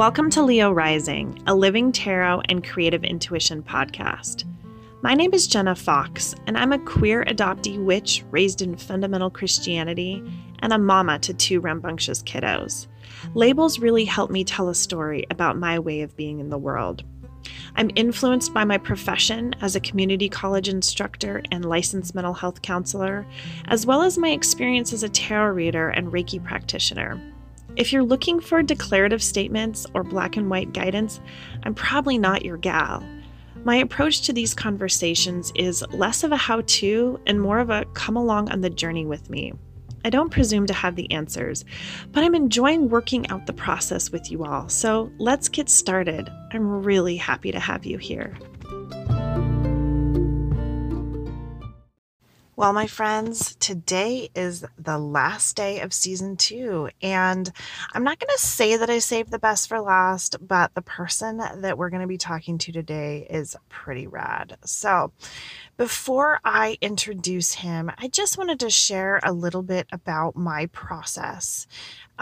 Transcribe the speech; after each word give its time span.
Welcome 0.00 0.30
to 0.30 0.42
Leo 0.42 0.72
Rising, 0.72 1.42
a 1.46 1.54
living 1.54 1.92
tarot 1.92 2.40
and 2.48 2.66
creative 2.66 3.04
intuition 3.04 3.62
podcast. 3.62 4.44
My 5.02 5.12
name 5.12 5.34
is 5.34 5.46
Jenna 5.46 5.74
Fox, 5.74 6.34
and 6.46 6.56
I'm 6.56 6.72
a 6.72 6.78
queer 6.78 7.22
adoptee 7.26 7.78
witch 7.84 8.24
raised 8.30 8.62
in 8.62 8.78
fundamental 8.78 9.28
Christianity 9.28 10.24
and 10.60 10.72
a 10.72 10.78
mama 10.78 11.18
to 11.18 11.34
two 11.34 11.60
rambunctious 11.60 12.22
kiddos. 12.22 12.86
Labels 13.34 13.78
really 13.78 14.06
help 14.06 14.30
me 14.30 14.42
tell 14.42 14.70
a 14.70 14.74
story 14.74 15.26
about 15.30 15.58
my 15.58 15.78
way 15.78 16.00
of 16.00 16.16
being 16.16 16.40
in 16.40 16.48
the 16.48 16.56
world. 16.56 17.04
I'm 17.76 17.90
influenced 17.94 18.54
by 18.54 18.64
my 18.64 18.78
profession 18.78 19.54
as 19.60 19.76
a 19.76 19.80
community 19.80 20.30
college 20.30 20.70
instructor 20.70 21.42
and 21.52 21.66
licensed 21.66 22.14
mental 22.14 22.32
health 22.32 22.62
counselor, 22.62 23.26
as 23.66 23.84
well 23.84 24.00
as 24.00 24.16
my 24.16 24.30
experience 24.30 24.94
as 24.94 25.02
a 25.02 25.10
tarot 25.10 25.52
reader 25.52 25.90
and 25.90 26.10
Reiki 26.10 26.42
practitioner. 26.42 27.20
If 27.76 27.92
you're 27.92 28.02
looking 28.02 28.40
for 28.40 28.62
declarative 28.62 29.22
statements 29.22 29.86
or 29.94 30.02
black 30.02 30.36
and 30.36 30.50
white 30.50 30.72
guidance, 30.72 31.20
I'm 31.62 31.74
probably 31.74 32.18
not 32.18 32.44
your 32.44 32.56
gal. 32.56 33.04
My 33.64 33.76
approach 33.76 34.22
to 34.22 34.32
these 34.32 34.54
conversations 34.54 35.52
is 35.54 35.84
less 35.90 36.24
of 36.24 36.32
a 36.32 36.36
how 36.36 36.62
to 36.62 37.20
and 37.26 37.40
more 37.40 37.58
of 37.58 37.70
a 37.70 37.84
come 37.94 38.16
along 38.16 38.50
on 38.50 38.60
the 38.60 38.70
journey 38.70 39.06
with 39.06 39.30
me. 39.30 39.52
I 40.04 40.10
don't 40.10 40.30
presume 40.30 40.66
to 40.66 40.72
have 40.74 40.96
the 40.96 41.10
answers, 41.12 41.64
but 42.10 42.24
I'm 42.24 42.34
enjoying 42.34 42.88
working 42.88 43.28
out 43.28 43.46
the 43.46 43.52
process 43.52 44.10
with 44.10 44.30
you 44.30 44.44
all. 44.44 44.68
So 44.68 45.12
let's 45.18 45.48
get 45.48 45.68
started. 45.68 46.30
I'm 46.52 46.82
really 46.82 47.16
happy 47.16 47.52
to 47.52 47.60
have 47.60 47.84
you 47.84 47.98
here. 47.98 48.36
Well, 52.60 52.74
my 52.74 52.88
friends, 52.88 53.56
today 53.56 54.28
is 54.34 54.66
the 54.78 54.98
last 54.98 55.56
day 55.56 55.80
of 55.80 55.94
season 55.94 56.36
two. 56.36 56.90
And 57.00 57.50
I'm 57.94 58.04
not 58.04 58.18
going 58.18 58.28
to 58.36 58.38
say 58.38 58.76
that 58.76 58.90
I 58.90 58.98
saved 58.98 59.30
the 59.30 59.38
best 59.38 59.66
for 59.66 59.80
last, 59.80 60.36
but 60.46 60.74
the 60.74 60.82
person 60.82 61.38
that 61.38 61.78
we're 61.78 61.88
going 61.88 62.02
to 62.02 62.06
be 62.06 62.18
talking 62.18 62.58
to 62.58 62.70
today 62.70 63.26
is 63.30 63.56
pretty 63.70 64.06
rad. 64.06 64.58
So, 64.66 65.10
before 65.78 66.40
I 66.44 66.76
introduce 66.82 67.54
him, 67.54 67.90
I 67.96 68.08
just 68.08 68.36
wanted 68.36 68.60
to 68.60 68.68
share 68.68 69.20
a 69.22 69.32
little 69.32 69.62
bit 69.62 69.86
about 69.90 70.36
my 70.36 70.66
process. 70.66 71.66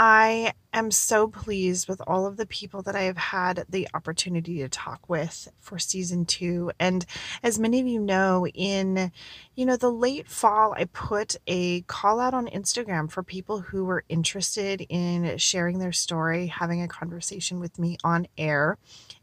I 0.00 0.52
am 0.72 0.92
so 0.92 1.26
pleased 1.26 1.88
with 1.88 2.00
all 2.06 2.24
of 2.24 2.36
the 2.36 2.46
people 2.46 2.82
that 2.82 2.94
I 2.94 3.02
have 3.02 3.16
had 3.16 3.64
the 3.68 3.88
opportunity 3.94 4.58
to 4.58 4.68
talk 4.68 5.08
with 5.08 5.48
for 5.58 5.76
season 5.76 6.24
2 6.24 6.70
and 6.78 7.04
as 7.42 7.58
many 7.58 7.80
of 7.80 7.88
you 7.88 7.98
know 7.98 8.46
in 8.46 9.10
you 9.56 9.66
know 9.66 9.76
the 9.76 9.90
late 9.90 10.28
fall 10.28 10.72
I 10.76 10.84
put 10.84 11.34
a 11.48 11.80
call 11.82 12.20
out 12.20 12.32
on 12.32 12.46
Instagram 12.46 13.10
for 13.10 13.24
people 13.24 13.58
who 13.58 13.84
were 13.84 14.04
interested 14.08 14.86
in 14.88 15.36
sharing 15.36 15.80
their 15.80 15.90
story, 15.90 16.46
having 16.46 16.80
a 16.80 16.86
conversation 16.86 17.58
with 17.58 17.76
me 17.76 17.96
on 18.04 18.28
air. 18.38 18.78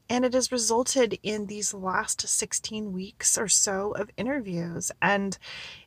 And 0.08 0.24
it 0.24 0.34
has 0.34 0.52
resulted 0.52 1.18
in 1.24 1.48
these 1.48 1.74
last 1.74 2.28
16 2.28 2.92
weeks 2.92 3.40
or 3.40 3.48
so 3.48 3.92
of 3.94 4.12
interviews. 4.18 4.92
And 5.02 5.36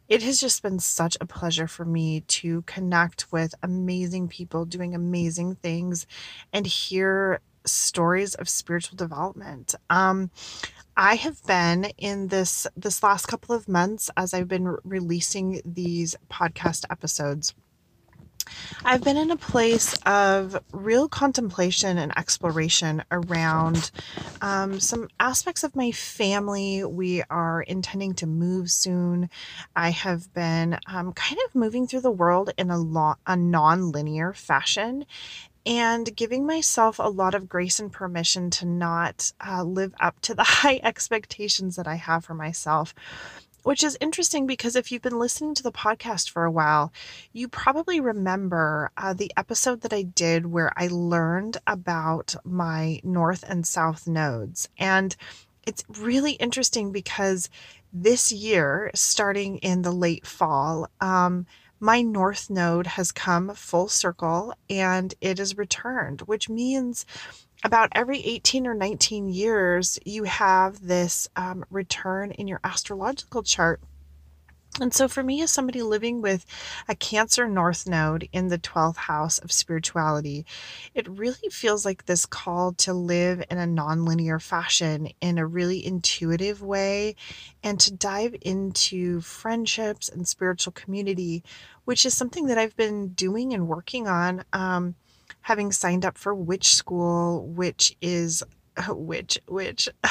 it 0.08 0.22
has 0.22 0.40
just 0.40 0.62
been 0.62 0.78
such 0.78 1.16
a 1.20 1.26
pleasure 1.26 1.68
for 1.68 1.84
me 1.84 2.20
to 2.22 2.62
connect 2.62 3.30
with 3.30 3.54
amazing 3.62 4.28
people 4.28 4.64
doing 4.64 4.94
amazing 4.94 5.56
things 5.56 6.06
and 6.52 6.66
hear 6.66 7.40
stories 7.64 8.34
of 8.34 8.48
spiritual 8.48 8.96
development. 8.96 9.74
Um, 9.90 10.30
I 10.96 11.14
have 11.16 11.44
been 11.46 11.92
in 11.98 12.28
this 12.28 12.66
this 12.76 13.02
last 13.02 13.26
couple 13.26 13.54
of 13.54 13.68
months 13.68 14.10
as 14.16 14.34
I've 14.34 14.48
been 14.48 14.66
re- 14.66 14.78
releasing 14.84 15.60
these 15.64 16.16
podcast 16.30 16.84
episodes 16.90 17.54
I've 18.84 19.02
been 19.02 19.16
in 19.16 19.30
a 19.30 19.36
place 19.36 19.94
of 20.06 20.62
real 20.72 21.08
contemplation 21.08 21.98
and 21.98 22.16
exploration 22.16 23.02
around 23.10 23.90
um, 24.40 24.80
some 24.80 25.08
aspects 25.20 25.64
of 25.64 25.76
my 25.76 25.92
family. 25.92 26.84
We 26.84 27.22
are 27.30 27.62
intending 27.62 28.14
to 28.14 28.26
move 28.26 28.70
soon. 28.70 29.30
I 29.76 29.90
have 29.90 30.32
been 30.32 30.78
um, 30.86 31.12
kind 31.12 31.38
of 31.46 31.54
moving 31.54 31.86
through 31.86 32.02
the 32.02 32.10
world 32.10 32.50
in 32.56 32.70
a, 32.70 32.78
lo- 32.78 33.16
a 33.26 33.36
non 33.36 33.92
linear 33.92 34.32
fashion 34.32 35.04
and 35.66 36.16
giving 36.16 36.46
myself 36.46 36.98
a 36.98 37.10
lot 37.10 37.34
of 37.34 37.48
grace 37.48 37.78
and 37.78 37.92
permission 37.92 38.48
to 38.48 38.64
not 38.64 39.32
uh, 39.46 39.62
live 39.62 39.94
up 40.00 40.18
to 40.22 40.34
the 40.34 40.42
high 40.44 40.80
expectations 40.82 41.76
that 41.76 41.86
I 41.86 41.96
have 41.96 42.24
for 42.24 42.34
myself 42.34 42.94
which 43.62 43.82
is 43.82 43.98
interesting 44.00 44.46
because 44.46 44.76
if 44.76 44.90
you've 44.90 45.02
been 45.02 45.18
listening 45.18 45.54
to 45.54 45.62
the 45.62 45.72
podcast 45.72 46.30
for 46.30 46.44
a 46.44 46.50
while, 46.50 46.92
you 47.32 47.48
probably 47.48 48.00
remember 48.00 48.90
uh, 48.96 49.12
the 49.12 49.32
episode 49.36 49.80
that 49.82 49.92
I 49.92 50.02
did 50.02 50.46
where 50.46 50.72
I 50.76 50.88
learned 50.88 51.58
about 51.66 52.34
my 52.44 53.00
north 53.02 53.44
and 53.46 53.66
south 53.66 54.06
nodes. 54.06 54.68
And 54.78 55.14
it's 55.66 55.84
really 55.98 56.32
interesting 56.32 56.92
because 56.92 57.50
this 57.92 58.32
year, 58.32 58.90
starting 58.94 59.58
in 59.58 59.82
the 59.82 59.92
late 59.92 60.26
fall, 60.26 60.88
um, 61.00 61.46
my 61.80 62.02
north 62.02 62.50
node 62.50 62.86
has 62.86 63.12
come 63.12 63.54
full 63.54 63.88
circle 63.88 64.52
and 64.68 65.14
it 65.20 65.38
is 65.38 65.56
returned, 65.56 66.22
which 66.22 66.48
means 66.48 67.06
about 67.64 67.90
every 67.92 68.20
18 68.20 68.66
or 68.66 68.74
19 68.74 69.28
years, 69.28 69.98
you 70.04 70.24
have 70.24 70.86
this 70.86 71.28
um, 71.36 71.64
return 71.70 72.30
in 72.32 72.46
your 72.46 72.60
astrological 72.62 73.42
chart. 73.42 73.80
And 74.80 74.94
so, 74.94 75.08
for 75.08 75.24
me, 75.24 75.42
as 75.42 75.50
somebody 75.50 75.82
living 75.82 76.22
with 76.22 76.46
a 76.88 76.94
Cancer 76.94 77.48
North 77.48 77.88
Node 77.88 78.28
in 78.32 78.46
the 78.46 78.58
12th 78.58 78.96
house 78.96 79.38
of 79.38 79.50
spirituality, 79.50 80.46
it 80.94 81.08
really 81.08 81.48
feels 81.50 81.84
like 81.84 82.06
this 82.06 82.26
call 82.26 82.72
to 82.74 82.92
live 82.92 83.42
in 83.50 83.58
a 83.58 83.66
nonlinear 83.66 84.40
fashion, 84.40 85.08
in 85.20 85.38
a 85.38 85.46
really 85.46 85.84
intuitive 85.84 86.62
way, 86.62 87.16
and 87.64 87.80
to 87.80 87.92
dive 87.92 88.36
into 88.42 89.20
friendships 89.20 90.08
and 90.08 90.28
spiritual 90.28 90.72
community, 90.74 91.42
which 91.84 92.06
is 92.06 92.16
something 92.16 92.46
that 92.46 92.58
I've 92.58 92.76
been 92.76 93.08
doing 93.08 93.52
and 93.52 93.66
working 93.66 94.06
on. 94.06 94.44
Um, 94.52 94.94
having 95.48 95.72
signed 95.72 96.04
up 96.04 96.18
for 96.18 96.34
witch 96.34 96.74
school, 96.74 97.46
which 97.46 97.96
is 98.02 98.42
which 98.90 99.38
which 99.48 99.88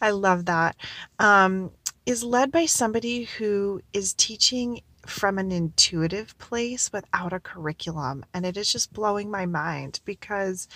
I 0.00 0.10
love 0.10 0.46
that. 0.46 0.74
Um, 1.18 1.70
is 2.06 2.24
led 2.24 2.50
by 2.50 2.64
somebody 2.64 3.24
who 3.24 3.82
is 3.92 4.14
teaching 4.14 4.80
from 5.04 5.36
an 5.36 5.52
intuitive 5.52 6.36
place 6.38 6.90
without 6.90 7.34
a 7.34 7.40
curriculum. 7.40 8.24
And 8.32 8.46
it 8.46 8.56
is 8.56 8.72
just 8.72 8.94
blowing 8.94 9.30
my 9.30 9.44
mind 9.44 10.00
because 10.06 10.66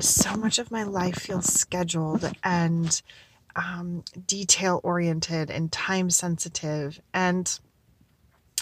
so 0.00 0.36
much 0.36 0.58
of 0.58 0.72
my 0.72 0.82
life 0.82 1.14
feels 1.14 1.46
scheduled 1.46 2.28
and 2.42 3.00
um, 3.54 4.02
detail 4.26 4.80
oriented 4.82 5.48
and 5.48 5.70
time 5.70 6.10
sensitive. 6.10 7.00
And 7.14 7.58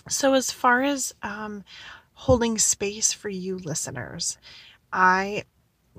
so, 0.06 0.34
as 0.34 0.50
far 0.50 0.82
as 0.82 1.14
um, 1.22 1.64
holding 2.14 2.58
space 2.58 3.12
for 3.12 3.28
you 3.28 3.58
listeners. 3.58 4.38
I 4.92 5.44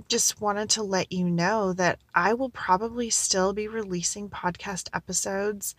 just 0.08 0.42
wanted 0.42 0.70
to 0.72 0.84
let 0.84 1.12
you 1.12 1.30
know 1.30 1.74
that 1.74 2.00
I 2.14 2.34
will 2.34 2.50
probably 2.50 3.10
still 3.10 3.54
be 3.54 3.68
releasing 3.68 4.30
podcast 4.30 4.90
episodes 4.94 5.76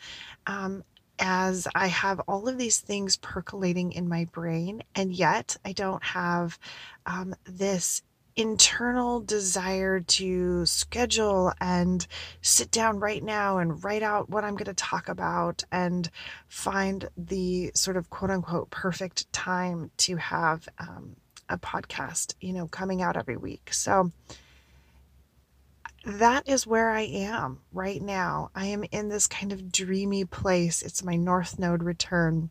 um, 0.46 0.84
as 1.18 1.66
I 1.74 1.88
have 1.88 2.20
all 2.20 2.48
of 2.48 2.58
these 2.58 2.80
things 2.80 3.16
percolating 3.16 3.92
in 3.92 4.08
my 4.08 4.26
brain, 4.26 4.82
and 4.94 5.12
yet 5.14 5.56
I 5.64 5.72
don't 5.72 6.02
have 6.02 6.58
um, 7.06 7.34
this 7.44 8.02
internal 8.36 9.20
desire 9.20 10.00
to 10.00 10.66
schedule 10.66 11.52
and 11.60 12.06
sit 12.42 12.70
down 12.70 13.00
right 13.00 13.24
now 13.24 13.58
and 13.58 13.82
write 13.82 14.02
out 14.02 14.28
what 14.28 14.44
I'm 14.44 14.54
going 14.54 14.66
to 14.66 14.74
talk 14.74 15.08
about 15.08 15.64
and 15.72 16.10
find 16.48 17.08
the 17.16 17.72
sort 17.74 17.96
of 17.96 18.10
quote 18.10 18.30
unquote 18.30 18.70
perfect 18.70 19.32
time 19.32 19.90
to 19.98 20.16
have 20.16 20.68
um, 20.78 21.16
a 21.48 21.56
podcast, 21.56 22.34
you 22.40 22.52
know, 22.52 22.66
coming 22.68 23.00
out 23.00 23.16
every 23.16 23.38
week. 23.38 23.72
So 23.72 24.12
that 26.04 26.46
is 26.46 26.66
where 26.66 26.90
I 26.90 27.02
am 27.02 27.60
right 27.72 28.02
now. 28.02 28.50
I 28.54 28.66
am 28.66 28.84
in 28.92 29.08
this 29.08 29.26
kind 29.26 29.52
of 29.52 29.72
dreamy 29.72 30.24
place. 30.24 30.82
It's 30.82 31.02
my 31.02 31.16
North 31.16 31.58
Node 31.58 31.82
return. 31.82 32.50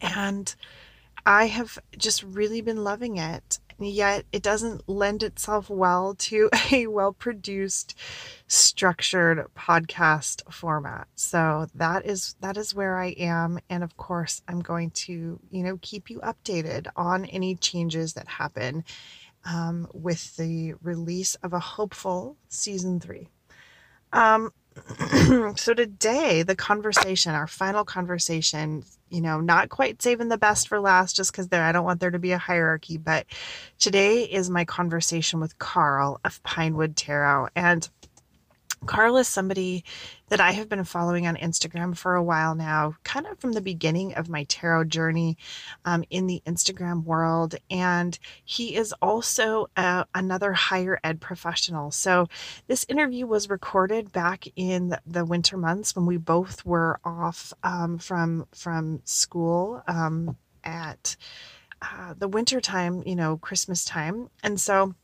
And 0.00 0.54
I 1.26 1.46
have 1.46 1.78
just 1.96 2.22
really 2.22 2.60
been 2.60 2.84
loving 2.84 3.16
it 3.16 3.58
yet. 3.78 4.24
It 4.32 4.42
doesn't 4.42 4.88
lend 4.88 5.22
itself 5.22 5.68
well 5.70 6.14
to 6.16 6.50
a 6.72 6.86
well 6.86 7.12
produced 7.12 7.94
structured 8.46 9.46
podcast 9.56 10.42
format. 10.52 11.08
So 11.14 11.66
that 11.74 12.06
is 12.06 12.36
that 12.40 12.56
is 12.56 12.74
where 12.74 12.96
i 12.98 13.08
am. 13.18 13.58
And 13.68 13.82
of 13.82 13.96
course 13.96 14.42
i'm 14.48 14.60
going 14.60 14.90
to 14.90 15.40
you 15.50 15.62
know 15.62 15.78
keep 15.82 16.10
you 16.10 16.20
updated 16.20 16.88
on 16.96 17.24
any 17.26 17.54
changes 17.56 18.14
that 18.14 18.28
happen 18.28 18.84
um, 19.44 19.88
with 19.92 20.36
the 20.36 20.74
release 20.82 21.34
of 21.36 21.52
a 21.52 21.58
hopeful 21.58 22.36
season 22.48 23.00
three. 23.00 23.28
Um, 24.12 24.52
so 25.56 25.72
today 25.74 26.42
the 26.42 26.56
conversation 26.56 27.32
our 27.32 27.46
final 27.46 27.84
conversation 27.84 28.84
you 29.08 29.20
know 29.20 29.40
not 29.40 29.68
quite 29.68 30.02
saving 30.02 30.28
the 30.28 30.38
best 30.38 30.66
for 30.66 30.80
last 30.80 31.14
just 31.14 31.30
because 31.30 31.48
there 31.48 31.62
i 31.62 31.70
don't 31.70 31.84
want 31.84 32.00
there 32.00 32.10
to 32.10 32.18
be 32.18 32.32
a 32.32 32.38
hierarchy 32.38 32.96
but 32.96 33.26
today 33.78 34.24
is 34.24 34.50
my 34.50 34.64
conversation 34.64 35.40
with 35.40 35.58
carl 35.58 36.20
of 36.24 36.42
pinewood 36.42 36.96
tarot. 36.96 37.48
And 37.54 37.88
Carl 38.86 39.16
is 39.16 39.28
somebody 39.28 39.84
that 40.28 40.40
I 40.40 40.52
have 40.52 40.68
been 40.68 40.84
following 40.84 41.26
on 41.26 41.36
Instagram 41.36 41.96
for 41.96 42.14
a 42.14 42.22
while 42.22 42.54
now, 42.54 42.96
kind 43.04 43.26
of 43.26 43.38
from 43.38 43.52
the 43.52 43.60
beginning 43.60 44.14
of 44.14 44.28
my 44.28 44.44
tarot 44.44 44.84
journey 44.84 45.36
um, 45.84 46.04
in 46.10 46.26
the 46.26 46.42
Instagram 46.46 47.04
world. 47.04 47.54
And 47.70 48.18
he 48.44 48.76
is 48.76 48.92
also 49.00 49.68
uh, 49.76 50.04
another 50.14 50.52
higher 50.52 50.98
ed 51.04 51.20
professional. 51.20 51.90
So 51.90 52.28
this 52.66 52.86
interview 52.88 53.26
was 53.26 53.50
recorded 53.50 54.12
back 54.12 54.46
in 54.56 54.96
the 55.06 55.24
winter 55.24 55.56
months 55.56 55.94
when 55.94 56.06
we 56.06 56.16
both 56.16 56.64
were 56.64 56.98
off 57.04 57.52
um, 57.62 57.98
from 57.98 58.46
from 58.52 59.00
school 59.04 59.82
um, 59.86 60.36
at 60.62 61.16
uh, 61.82 62.14
the 62.18 62.28
winter 62.28 62.60
time, 62.60 63.02
you 63.04 63.16
know, 63.16 63.36
Christmas 63.36 63.84
time, 63.84 64.30
and 64.42 64.58
so 64.60 64.94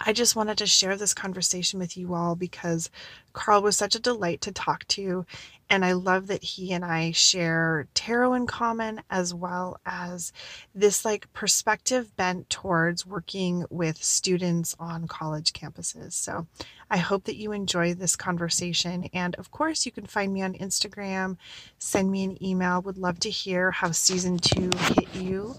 I 0.00 0.12
just 0.12 0.36
wanted 0.36 0.58
to 0.58 0.66
share 0.66 0.96
this 0.96 1.14
conversation 1.14 1.78
with 1.78 1.96
you 1.96 2.14
all 2.14 2.34
because 2.34 2.90
Carl 3.38 3.62
was 3.62 3.76
such 3.76 3.94
a 3.94 4.00
delight 4.00 4.40
to 4.40 4.50
talk 4.50 4.84
to. 4.88 5.24
And 5.70 5.84
I 5.84 5.92
love 5.92 6.26
that 6.26 6.42
he 6.42 6.72
and 6.72 6.84
I 6.84 7.12
share 7.12 7.86
tarot 7.94 8.34
in 8.34 8.46
common 8.48 9.00
as 9.10 9.32
well 9.32 9.78
as 9.86 10.32
this 10.74 11.04
like 11.04 11.32
perspective 11.32 12.16
bent 12.16 12.50
towards 12.50 13.06
working 13.06 13.64
with 13.70 14.02
students 14.02 14.74
on 14.80 15.06
college 15.06 15.52
campuses. 15.52 16.14
So 16.14 16.48
I 16.90 16.96
hope 16.96 17.24
that 17.24 17.36
you 17.36 17.52
enjoy 17.52 17.94
this 17.94 18.16
conversation. 18.16 19.08
And 19.12 19.36
of 19.36 19.52
course, 19.52 19.86
you 19.86 19.92
can 19.92 20.06
find 20.06 20.32
me 20.32 20.42
on 20.42 20.54
Instagram, 20.54 21.36
send 21.78 22.10
me 22.10 22.24
an 22.24 22.42
email. 22.42 22.82
Would 22.82 22.98
love 22.98 23.20
to 23.20 23.30
hear 23.30 23.70
how 23.70 23.92
season 23.92 24.38
two 24.38 24.70
hit 24.96 25.14
you 25.14 25.54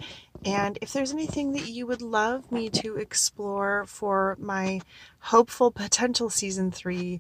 and 0.46 0.78
if 0.82 0.94
there's 0.94 1.12
anything 1.12 1.52
that 1.54 1.68
you 1.68 1.86
would 1.86 2.02
love 2.02 2.52
me 2.52 2.70
to 2.70 2.96
explore 2.96 3.86
for 3.88 4.38
my 4.40 4.82
hopeful 5.20 5.70
potential 5.70 6.30
season 6.30 6.72
three, 6.72 7.20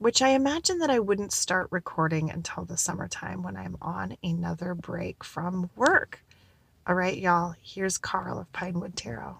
which 0.00 0.22
I 0.22 0.30
imagine 0.30 0.78
that 0.78 0.88
I 0.88 0.98
wouldn't 0.98 1.30
start 1.30 1.68
recording 1.70 2.30
until 2.30 2.64
the 2.64 2.78
summertime 2.78 3.42
when 3.42 3.54
I'm 3.54 3.76
on 3.82 4.16
another 4.22 4.74
break 4.74 5.22
from 5.22 5.68
work. 5.76 6.24
All 6.86 6.94
right, 6.94 7.18
y'all, 7.18 7.54
here's 7.60 7.98
Carl 7.98 8.38
of 8.38 8.50
Pinewood 8.50 8.96
Tarot. 8.96 9.36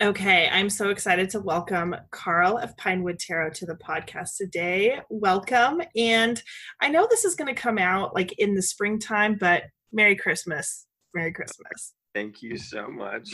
Okay, 0.00 0.48
I'm 0.50 0.70
so 0.70 0.88
excited 0.88 1.28
to 1.30 1.40
welcome 1.40 1.94
Carl 2.10 2.56
of 2.56 2.78
Pinewood 2.78 3.18
Tarot 3.18 3.50
to 3.56 3.66
the 3.66 3.74
podcast 3.74 4.38
today. 4.38 5.00
Welcome. 5.10 5.82
And 5.94 6.42
I 6.80 6.88
know 6.88 7.06
this 7.10 7.26
is 7.26 7.34
going 7.34 7.54
to 7.54 7.60
come 7.60 7.76
out 7.76 8.14
like 8.14 8.32
in 8.38 8.54
the 8.54 8.62
springtime, 8.62 9.36
but 9.38 9.64
Merry 9.92 10.16
Christmas. 10.16 10.86
Merry 11.14 11.32
Christmas. 11.32 11.92
Thank 12.14 12.42
you 12.42 12.56
so 12.56 12.88
much. 12.88 13.30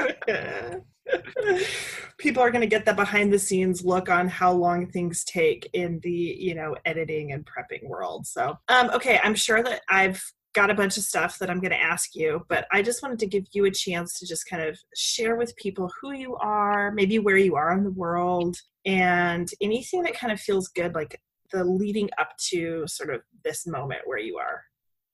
People 2.17 2.43
are 2.43 2.51
going 2.51 2.61
to 2.61 2.67
get 2.67 2.85
the 2.85 2.93
behind 2.93 3.33
the 3.33 3.39
scenes 3.39 3.83
look 3.83 4.09
on 4.09 4.27
how 4.27 4.51
long 4.51 4.87
things 4.87 5.23
take 5.23 5.69
in 5.73 5.99
the, 6.03 6.11
you 6.11 6.53
know, 6.53 6.75
editing 6.85 7.31
and 7.31 7.45
prepping 7.45 7.87
world. 7.87 8.27
So, 8.27 8.57
um, 8.67 8.89
okay, 8.91 9.19
I'm 9.23 9.35
sure 9.35 9.63
that 9.63 9.81
I've 9.89 10.21
got 10.53 10.69
a 10.69 10.75
bunch 10.75 10.97
of 10.97 11.03
stuff 11.03 11.39
that 11.39 11.49
I'm 11.49 11.59
going 11.59 11.71
to 11.71 11.81
ask 11.81 12.13
you, 12.13 12.45
but 12.49 12.67
I 12.71 12.81
just 12.81 13.01
wanted 13.01 13.19
to 13.19 13.27
give 13.27 13.45
you 13.53 13.65
a 13.65 13.71
chance 13.71 14.19
to 14.19 14.27
just 14.27 14.49
kind 14.49 14.61
of 14.61 14.77
share 14.95 15.35
with 15.37 15.55
people 15.55 15.89
who 16.01 16.11
you 16.11 16.35
are, 16.35 16.91
maybe 16.91 17.19
where 17.19 17.37
you 17.37 17.55
are 17.55 17.71
in 17.73 17.83
the 17.83 17.91
world, 17.91 18.57
and 18.85 19.49
anything 19.61 20.03
that 20.03 20.15
kind 20.15 20.33
of 20.33 20.39
feels 20.39 20.67
good, 20.69 20.93
like 20.93 21.21
the 21.51 21.63
leading 21.63 22.09
up 22.17 22.31
to 22.49 22.85
sort 22.87 23.13
of 23.13 23.21
this 23.43 23.65
moment 23.65 24.01
where 24.05 24.19
you 24.19 24.37
are 24.37 24.63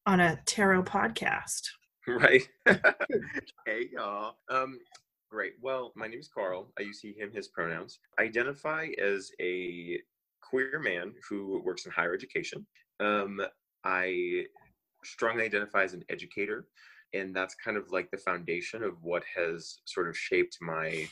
on 0.06 0.20
a 0.20 0.40
tarot 0.46 0.84
podcast. 0.84 1.62
right? 2.22 2.48
hey, 3.66 3.90
y'all. 3.92 4.36
Um, 4.50 4.80
great. 5.30 5.54
Well, 5.62 5.92
my 5.96 6.08
name 6.08 6.20
is 6.20 6.30
Carl. 6.34 6.72
I 6.80 6.84
use 6.84 7.02
he, 7.02 7.12
him, 7.12 7.32
his 7.34 7.50
pronouns. 7.50 8.00
I 8.18 8.24
identify 8.24 8.88
as 9.02 9.32
a 9.42 10.00
queer 10.42 10.80
man 10.80 11.14
who 11.30 11.62
works 11.66 11.86
in 11.86 11.92
higher 11.92 12.14
education. 12.14 12.66
Um, 13.02 13.42
I 13.84 14.46
strongly 15.04 15.44
identify 15.44 15.84
as 15.84 15.94
an 15.94 16.06
educator, 16.10 16.68
and 17.14 17.36
that's 17.36 17.56
kind 17.56 17.76
of 17.76 17.92
like 17.92 18.10
the 18.10 18.18
foundation 18.18 18.84
of 18.84 19.04
what 19.04 19.24
has 19.36 19.80
sort 19.84 20.08
of 20.08 20.18
shaped 20.18 20.58
my 20.62 21.06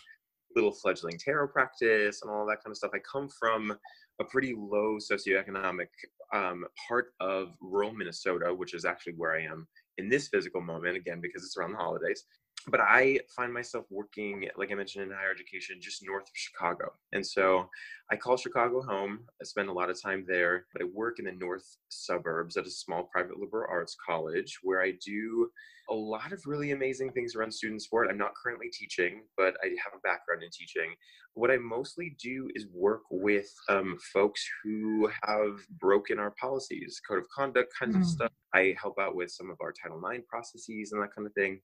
little 0.56 0.72
fledgling 0.72 1.18
tarot 1.18 1.50
practice 1.50 2.22
and 2.22 2.32
all 2.32 2.46
that 2.46 2.64
kind 2.64 2.72
of 2.72 2.78
stuff. 2.78 2.92
I 2.94 3.00
come 3.00 3.28
from 3.28 3.78
a 4.22 4.24
pretty 4.24 4.56
low 4.58 4.98
socioeconomic 4.98 5.88
um, 6.34 6.66
part 6.88 7.08
of 7.20 7.50
rural 7.60 7.92
Minnesota, 7.92 8.54
which 8.54 8.74
is 8.74 8.86
actually 8.86 9.14
where 9.18 9.36
I 9.36 9.42
am 9.42 9.68
in 9.98 10.10
this 10.10 10.28
physical 10.28 10.62
moment 10.62 10.98
again 10.98 11.20
because 11.22 11.44
it's 11.44 11.58
around 11.58 11.72
the 11.72 11.78
holidays 11.78 12.24
but 12.68 12.80
i 12.80 13.20
find 13.36 13.54
myself 13.54 13.86
working 13.90 14.48
like 14.58 14.72
i 14.72 14.76
mentioned 14.76 15.04
in 15.04 15.16
higher 15.16 15.32
education 15.32 15.78
just 15.80 16.04
north 16.06 16.24
of 16.24 16.32
chicago 16.34 16.92
and 17.14 17.26
so 17.26 17.70
i 18.12 18.16
call 18.16 18.38
chicago 18.38 18.82
home 18.82 19.20
i 19.42 19.44
spend 19.44 19.70
a 19.70 19.74
lot 19.74 19.90
of 19.90 20.02
time 20.02 20.26
there 20.28 20.66
but 20.74 20.82
i 20.82 20.86
work 20.94 21.20
in 21.20 21.26
the 21.26 21.32
north 21.32 21.78
suburbs 21.90 22.58
at 22.58 22.66
a 22.66 22.72
small 22.72 23.04
private 23.04 23.40
liberal 23.40 23.68
arts 23.70 23.96
college 24.06 24.60
where 24.64 24.82
i 24.82 24.94
do 25.06 25.50
a 25.92 25.94
lot 25.94 26.32
of 26.32 26.42
really 26.48 26.72
amazing 26.72 27.12
things 27.12 27.36
around 27.36 27.52
student 27.52 27.82
sport 27.82 28.08
i'm 28.10 28.18
not 28.18 28.34
currently 28.42 28.70
teaching 28.74 29.22
but 29.38 29.56
i 29.64 29.68
have 29.68 29.94
a 29.96 30.02
background 30.04 30.42
in 30.42 30.50
teaching 30.52 30.94
what 31.36 31.52
i 31.52 31.58
mostly 31.58 32.16
do 32.22 32.50
is 32.56 32.66
work 32.74 33.04
with 33.12 33.52
um, 33.70 33.98
folks 34.14 34.44
who 34.64 35.10
have 35.24 35.60
broken 35.80 36.18
our 36.18 36.34
policies 36.40 37.00
code 37.08 37.20
of 37.20 37.30
conduct 37.30 37.72
kinds 37.80 37.96
mm. 37.96 38.02
of 38.02 38.08
stuff 38.08 38.32
I 38.56 38.74
help 38.82 38.98
out 39.00 39.16
with 39.16 39.32
some 39.32 39.52
of 39.52 39.58
our 39.62 39.74
Title 39.74 40.02
IX 40.10 40.24
processes 40.30 40.92
and 40.94 41.04
that 41.04 41.14
kind 41.14 41.28
of 41.28 41.34
thing. 41.34 41.60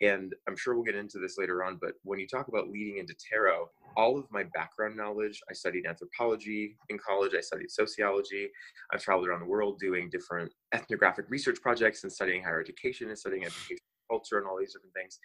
And 0.00 0.34
I'm 0.48 0.56
sure 0.56 0.74
we'll 0.74 0.84
get 0.84 0.96
into 0.96 1.18
this 1.18 1.38
later 1.38 1.64
on, 1.64 1.78
but 1.80 1.92
when 2.02 2.18
you 2.18 2.26
talk 2.26 2.48
about 2.48 2.68
leading 2.68 2.98
into 2.98 3.14
tarot, 3.14 3.68
all 3.96 4.18
of 4.18 4.26
my 4.30 4.42
background 4.54 4.96
knowledge, 4.96 5.40
I 5.48 5.54
studied 5.54 5.86
anthropology 5.86 6.76
in 6.88 6.98
college, 6.98 7.32
I 7.36 7.40
studied 7.40 7.70
sociology, 7.70 8.48
I've 8.92 9.02
traveled 9.02 9.28
around 9.28 9.40
the 9.40 9.46
world 9.46 9.78
doing 9.78 10.10
different 10.10 10.52
ethnographic 10.72 11.26
research 11.28 11.60
projects 11.62 12.02
and 12.02 12.12
studying 12.12 12.42
higher 12.42 12.60
education 12.60 13.08
and 13.08 13.18
studying 13.18 13.44
education 13.44 13.78
culture 14.10 14.38
and 14.38 14.46
all 14.46 14.58
these 14.58 14.72
different 14.72 14.94
things. 14.94 15.18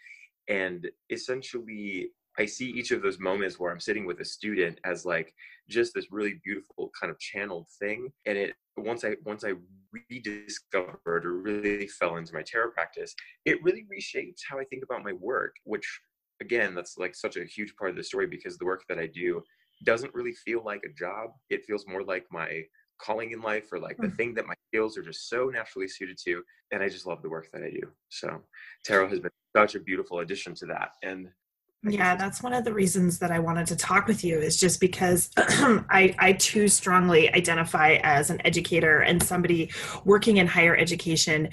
And 0.47 0.87
essentially, 1.09 2.09
I 2.37 2.45
see 2.45 2.69
each 2.69 2.91
of 2.91 3.01
those 3.01 3.19
moments 3.19 3.59
where 3.59 3.71
I'm 3.71 3.79
sitting 3.79 4.05
with 4.05 4.19
a 4.21 4.25
student 4.25 4.79
as 4.85 5.05
like 5.05 5.33
just 5.69 5.93
this 5.93 6.11
really 6.11 6.39
beautiful 6.43 6.91
kind 6.99 7.11
of 7.11 7.19
channeled 7.19 7.67
thing. 7.79 8.09
And 8.25 8.37
it 8.37 8.55
once 8.77 9.03
I 9.03 9.15
once 9.25 9.43
I 9.43 9.53
rediscovered 10.09 11.25
or 11.25 11.41
really 11.41 11.87
fell 11.87 12.17
into 12.17 12.33
my 12.33 12.43
tarot 12.43 12.71
practice, 12.71 13.13
it 13.45 13.63
really 13.63 13.85
reshaped 13.89 14.41
how 14.49 14.59
I 14.59 14.63
think 14.65 14.83
about 14.83 15.03
my 15.03 15.13
work, 15.13 15.55
which 15.63 15.87
again, 16.41 16.75
that's 16.75 16.97
like 16.97 17.15
such 17.15 17.35
a 17.35 17.43
huge 17.43 17.75
part 17.75 17.91
of 17.91 17.97
the 17.97 18.03
story 18.03 18.27
because 18.27 18.57
the 18.57 18.65
work 18.65 18.83
that 18.87 18.99
I 18.99 19.07
do 19.07 19.41
doesn't 19.83 20.13
really 20.13 20.33
feel 20.33 20.63
like 20.63 20.83
a 20.85 20.93
job. 20.93 21.31
It 21.49 21.65
feels 21.65 21.87
more 21.87 22.03
like 22.03 22.25
my 22.31 22.63
calling 22.99 23.31
in 23.31 23.41
life 23.41 23.71
or 23.71 23.79
like 23.79 23.97
the 23.97 24.07
mm. 24.07 24.15
thing 24.17 24.33
that 24.33 24.45
my 24.45 24.53
skills 24.67 24.97
are 24.97 25.01
just 25.01 25.29
so 25.29 25.45
naturally 25.47 25.87
suited 25.87 26.17
to 26.17 26.43
and 26.71 26.83
i 26.83 26.89
just 26.89 27.05
love 27.05 27.21
the 27.21 27.29
work 27.29 27.47
that 27.51 27.63
i 27.63 27.69
do 27.69 27.81
so 28.09 28.41
tarot 28.83 29.07
has 29.07 29.19
been 29.19 29.31
such 29.55 29.75
a 29.75 29.79
beautiful 29.79 30.19
addition 30.19 30.53
to 30.53 30.65
that 30.65 30.91
and 31.01 31.29
yeah, 31.83 32.15
that's 32.15 32.43
one 32.43 32.53
of 32.53 32.65
the 32.65 32.73
reasons 32.73 33.19
that 33.19 33.31
I 33.31 33.39
wanted 33.39 33.67
to 33.67 33.75
talk 33.75 34.07
with 34.07 34.23
you 34.23 34.37
is 34.37 34.59
just 34.59 34.81
because 34.81 35.29
I, 35.37 36.13
I 36.19 36.33
too 36.33 36.67
strongly 36.67 37.33
identify 37.33 37.99
as 38.03 38.29
an 38.29 38.45
educator 38.45 38.99
and 38.99 39.23
somebody 39.23 39.71
working 40.03 40.37
in 40.37 40.47
higher 40.47 40.75
education 40.75 41.49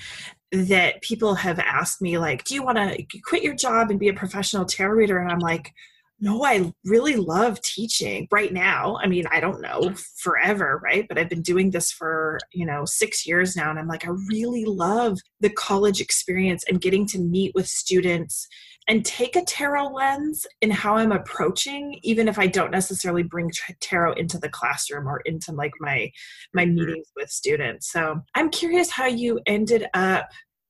that 0.50 1.00
people 1.02 1.34
have 1.36 1.60
asked 1.60 2.02
me 2.02 2.18
like, 2.18 2.42
do 2.44 2.54
you 2.54 2.62
want 2.62 2.78
to 2.78 3.20
quit 3.24 3.42
your 3.42 3.54
job 3.54 3.90
and 3.90 4.00
be 4.00 4.08
a 4.08 4.14
professional 4.14 4.64
tarot 4.64 4.94
reader? 4.94 5.18
And 5.18 5.30
I'm 5.30 5.38
like, 5.38 5.72
no, 6.18 6.44
I 6.44 6.72
really 6.84 7.16
love 7.16 7.60
teaching 7.60 8.26
right 8.30 8.52
now. 8.52 8.98
I 9.02 9.06
mean, 9.06 9.26
I 9.30 9.38
don't 9.38 9.60
know 9.60 9.92
forever, 10.16 10.80
right? 10.82 11.06
But 11.06 11.18
I've 11.18 11.28
been 11.28 11.42
doing 11.42 11.70
this 11.70 11.92
for, 11.92 12.38
you 12.52 12.64
know, 12.64 12.84
six 12.86 13.26
years 13.26 13.54
now. 13.54 13.68
And 13.68 13.78
I'm 13.78 13.86
like, 13.86 14.06
I 14.06 14.12
really 14.28 14.64
love 14.64 15.18
the 15.40 15.50
college 15.50 16.00
experience 16.00 16.64
and 16.68 16.80
getting 16.80 17.06
to 17.08 17.18
meet 17.18 17.54
with 17.54 17.66
students 17.66 18.48
and 18.88 19.04
take 19.04 19.36
a 19.36 19.44
tarot 19.44 19.88
lens 19.88 20.46
in 20.60 20.70
how 20.70 20.96
I'm 20.96 21.12
approaching, 21.12 21.98
even 22.02 22.28
if 22.28 22.38
I 22.38 22.46
don't 22.46 22.70
necessarily 22.70 23.22
bring 23.22 23.50
tarot 23.80 24.12
into 24.12 24.38
the 24.38 24.48
classroom 24.48 25.08
or 25.08 25.20
into 25.20 25.52
like 25.52 25.72
my 25.80 26.10
my 26.54 26.64
mm-hmm. 26.64 26.74
meetings 26.74 27.10
with 27.16 27.30
students. 27.30 27.90
So 27.90 28.22
I'm 28.34 28.50
curious 28.50 28.90
how 28.90 29.06
you 29.06 29.40
ended 29.46 29.86
up 29.94 30.28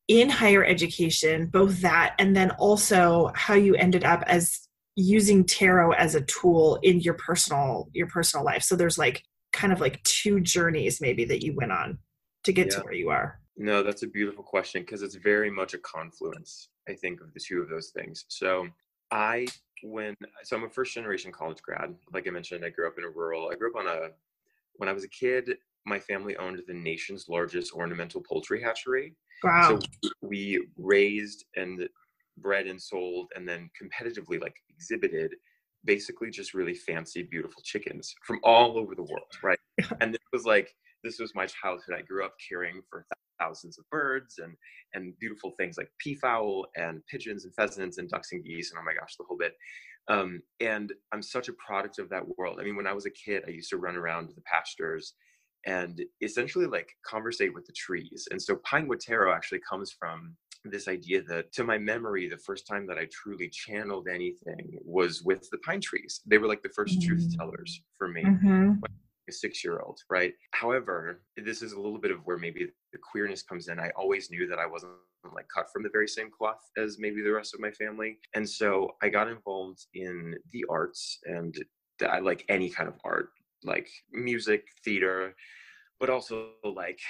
in 0.09 0.31
higher 0.31 0.65
education, 0.65 1.47
both 1.47 1.81
that 1.81 2.15
and 2.19 2.35
then 2.35 2.53
also 2.53 3.33
how 3.35 3.55
you 3.55 3.75
ended 3.75 4.05
up 4.05 4.23
as 4.27 4.61
using 4.95 5.45
tarot 5.45 5.93
as 5.93 6.15
a 6.15 6.23
tool 6.23 6.79
in 6.83 7.01
your 7.01 7.15
personal 7.15 7.89
your 7.93 8.07
personal 8.07 8.45
life. 8.45 8.63
So 8.63 8.77
there's 8.77 8.99
like 8.99 9.23
kind 9.53 9.73
of 9.73 9.81
like 9.81 10.03
two 10.05 10.41
journeys 10.41 11.01
maybe 11.01 11.25
that 11.27 11.45
you 11.45 11.55
went 11.55 11.73
on 11.73 11.99
to 12.45 12.53
get 12.53 12.69
yeah. 12.69 12.79
to 12.79 12.85
where 12.85 12.95
you 12.95 13.11
are. 13.11 13.41
No, 13.57 13.83
that's 13.83 14.03
a 14.03 14.07
beautiful 14.07 14.45
question 14.45 14.83
because 14.83 15.03
it's 15.03 15.15
very 15.15 15.51
much 15.51 15.75
a 15.75 15.79
confluence, 15.79 16.69
I 16.89 16.95
think, 16.95 17.21
of 17.21 17.33
the 17.35 17.41
two 17.41 17.61
of 17.61 17.69
those 17.69 17.91
things. 17.91 18.25
So 18.29 18.69
I, 19.11 19.47
when, 19.83 20.15
so 20.45 20.57
I'm 20.57 20.65
a 20.65 20.69
first 20.69 20.95
generation 20.95 21.33
college 21.33 21.63
grad. 21.63 21.95
Like 22.13 22.27
I 22.27 22.31
mentioned, 22.31 22.65
I 22.65 22.71
grew 22.71 22.87
up 22.87 22.99
in 22.99 23.05
a 23.05 23.11
rural, 23.11 23.51
I 23.53 23.57
grew 23.57 23.71
up 23.71 23.77
on 23.77 23.87
a 23.87 24.11
when 24.79 24.89
I 24.89 24.93
was 24.93 25.05
a 25.05 25.09
kid, 25.09 25.57
my 25.87 25.99
family 25.99 26.37
owned 26.37 26.61
the 26.67 26.75
nation's 26.75 27.29
largest 27.29 27.73
ornamental 27.73 28.23
poultry 28.29 28.61
hatchery. 28.61 29.15
Wow. 29.43 29.79
So 29.81 30.11
we 30.21 30.67
raised 30.77 31.47
and 31.57 31.89
bred 32.39 32.67
and 32.67 32.81
sold 32.81 33.31
and 33.35 33.49
then 33.49 33.71
competitively 33.81 34.41
like 34.41 34.57
exhibited 34.69 35.35
basically 35.85 36.31
just 36.31 36.55
really 36.55 36.75
fancy 36.75 37.23
beautiful 37.23 37.63
chickens 37.65 38.15
from 38.27 38.41
all 38.43 38.77
over 38.77 38.95
the 38.95 39.03
world 39.03 39.31
right 39.43 39.59
and 40.01 40.13
this 40.13 40.23
was 40.33 40.45
like 40.45 40.75
this 41.03 41.19
was 41.19 41.35
my 41.35 41.47
childhood 41.47 41.95
i 41.97 42.03
grew 42.03 42.25
up 42.25 42.35
caring 42.47 42.83
for 42.91 43.07
thousands 43.39 43.79
of 43.79 43.89
birds 43.91 44.39
and 44.39 44.55
and 44.95 45.19
beautiful 45.19 45.53
things 45.59 45.77
like 45.77 45.91
peafowl 45.99 46.67
and 46.77 47.01
pigeons 47.07 47.45
and 47.45 47.55
pheasants 47.55 47.99
and 47.99 48.09
ducks 48.09 48.33
and 48.33 48.45
geese 48.45 48.71
and 48.71 48.81
oh 48.81 48.85
my 48.85 48.95
gosh 48.99 49.17
the 49.17 49.25
whole 49.27 49.39
bit. 49.39 49.55
Um, 50.09 50.41
and 50.61 50.93
i'm 51.13 51.23
such 51.23 51.49
a 51.49 51.55
product 51.55 51.99
of 51.99 52.09
that 52.11 52.25
world. 52.37 52.59
I 52.61 52.65
mean 52.65 52.77
when 52.77 52.87
i 52.87 52.93
was 52.93 53.07
a 53.07 53.11
kid 53.11 53.45
i 53.47 53.51
used 53.51 53.71
to 53.71 53.79
run 53.79 53.97
around 53.97 54.31
the 54.35 54.43
pastures 54.43 55.15
and 55.67 56.01
essentially 56.23 56.67
like 56.67 56.89
conversate 57.05 57.53
with 57.53 57.67
the 57.67 57.73
trees. 57.73 58.29
And 58.31 58.41
so 58.41 58.57
pine 58.65 58.89
tarot 59.01 59.35
actually 59.35 59.61
comes 59.69 59.93
from 59.99 60.37
this 60.65 60.87
idea 60.89 61.23
that 61.23 61.53
to 61.53 61.65
my 61.65 61.79
memory 61.79 62.29
the 62.29 62.39
first 62.39 62.67
time 62.67 62.87
that 62.89 62.99
i 62.99 63.07
truly 63.13 63.49
channeled 63.49 64.09
anything 64.09 64.79
was 64.85 65.23
with 65.23 65.49
the 65.51 65.59
pine 65.59 65.81
trees. 65.81 66.21
They 66.27 66.39
were 66.39 66.49
like 66.49 66.63
the 66.63 66.69
1st 66.71 66.99
mm-hmm. 66.99 67.07
truth 67.09 67.37
tellers 67.37 67.83
for 67.99 68.09
me. 68.09 68.23
Mm-hmm 68.25 68.73
a 69.29 69.33
six 69.33 69.65
year 69.65 69.81
old, 69.81 69.99
right? 70.11 70.33
However, 70.53 71.23
this 71.37 71.63
is 71.63 71.73
a 71.73 71.81
little 71.81 71.99
bit 71.99 72.11
of 72.11 72.19
where 72.25 72.39
maybe 72.39 72.69
the 72.93 72.99
queerness 72.99 73.43
comes 73.43 73.69
in. 73.69 73.79
I 73.79 73.91
always 73.97 74.31
knew 74.31 74.47
that 74.49 74.59
I 74.59 74.67
wasn't 74.67 74.93
like 75.35 75.47
cut 75.55 75.67
from 75.73 75.83
the 75.83 75.91
very 75.91 76.09
same 76.09 76.31
cloth 76.31 76.61
as 76.77 76.99
maybe 76.99 77.23
the 77.23 77.33
rest 77.33 77.55
of 77.55 77.61
my 77.61 77.71
family. 77.73 78.19
And 78.35 78.49
so 78.49 78.97
I 79.03 79.09
got 79.09 79.29
involved 79.29 79.87
in 79.95 80.35
the 80.53 80.65
arts 80.71 81.19
and 81.25 81.55
I 82.09 82.21
like 82.21 82.45
any 82.49 82.71
kind 82.71 82.89
of 82.89 82.95
art, 83.05 83.31
like 83.65 83.89
music, 84.13 84.65
theater, 84.85 85.35
but 85.99 86.11
also 86.11 86.51
like 86.65 87.01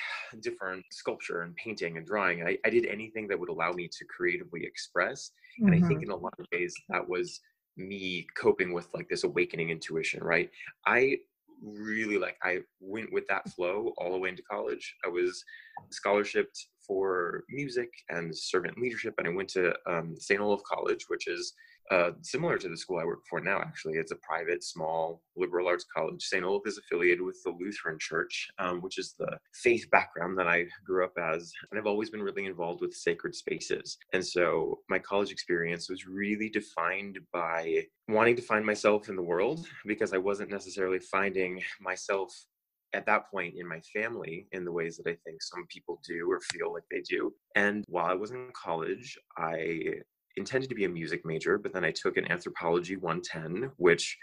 different 0.41 0.85
sculpture 0.93 1.43
and 1.43 1.55
painting 1.57 1.97
and 1.97 2.07
drawing. 2.07 2.43
I, 2.43 2.57
I 2.65 2.71
did 2.71 2.87
anything 2.87 3.27
that 3.29 3.39
would 3.39 3.49
allow 3.49 3.73
me 3.73 3.89
to 3.89 4.05
creatively 4.05 4.65
express. 4.65 5.31
Mm-hmm. 5.61 5.73
And 5.73 5.85
I 5.85 5.89
think 5.89 6.01
mm-hmm. 6.01 6.11
in 6.11 6.17
a 6.17 6.23
lot 6.23 6.35
of 6.39 6.47
ways 6.53 6.75
that 6.89 7.07
was 7.07 7.41
me 7.77 8.27
coping 8.41 8.73
with 8.73 8.89
like 8.95 9.09
this 9.09 9.25
awakening 9.25 9.71
intuition, 9.71 10.23
right? 10.23 10.51
I 10.87 11.19
really 11.63 12.19
like 12.19 12.37
I 12.43 12.61
went 12.81 13.13
with 13.13 13.27
that 13.29 13.49
flow 13.51 13.93
all 13.99 14.13
the 14.13 14.19
way 14.19 14.31
into 14.31 14.43
college. 14.51 14.95
I 15.05 15.09
was 15.09 15.43
scholarshiped 15.91 16.59
for 16.87 17.45
music 17.51 17.91
and 18.09 18.37
servant 18.37 18.79
leadership, 18.79 19.15
and 19.19 19.27
I 19.27 19.31
went 19.31 19.49
to 19.51 19.75
um, 19.89 20.15
St. 20.19 20.41
Olaf 20.41 20.61
College, 20.65 21.05
which 21.09 21.27
is 21.27 21.53
uh, 21.91 22.11
similar 22.23 22.59
to 22.59 22.69
the 22.69 22.77
school 22.77 22.99
I 22.99 23.05
work 23.05 23.21
for 23.29 23.41
now, 23.41 23.61
actually. 23.61 23.95
It's 23.95 24.13
a 24.13 24.17
private, 24.17 24.65
small 24.65 25.23
liberal 25.37 25.69
arts 25.69 25.85
college. 25.95 26.23
St. 26.23 26.45
Olaf 26.45 26.63
is 26.67 26.79
affiliated 26.79 27.23
with 27.23 27.41
the 27.45 27.51
Lutheran 27.51 27.99
Church, 27.99 28.49
um, 28.59 28.81
which 28.81 28.99
is 28.99 29.15
the 29.19 29.39
faith 29.55 29.89
background 29.91 30.39
that 30.39 30.49
I 30.49 30.67
grew 30.85 31.05
up 31.05 31.17
as. 31.19 31.53
And 31.71 31.79
I've 31.79 31.87
always 31.87 32.11
been 32.11 32.23
really 32.23 32.47
involved 32.47 32.81
with 32.81 32.95
sacred 32.95 33.35
spaces. 33.35 33.99
And 34.13 34.25
so 34.25 34.81
my 34.89 34.99
college 34.99 35.31
experience 35.31 35.89
was 35.89 36.07
really 36.07 36.49
defined 36.49 37.19
by 37.33 37.85
wanting 38.09 38.37
to 38.37 38.43
find 38.43 38.65
myself 38.65 39.09
in 39.09 39.17
the 39.17 39.23
world 39.23 39.67
because 39.87 40.13
I 40.13 40.19
wasn't 40.19 40.51
necessarily 40.51 40.99
finding 40.99 41.63
myself 41.81 42.33
at 42.93 43.07
that 43.07 43.31
point 43.31 43.55
in 43.59 43.69
my 43.69 43.81
family 43.93 44.47
in 44.53 44.65
the 44.65 44.73
ways 44.73 44.97
that 44.97 45.11
I 45.11 45.17
think 45.25 45.43
some 45.43 45.67
people 45.69 46.01
do 46.07 46.31
or 46.31 46.41
feel 46.41 46.73
like 46.73 46.85
they 46.91 47.03
do. 47.03 47.33
And 47.55 47.85
while 47.89 48.07
I 48.07 48.15
was 48.15 48.31
in 48.31 48.49
college, 48.55 49.19
I 49.37 50.01
intended 50.37 50.69
to 50.71 50.77
be 50.77 50.85
a 50.85 50.89
music 50.89 51.23
major, 51.25 51.59
but 51.59 51.73
then 51.73 51.85
I 51.85 51.91
took 51.91 52.17
an 52.17 52.31
anthropology 52.31 52.97
110, 52.97 53.71
which 53.77 54.17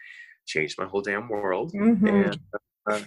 changed 0.45 0.77
my 0.77 0.85
whole 0.85 1.01
damn 1.01 1.29
world. 1.29 1.73
Mm-hmm. 1.73 2.07
And 2.07 2.39
uh, 2.89 3.01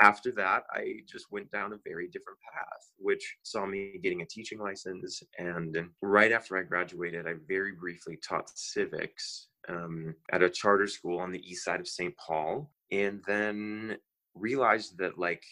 after 0.00 0.32
that, 0.32 0.64
I 0.72 1.00
just 1.08 1.26
went 1.30 1.50
down 1.50 1.72
a 1.72 1.78
very 1.84 2.08
different 2.08 2.38
path, 2.52 2.90
which 2.98 3.36
saw 3.42 3.66
me 3.66 3.98
getting 4.02 4.22
a 4.22 4.26
teaching 4.26 4.58
license. 4.58 5.22
And 5.38 5.76
right 6.00 6.32
after 6.32 6.58
I 6.58 6.62
graduated, 6.62 7.26
I 7.26 7.34
very 7.46 7.72
briefly 7.72 8.18
taught 8.26 8.50
civics 8.54 9.48
um, 9.68 10.14
at 10.32 10.42
a 10.42 10.50
charter 10.50 10.86
school 10.86 11.18
on 11.18 11.30
the 11.30 11.42
east 11.48 11.64
side 11.64 11.80
of 11.80 11.88
St. 11.88 12.14
Paul. 12.16 12.70
And 12.90 13.22
then 13.26 13.96
realized 14.34 14.98
that, 14.98 15.18
like, 15.18 15.44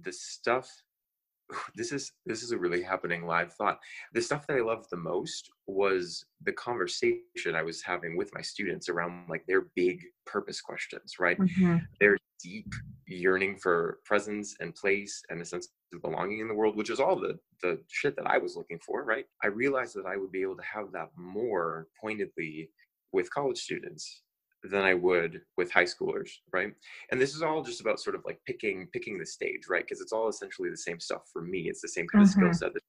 the 0.00 0.12
stuff 0.12 0.68
this 1.76 1.92
is 1.92 2.12
this 2.26 2.42
is 2.42 2.52
a 2.52 2.58
really 2.58 2.82
happening 2.82 3.26
live 3.26 3.52
thought 3.54 3.78
the 4.12 4.20
stuff 4.22 4.46
that 4.46 4.56
i 4.56 4.60
loved 4.60 4.86
the 4.90 4.96
most 4.96 5.50
was 5.66 6.24
the 6.44 6.52
conversation 6.52 7.54
i 7.54 7.62
was 7.62 7.82
having 7.82 8.16
with 8.16 8.30
my 8.34 8.40
students 8.40 8.88
around 8.88 9.28
like 9.28 9.44
their 9.46 9.66
big 9.76 10.02
purpose 10.26 10.60
questions 10.60 11.14
right 11.20 11.38
mm-hmm. 11.38 11.76
their 12.00 12.16
deep 12.42 12.72
yearning 13.06 13.56
for 13.56 13.98
presence 14.04 14.56
and 14.60 14.74
place 14.74 15.22
and 15.30 15.40
a 15.40 15.44
sense 15.44 15.68
of 15.94 16.02
belonging 16.02 16.40
in 16.40 16.48
the 16.48 16.54
world 16.54 16.76
which 16.76 16.90
is 16.90 16.98
all 16.98 17.14
the 17.14 17.38
the 17.62 17.78
shit 17.88 18.16
that 18.16 18.26
i 18.26 18.36
was 18.36 18.56
looking 18.56 18.78
for 18.84 19.04
right 19.04 19.26
i 19.44 19.46
realized 19.46 19.94
that 19.94 20.06
i 20.06 20.16
would 20.16 20.32
be 20.32 20.42
able 20.42 20.56
to 20.56 20.62
have 20.64 20.90
that 20.92 21.08
more 21.16 21.86
pointedly 22.00 22.68
with 23.12 23.32
college 23.32 23.58
students 23.58 24.22
than 24.64 24.82
I 24.82 24.94
would 24.94 25.40
with 25.56 25.72
high 25.72 25.84
schoolers, 25.84 26.30
right? 26.52 26.72
And 27.10 27.20
this 27.20 27.34
is 27.34 27.42
all 27.42 27.62
just 27.62 27.80
about 27.80 28.00
sort 28.00 28.14
of 28.16 28.22
like 28.24 28.40
picking 28.46 28.88
picking 28.92 29.18
the 29.18 29.26
stage, 29.26 29.62
right? 29.68 29.84
Because 29.84 30.00
it's 30.00 30.12
all 30.12 30.28
essentially 30.28 30.70
the 30.70 30.76
same 30.76 31.00
stuff 31.00 31.22
for 31.32 31.42
me. 31.42 31.68
It's 31.68 31.82
the 31.82 31.88
same 31.88 32.06
kind 32.06 32.24
mm-hmm. 32.24 32.44
of 32.44 32.54
skill 32.54 32.68
set, 32.68 32.82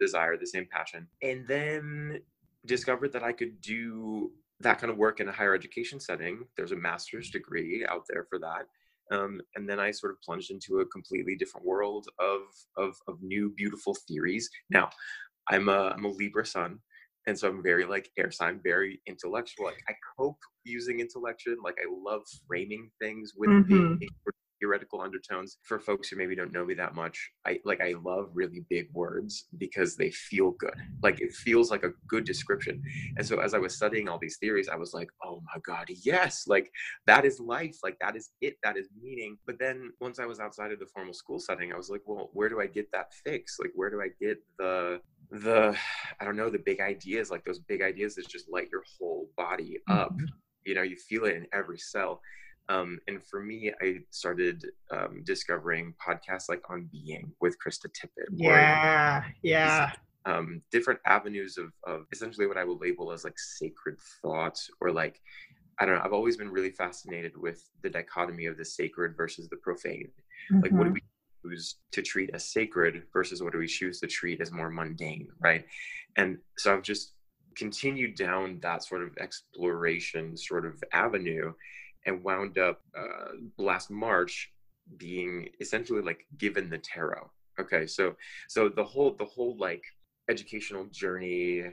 desire, 0.00 0.36
the 0.36 0.46
same 0.46 0.66
passion. 0.70 1.06
And 1.22 1.46
then 1.46 2.20
discovered 2.64 3.12
that 3.12 3.22
I 3.22 3.32
could 3.32 3.60
do 3.60 4.32
that 4.60 4.80
kind 4.80 4.90
of 4.90 4.96
work 4.96 5.20
in 5.20 5.28
a 5.28 5.32
higher 5.32 5.54
education 5.54 6.00
setting. 6.00 6.44
There's 6.56 6.72
a 6.72 6.76
master's 6.76 7.30
degree 7.30 7.84
out 7.88 8.04
there 8.08 8.26
for 8.28 8.38
that. 8.38 8.66
Um, 9.14 9.40
and 9.54 9.68
then 9.68 9.78
I 9.78 9.92
sort 9.92 10.12
of 10.12 10.20
plunged 10.22 10.50
into 10.50 10.80
a 10.80 10.86
completely 10.86 11.36
different 11.36 11.66
world 11.66 12.08
of, 12.18 12.40
of, 12.76 12.96
of 13.06 13.22
new, 13.22 13.52
beautiful 13.56 13.96
theories. 14.08 14.50
Now, 14.70 14.90
I'm 15.48 15.68
a, 15.68 15.94
I'm 15.96 16.04
a 16.04 16.08
Libra 16.08 16.44
sun, 16.44 16.80
and 17.26 17.38
so 17.38 17.48
i'm 17.48 17.62
very 17.62 17.84
like 17.84 18.10
air 18.18 18.30
sign 18.30 18.60
very 18.62 19.00
intellectual 19.06 19.66
like 19.66 19.82
i 19.88 19.92
cope 20.18 20.38
using 20.64 21.00
intellection 21.00 21.56
like 21.62 21.76
i 21.80 22.10
love 22.10 22.22
framing 22.46 22.90
things 23.00 23.32
with 23.36 23.50
mm-hmm. 23.50 23.96
the 23.98 24.08
theoretical 24.60 25.00
undertones. 25.00 25.58
For 25.62 25.78
folks 25.78 26.08
who 26.08 26.16
maybe 26.16 26.36
don't 26.36 26.52
know 26.52 26.64
me 26.64 26.74
that 26.74 26.94
much 26.94 27.30
i 27.46 27.58
like 27.64 27.80
i 27.80 27.94
love 28.04 28.30
really 28.34 28.64
big 28.68 28.88
words 28.92 29.46
because 29.58 29.96
they 29.96 30.10
feel 30.10 30.52
good. 30.52 30.76
Like 31.02 31.20
it 31.20 31.32
feels 31.32 31.70
like 31.70 31.84
a 31.84 31.92
good 32.08 32.24
description. 32.24 32.82
And 33.16 33.26
so 33.26 33.40
as 33.40 33.54
i 33.54 33.58
was 33.58 33.76
studying 33.76 34.08
all 34.08 34.18
these 34.18 34.38
theories 34.38 34.68
i 34.68 34.76
was 34.76 34.94
like 34.94 35.08
oh 35.24 35.40
my 35.54 35.60
god 35.64 35.86
yes 35.88 36.44
like 36.46 36.70
that 37.06 37.24
is 37.24 37.40
life 37.40 37.76
like 37.82 37.96
that 38.00 38.16
is 38.16 38.30
it 38.40 38.56
that 38.62 38.76
is 38.76 38.88
meaning. 39.00 39.38
But 39.46 39.58
then 39.58 39.92
once 40.00 40.18
i 40.18 40.26
was 40.26 40.40
outside 40.40 40.72
of 40.72 40.78
the 40.78 40.86
formal 40.86 41.14
school 41.14 41.38
setting 41.38 41.72
i 41.72 41.76
was 41.76 41.90
like 41.90 42.02
well 42.06 42.30
where 42.32 42.48
do 42.48 42.60
i 42.60 42.66
get 42.66 42.90
that 42.92 43.12
fix? 43.24 43.58
Like 43.60 43.72
where 43.74 43.90
do 43.90 44.00
i 44.00 44.08
get 44.20 44.38
the 44.58 45.00
the 45.30 45.76
i 46.20 46.24
don't 46.24 46.36
know 46.36 46.50
the 46.50 46.58
big 46.58 46.80
ideas 46.80 47.30
like 47.30 47.44
those 47.44 47.58
big 47.58 47.82
ideas 47.82 48.14
that 48.14 48.28
just 48.28 48.48
light 48.48 48.68
your 48.70 48.84
whole 48.98 49.28
body 49.36 49.78
up. 49.90 50.12
Mm-hmm. 50.12 50.26
you 50.64 50.74
know 50.74 50.82
you 50.82 50.96
feel 50.96 51.24
it 51.24 51.34
in 51.34 51.46
every 51.52 51.78
cell 51.78 52.20
um, 52.68 52.98
and 53.08 53.24
for 53.24 53.42
me 53.42 53.72
i 53.82 53.96
started 54.10 54.64
um, 54.90 55.22
discovering 55.24 55.94
podcasts 56.04 56.48
like 56.48 56.62
on 56.70 56.88
being 56.92 57.32
with 57.40 57.56
krista 57.64 57.86
tippett 57.86 58.26
yeah 58.32 59.24
yeah 59.42 59.92
um, 60.24 60.60
different 60.72 60.98
avenues 61.06 61.56
of, 61.56 61.72
of 61.86 62.06
essentially 62.12 62.46
what 62.46 62.56
i 62.56 62.64
will 62.64 62.78
label 62.78 63.12
as 63.12 63.24
like 63.24 63.38
sacred 63.38 63.96
thought 64.22 64.58
or 64.80 64.90
like 64.90 65.20
i 65.78 65.86
don't 65.86 65.94
know 65.94 66.02
i've 66.04 66.12
always 66.12 66.36
been 66.36 66.50
really 66.50 66.70
fascinated 66.70 67.36
with 67.36 67.68
the 67.82 67.90
dichotomy 67.90 68.46
of 68.46 68.56
the 68.56 68.64
sacred 68.64 69.16
versus 69.16 69.48
the 69.48 69.56
profane 69.56 70.10
mm-hmm. 70.50 70.62
like 70.62 70.72
what 70.72 70.84
do 70.84 70.90
mm-hmm. 70.90 70.94
we 70.94 71.00
choose 71.46 71.76
to 71.92 72.02
treat 72.02 72.30
as 72.34 72.44
sacred 72.44 73.02
versus 73.12 73.42
what 73.42 73.52
do 73.52 73.58
we 73.58 73.66
choose 73.66 74.00
to 74.00 74.06
treat 74.06 74.40
as 74.40 74.52
more 74.52 74.70
mundane, 74.70 75.28
right? 75.40 75.64
And 76.16 76.38
so 76.58 76.74
I've 76.74 76.82
just 76.82 77.12
continued 77.56 78.16
down 78.16 78.58
that 78.62 78.84
sort 78.84 79.02
of 79.02 79.16
exploration 79.18 80.36
sort 80.36 80.66
of 80.66 80.82
avenue 80.92 81.52
and 82.06 82.22
wound 82.22 82.58
up 82.58 82.80
uh, 82.96 83.32
last 83.58 83.90
March 83.90 84.52
being 84.96 85.48
essentially 85.60 86.00
like 86.00 86.26
given 86.38 86.70
the 86.70 86.78
tarot. 86.78 87.30
Okay, 87.58 87.86
so 87.86 88.14
so 88.48 88.68
the 88.68 88.84
whole 88.84 89.14
the 89.18 89.24
whole 89.24 89.56
like 89.58 89.82
educational 90.28 90.84
journey 90.86 91.64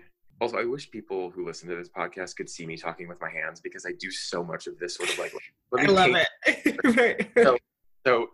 also 0.41 0.57
i 0.57 0.63
wish 0.63 0.89
people 0.91 1.29
who 1.31 1.45
listen 1.45 1.69
to 1.69 1.75
this 1.75 1.89
podcast 1.89 2.35
could 2.35 2.49
see 2.49 2.65
me 2.65 2.77
talking 2.77 3.07
with 3.07 3.19
my 3.21 3.29
hands 3.29 3.59
because 3.59 3.85
i 3.85 3.91
do 3.99 4.11
so 4.11 4.43
much 4.43 4.67
of 4.67 4.77
this 4.79 4.95
sort 4.95 5.09
of 5.09 5.17
like 5.17 5.33
i 5.79 5.85
love 5.85 6.11
it. 6.45 7.29
so, 7.43 7.57
so 8.05 8.27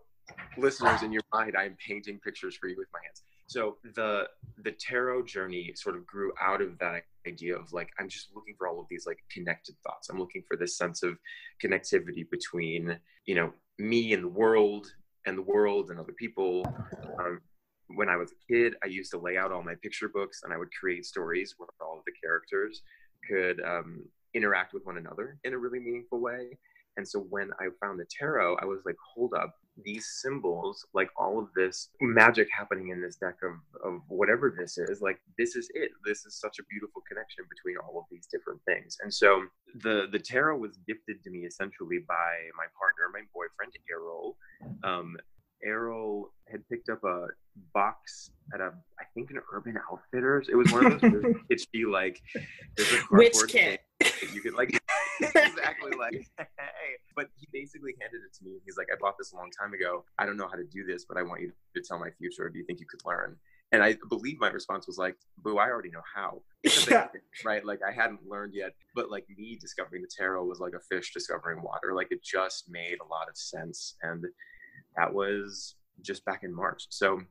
listeners 0.58 1.04
in 1.04 1.12
your 1.12 1.22
mind 1.34 1.56
i'm 1.58 1.76
painting 1.86 2.20
pictures 2.20 2.56
for 2.56 2.68
you 2.68 2.76
with 2.78 2.88
my 2.94 3.00
hands. 3.04 3.24
So 3.48 3.78
the 3.96 4.28
the 4.64 4.74
tarot 4.74 5.24
journey 5.24 5.74
sort 5.76 5.96
of 5.96 6.06
grew 6.06 6.32
out 6.40 6.62
of 6.62 6.78
that 6.80 7.04
idea 7.32 7.56
of 7.56 7.72
like 7.74 7.90
i'm 8.00 8.10
just 8.10 8.28
looking 8.36 8.56
for 8.58 8.68
all 8.68 8.80
of 8.80 8.88
these 8.90 9.06
like 9.06 9.20
connected 9.36 9.76
thoughts. 9.84 10.10
I'm 10.10 10.20
looking 10.20 10.44
for 10.48 10.58
this 10.58 10.78
sense 10.82 11.04
of 11.04 11.14
connectivity 11.64 12.24
between 12.30 12.98
you 13.26 13.36
know 13.36 13.54
me 13.78 14.14
and 14.14 14.24
the 14.24 14.34
world 14.42 14.86
and 15.26 15.38
the 15.38 15.48
world 15.54 15.86
and 15.90 16.00
other 16.00 16.16
people. 16.24 16.52
Um, 17.20 17.42
when 18.00 18.10
i 18.14 18.18
was 18.22 18.32
a 18.32 18.40
kid 18.48 18.76
i 18.84 18.88
used 18.88 19.12
to 19.12 19.18
lay 19.28 19.36
out 19.36 19.52
all 19.52 19.64
my 19.64 19.74
picture 19.86 20.10
books 20.10 20.42
and 20.44 20.54
i 20.54 20.58
would 20.58 20.74
create 20.80 21.04
stories 21.14 21.56
where 21.58 21.70
all 21.82 21.98
of 21.98 22.06
the 22.06 22.18
characters 22.24 22.84
could 23.28 23.58
um, 23.72 23.90
interact 24.36 24.74
with 24.74 24.86
one 24.86 24.98
another 24.98 25.40
in 25.44 25.54
a 25.54 25.58
really 25.58 25.80
meaningful 25.80 26.20
way. 26.30 26.44
And 26.98 27.08
so 27.12 27.20
when 27.36 27.50
i 27.60 27.66
found 27.82 28.00
the 28.00 28.06
tarot 28.18 28.58
i 28.64 28.66
was 28.66 28.82
like 28.86 29.00
hold 29.14 29.34
up 29.34 29.56
these 29.84 30.08
symbols, 30.22 30.86
like 30.94 31.10
all 31.18 31.40
of 31.40 31.48
this 31.56 31.90
magic 32.02 32.48
happening 32.56 32.90
in 32.90 33.02
this 33.02 33.16
deck 33.16 33.36
of, 33.44 33.54
of 33.84 34.02
whatever 34.08 34.54
this 34.58 34.78
is, 34.78 35.02
like 35.02 35.20
this 35.38 35.56
is 35.56 35.70
it. 35.74 35.92
This 36.06 36.26
is 36.26 36.40
such 36.40 36.60
a 36.60 36.64
beautiful 36.70 37.02
connection 37.08 37.46
between 37.50 37.78
all 37.78 38.00
of 38.00 38.06
these 38.12 38.28
different 38.32 38.62
things. 38.66 38.98
And 39.02 39.14
so 39.14 39.44
the 39.76 40.08
the 40.12 40.20
tarot 40.20 40.58
was 40.58 40.78
gifted 40.88 41.24
to 41.24 41.30
me 41.30 41.40
essentially 41.40 42.00
by 42.08 42.32
my 42.58 42.66
partner, 42.78 43.10
my 43.14 43.22
boyfriend, 43.34 43.74
Errol. 43.92 44.38
Um, 44.84 45.18
Errol 45.64 46.32
had 46.50 46.68
picked 46.70 46.90
up 46.90 47.04
a 47.04 47.28
box 47.74 48.32
at 48.54 48.62
a, 48.62 48.72
I 49.00 49.04
think 49.14 49.30
an 49.32 49.42
Urban 49.54 49.78
Outfitters. 49.92 50.48
It 50.50 50.56
was 50.56 50.72
one 50.72 50.86
of 50.86 51.02
those 51.02 51.36
itchy 51.50 51.86
like, 51.86 52.22
there's 52.78 52.94
a 52.94 53.02
Witch 53.12 53.36
kit? 53.48 53.82
You 54.34 54.42
could 54.42 54.54
like 54.54 54.82
exactly 55.36 55.92
like, 55.98 56.26
hey. 56.38 56.46
But 57.16 57.28
he 57.36 57.48
basically 57.52 57.96
handed 58.00 58.22
it 58.26 58.34
to 58.38 58.44
me. 58.46 58.60
He's 58.66 58.78
like, 58.78 58.88
I 58.92 58.96
bought 59.00 59.18
this 59.18 59.34
a 59.34 59.36
long 59.36 59.50
time 59.52 59.74
ago. 59.74 60.06
I 60.18 60.26
don't 60.26 60.38
know 60.38 60.48
how 60.48 60.56
to 60.56 60.64
do 60.64 60.86
this, 60.86 61.06
but 61.06 61.18
I 61.18 61.24
want 61.24 61.42
you 61.42 61.52
to 61.76 61.82
tell 61.82 62.00
my 62.00 62.10
future. 62.12 62.50
Do 62.50 62.58
you 62.58 62.66
think 62.66 62.80
you 62.80 62.86
could 62.90 63.02
learn? 63.06 63.36
And 63.72 63.84
I 63.84 63.98
believe 64.10 64.40
my 64.40 64.50
response 64.50 64.88
was 64.88 64.98
like, 64.98 65.16
"Boo, 65.38 65.58
I 65.58 65.70
already 65.70 65.92
know 65.92 66.02
how." 66.16 66.42
Yeah. 66.90 67.08
right? 67.46 67.64
Like 67.64 67.82
I 67.88 67.92
hadn't 67.92 68.28
learned 68.28 68.54
yet, 68.54 68.74
but 68.96 69.12
like 69.12 69.26
me 69.38 69.58
discovering 69.62 70.02
the 70.02 70.10
tarot 70.10 70.44
was 70.46 70.60
like 70.60 70.74
a 70.74 70.80
fish 70.80 71.14
discovering 71.14 71.62
water. 71.62 71.94
Like 71.94 72.08
it 72.12 72.24
just 72.24 72.70
made 72.70 72.98
a 73.00 73.08
lot 73.08 73.30
of 73.30 73.38
sense, 73.38 73.96
and 74.02 74.26
that 74.98 75.14
was 75.14 75.76
just 76.02 76.26
back 76.26 76.44
in 76.44 76.54
March. 76.54 76.88
So 76.90 77.22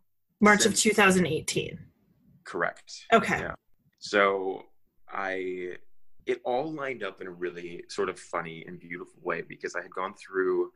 March 0.41 0.61
since, 0.61 0.75
of 0.87 0.93
2018. 0.93 1.79
Correct. 2.45 3.07
Okay. 3.13 3.41
Yeah. 3.41 3.55
So 3.99 4.63
I 5.11 5.77
it 6.29 6.41
all 6.45 6.73
lined 6.73 7.03
up 7.03 7.21
in 7.21 7.27
a 7.27 7.31
really 7.31 7.83
sort 7.89 8.09
of 8.09 8.21
funny 8.21 8.65
and 8.69 8.79
beautiful 8.79 9.19
way 9.23 9.43
because 9.43 9.75
I 9.75 9.83
had 9.83 9.91
gone 9.91 10.15
through 10.15 10.71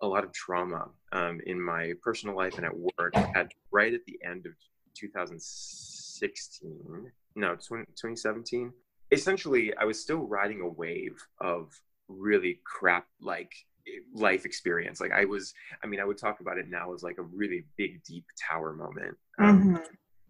a 0.00 0.06
lot 0.06 0.24
of 0.24 0.32
trauma 0.32 0.88
um, 1.12 1.42
in 1.46 1.60
my 1.60 1.92
personal 2.02 2.34
life 2.36 2.56
and 2.56 2.64
at 2.64 2.74
work 2.74 3.14
at 3.16 3.52
right 3.70 3.92
at 3.92 4.06
the 4.06 4.18
end 4.24 4.46
of 4.46 4.52
2016 4.94 7.12
no 7.34 7.56
20, 7.56 7.86
2017 7.86 8.70
essentially 9.10 9.72
i 9.78 9.86
was 9.86 9.98
still 9.98 10.26
riding 10.26 10.60
a 10.60 10.68
wave 10.68 11.16
of 11.40 11.72
really 12.08 12.60
crap 12.64 13.06
like 13.22 13.50
life 14.14 14.44
experience. 14.44 15.00
Like 15.00 15.12
i 15.12 15.24
was 15.24 15.54
i 15.82 15.86
mean 15.86 16.00
i 16.00 16.04
would 16.04 16.18
talk 16.18 16.40
about 16.40 16.58
it 16.58 16.68
now 16.68 16.92
as 16.94 17.02
like 17.02 17.18
a 17.18 17.22
really 17.22 17.64
big 17.76 18.02
deep 18.04 18.26
tower 18.48 18.74
moment. 18.74 19.16
Um, 19.38 19.60
mm-hmm. 19.60 19.76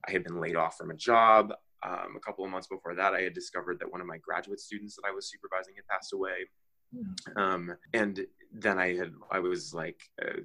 i 0.08 0.10
had 0.10 0.24
been 0.24 0.40
laid 0.40 0.56
off 0.56 0.76
from 0.76 0.90
a 0.90 0.94
job 0.94 1.52
um, 1.82 2.16
a 2.16 2.20
couple 2.20 2.44
of 2.44 2.50
months 2.50 2.68
before 2.68 2.94
that, 2.94 3.14
I 3.14 3.22
had 3.22 3.34
discovered 3.34 3.78
that 3.80 3.90
one 3.90 4.00
of 4.00 4.06
my 4.06 4.18
graduate 4.18 4.60
students 4.60 4.96
that 4.96 5.02
I 5.06 5.12
was 5.12 5.30
supervising 5.30 5.74
had 5.76 5.86
passed 5.86 6.12
away. 6.12 6.48
Hmm. 6.94 7.38
Um, 7.38 7.76
and 7.92 8.26
then 8.52 8.78
I 8.78 8.94
had, 8.96 9.12
I 9.30 9.38
was 9.38 9.74
like, 9.74 10.00
uh, 10.24 10.40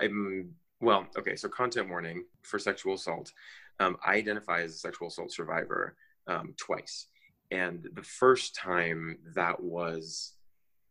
I'm, 0.00 0.54
well, 0.80 1.06
okay, 1.18 1.36
so 1.36 1.48
content 1.48 1.88
warning 1.88 2.24
for 2.42 2.58
sexual 2.58 2.94
assault. 2.94 3.32
Um, 3.80 3.96
I 4.04 4.14
identify 4.14 4.62
as 4.62 4.74
a 4.74 4.78
sexual 4.78 5.08
assault 5.08 5.32
survivor 5.32 5.96
um, 6.26 6.54
twice. 6.56 7.06
And 7.50 7.88
the 7.94 8.02
first 8.02 8.54
time 8.54 9.18
that 9.34 9.62
was 9.62 10.34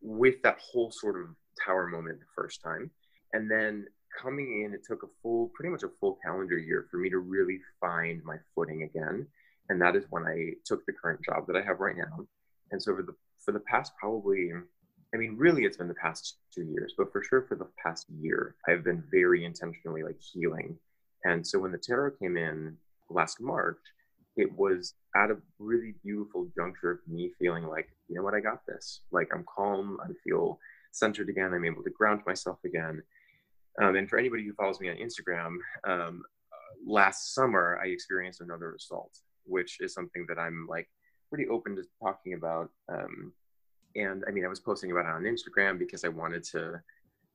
with 0.02 0.42
that 0.44 0.60
whole 0.60 0.92
sort 0.92 1.20
of 1.20 1.28
tower 1.64 1.88
moment 1.88 2.20
the 2.20 2.26
first 2.36 2.62
time. 2.62 2.92
And 3.34 3.50
then 3.50 3.86
coming 4.20 4.64
in, 4.64 4.74
it 4.74 4.82
took 4.88 5.04
a 5.04 5.08
full, 5.22 5.52
pretty 5.54 5.70
much 5.70 5.84
a 5.84 5.90
full 6.00 6.18
calendar 6.24 6.58
year 6.58 6.88
for 6.90 6.98
me 6.98 7.10
to 7.10 7.20
really 7.20 7.60
find 7.80 8.24
my 8.24 8.38
footing 8.56 8.84
again. 8.84 9.28
And 9.70 9.82
that 9.82 9.96
is 9.96 10.06
when 10.10 10.26
I 10.26 10.54
took 10.66 10.86
the 10.86 10.94
current 10.94 11.24
job 11.24 11.48
that 11.48 11.56
I 11.56 11.62
have 11.62 11.80
right 11.80 11.98
now. 11.98 12.26
And 12.72 12.82
so 12.82 12.96
for 12.96 13.04
the 13.04 13.16
for 13.40 13.52
the 13.52 13.60
past 13.60 13.94
probably, 14.00 14.52
I 15.14 15.18
mean, 15.18 15.36
really, 15.38 15.64
it's 15.64 15.78
been 15.78 15.88
the 15.88 15.94
past 15.96 16.38
two 16.54 16.64
years, 16.64 16.94
but 16.98 17.12
for 17.12 17.24
sure 17.24 17.42
for 17.48 17.56
the 17.56 17.68
past 17.84 18.06
year, 18.10 18.56
I've 18.68 18.84
been 18.84 19.04
very 19.12 19.46
intentionally 19.46 20.04
like 20.04 20.20
healing. 20.20 20.78
And 21.26 21.46
so 21.46 21.60
when 21.60 21.72
the 21.72 21.78
tarot 21.78 22.12
came 22.22 22.38
in 22.38 22.78
last 23.10 23.42
March, 23.42 23.80
it 24.38 24.52
was 24.58 24.94
at 25.16 25.32
a 25.32 25.38
really 25.60 25.96
beautiful 26.04 26.48
juncture 26.56 26.92
of 26.92 27.00
me 27.08 27.32
feeling 27.40 27.68
like, 27.68 27.90
you 28.08 28.16
know 28.16 28.24
what, 28.24 28.34
I 28.34 28.40
got 28.40 28.66
this. 28.66 29.02
Like 29.12 29.30
I'm 29.34 29.44
calm, 29.54 29.98
I 30.04 30.08
feel 30.24 30.60
centered 30.92 31.30
again, 31.30 31.54
I'm 31.54 31.66
able 31.66 31.84
to 31.84 31.90
ground 31.90 32.22
myself 32.26 32.58
again. 32.66 33.02
Um, 33.80 33.96
and 33.96 34.10
for 34.10 34.18
anybody 34.18 34.46
who 34.46 34.54
follows 34.54 34.80
me 34.80 34.90
on 34.90 34.98
Instagram, 34.98 35.58
um, 35.86 36.24
uh, 36.52 36.92
last 36.92 37.34
summer 37.34 37.80
I 37.84 37.88
experienced 37.88 38.42
another 38.42 38.74
assault, 38.74 39.18
which 39.46 39.78
is 39.80 39.94
something 39.94 40.26
that 40.28 40.40
I'm 40.40 40.68
like 40.70 40.90
pretty 41.30 41.48
open 41.48 41.76
to 41.76 41.84
talking 42.02 42.34
about. 42.34 42.70
Um, 42.92 43.34
and 43.96 44.24
I 44.28 44.32
mean, 44.32 44.46
I 44.46 44.50
was 44.50 44.60
posting 44.60 44.92
about 44.92 45.06
it 45.06 45.12
on 45.12 45.24
Instagram 45.24 45.80
because 45.80 46.04
I 46.04 46.10
wanted 46.10 46.44
to 46.46 46.82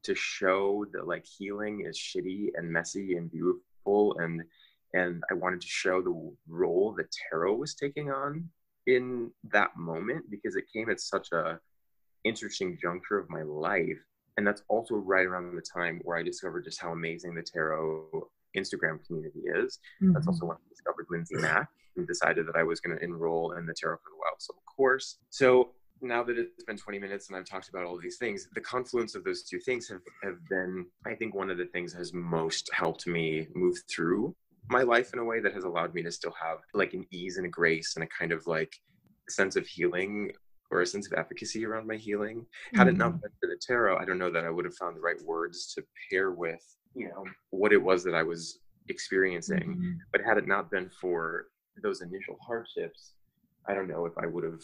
to 0.04 0.14
show 0.14 0.84
that 0.92 1.08
like 1.08 1.26
healing 1.26 1.84
is 1.84 1.98
shitty 1.98 2.50
and 2.54 2.70
messy 2.70 3.16
and 3.16 3.30
beautiful, 3.30 4.16
and 4.18 4.42
and 4.94 5.22
I 5.30 5.34
wanted 5.34 5.60
to 5.62 5.66
show 5.66 6.00
the 6.00 6.32
role 6.48 6.94
that 6.96 7.14
tarot 7.30 7.54
was 7.54 7.74
taking 7.74 8.10
on 8.10 8.48
in 8.86 9.30
that 9.50 9.76
moment 9.76 10.30
because 10.30 10.54
it 10.56 10.64
came 10.72 10.90
at 10.90 11.00
such 11.00 11.32
a 11.32 11.58
interesting 12.24 12.78
juncture 12.80 13.18
of 13.18 13.28
my 13.28 13.42
life 13.42 13.98
and 14.36 14.46
that's 14.46 14.62
also 14.68 14.94
right 14.96 15.26
around 15.26 15.56
the 15.56 15.62
time 15.62 16.00
where 16.04 16.18
I 16.18 16.22
discovered 16.22 16.64
just 16.64 16.80
how 16.80 16.92
amazing 16.92 17.34
the 17.34 17.42
tarot 17.42 18.28
Instagram 18.56 19.04
community 19.06 19.40
is. 19.54 19.78
Mm-hmm. 20.02 20.12
That's 20.12 20.26
also 20.26 20.46
when 20.46 20.56
I 20.56 20.68
discovered 20.68 21.06
Lindsay 21.10 21.36
Mack 21.36 21.68
and 21.96 22.06
decided 22.06 22.46
that 22.46 22.56
I 22.56 22.62
was 22.62 22.80
going 22.80 22.96
to 22.96 23.04
enroll 23.04 23.52
in 23.52 23.66
the 23.66 23.74
Tarot 23.74 23.96
for 23.96 24.10
the 24.10 24.16
Wild 24.16 24.40
Soul 24.40 24.62
course. 24.76 25.18
So 25.30 25.72
now 26.02 26.22
that 26.22 26.38
it's 26.38 26.64
been 26.64 26.76
20 26.76 26.98
minutes 26.98 27.28
and 27.28 27.36
I've 27.36 27.46
talked 27.46 27.68
about 27.68 27.84
all 27.84 27.98
these 27.98 28.18
things, 28.18 28.48
the 28.54 28.60
confluence 28.60 29.14
of 29.14 29.24
those 29.24 29.42
two 29.44 29.58
things 29.58 29.88
have, 29.88 30.00
have 30.22 30.36
been, 30.48 30.86
I 31.06 31.14
think, 31.14 31.34
one 31.34 31.50
of 31.50 31.58
the 31.58 31.66
things 31.66 31.92
that 31.92 31.98
has 31.98 32.12
most 32.12 32.68
helped 32.72 33.06
me 33.06 33.48
move 33.54 33.76
through 33.90 34.34
my 34.68 34.82
life 34.82 35.12
in 35.12 35.20
a 35.20 35.24
way 35.24 35.40
that 35.40 35.54
has 35.54 35.64
allowed 35.64 35.94
me 35.94 36.02
to 36.02 36.10
still 36.10 36.34
have 36.40 36.58
like 36.74 36.92
an 36.92 37.06
ease 37.12 37.36
and 37.36 37.46
a 37.46 37.48
grace 37.50 37.94
and 37.96 38.04
a 38.04 38.08
kind 38.08 38.32
of 38.32 38.46
like 38.46 38.74
sense 39.28 39.56
of 39.56 39.66
healing 39.66 40.32
or 40.70 40.80
a 40.80 40.86
sense 40.86 41.06
of 41.06 41.18
efficacy 41.18 41.64
around 41.64 41.86
my 41.86 41.96
healing. 41.96 42.38
Mm-hmm. 42.38 42.78
Had 42.78 42.88
it 42.88 42.96
not 42.96 43.12
mm-hmm. 43.12 43.20
been 43.20 43.30
for 43.40 43.46
the 43.48 43.60
tarot, 43.60 43.98
I 43.98 44.04
don't 44.04 44.18
know 44.18 44.30
that 44.30 44.44
I 44.44 44.50
would 44.50 44.64
have 44.64 44.74
found 44.74 44.96
the 44.96 45.00
right 45.00 45.20
words 45.24 45.72
to 45.74 45.84
pair 46.10 46.32
with, 46.32 46.62
you 46.94 47.08
know, 47.08 47.24
what 47.50 47.72
it 47.72 47.82
was 47.82 48.02
that 48.04 48.14
I 48.14 48.22
was 48.22 48.60
experiencing. 48.88 49.58
Mm-hmm. 49.58 49.92
But 50.12 50.22
had 50.22 50.38
it 50.38 50.46
not 50.46 50.70
been 50.70 50.90
for 51.00 51.46
those 51.82 52.00
initial 52.00 52.36
hardships, 52.46 53.12
I 53.68 53.74
don't 53.74 53.88
know 53.88 54.06
if 54.06 54.12
I 54.18 54.26
would 54.26 54.44
have 54.44 54.60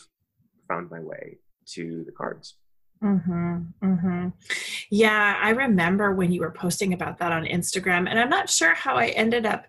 found 0.69 0.91
my 0.91 1.01
way 1.01 1.39
to 1.75 2.05
the 2.05 2.13
cards. 2.13 2.57
Mm-hmm, 3.03 3.57
mm-hmm. 3.83 4.29
Yeah, 4.91 5.37
I 5.43 5.51
remember 5.51 6.15
when 6.15 6.31
you 6.31 6.41
were 6.41 6.53
posting 6.53 6.93
about 6.93 7.19
that 7.19 7.33
on 7.33 7.45
Instagram, 7.45 8.09
and 8.09 8.19
I'm 8.19 8.29
not 8.29 8.49
sure 8.49 8.75
how 8.75 8.95
I 8.95 9.09
ended 9.09 9.45
up. 9.45 9.67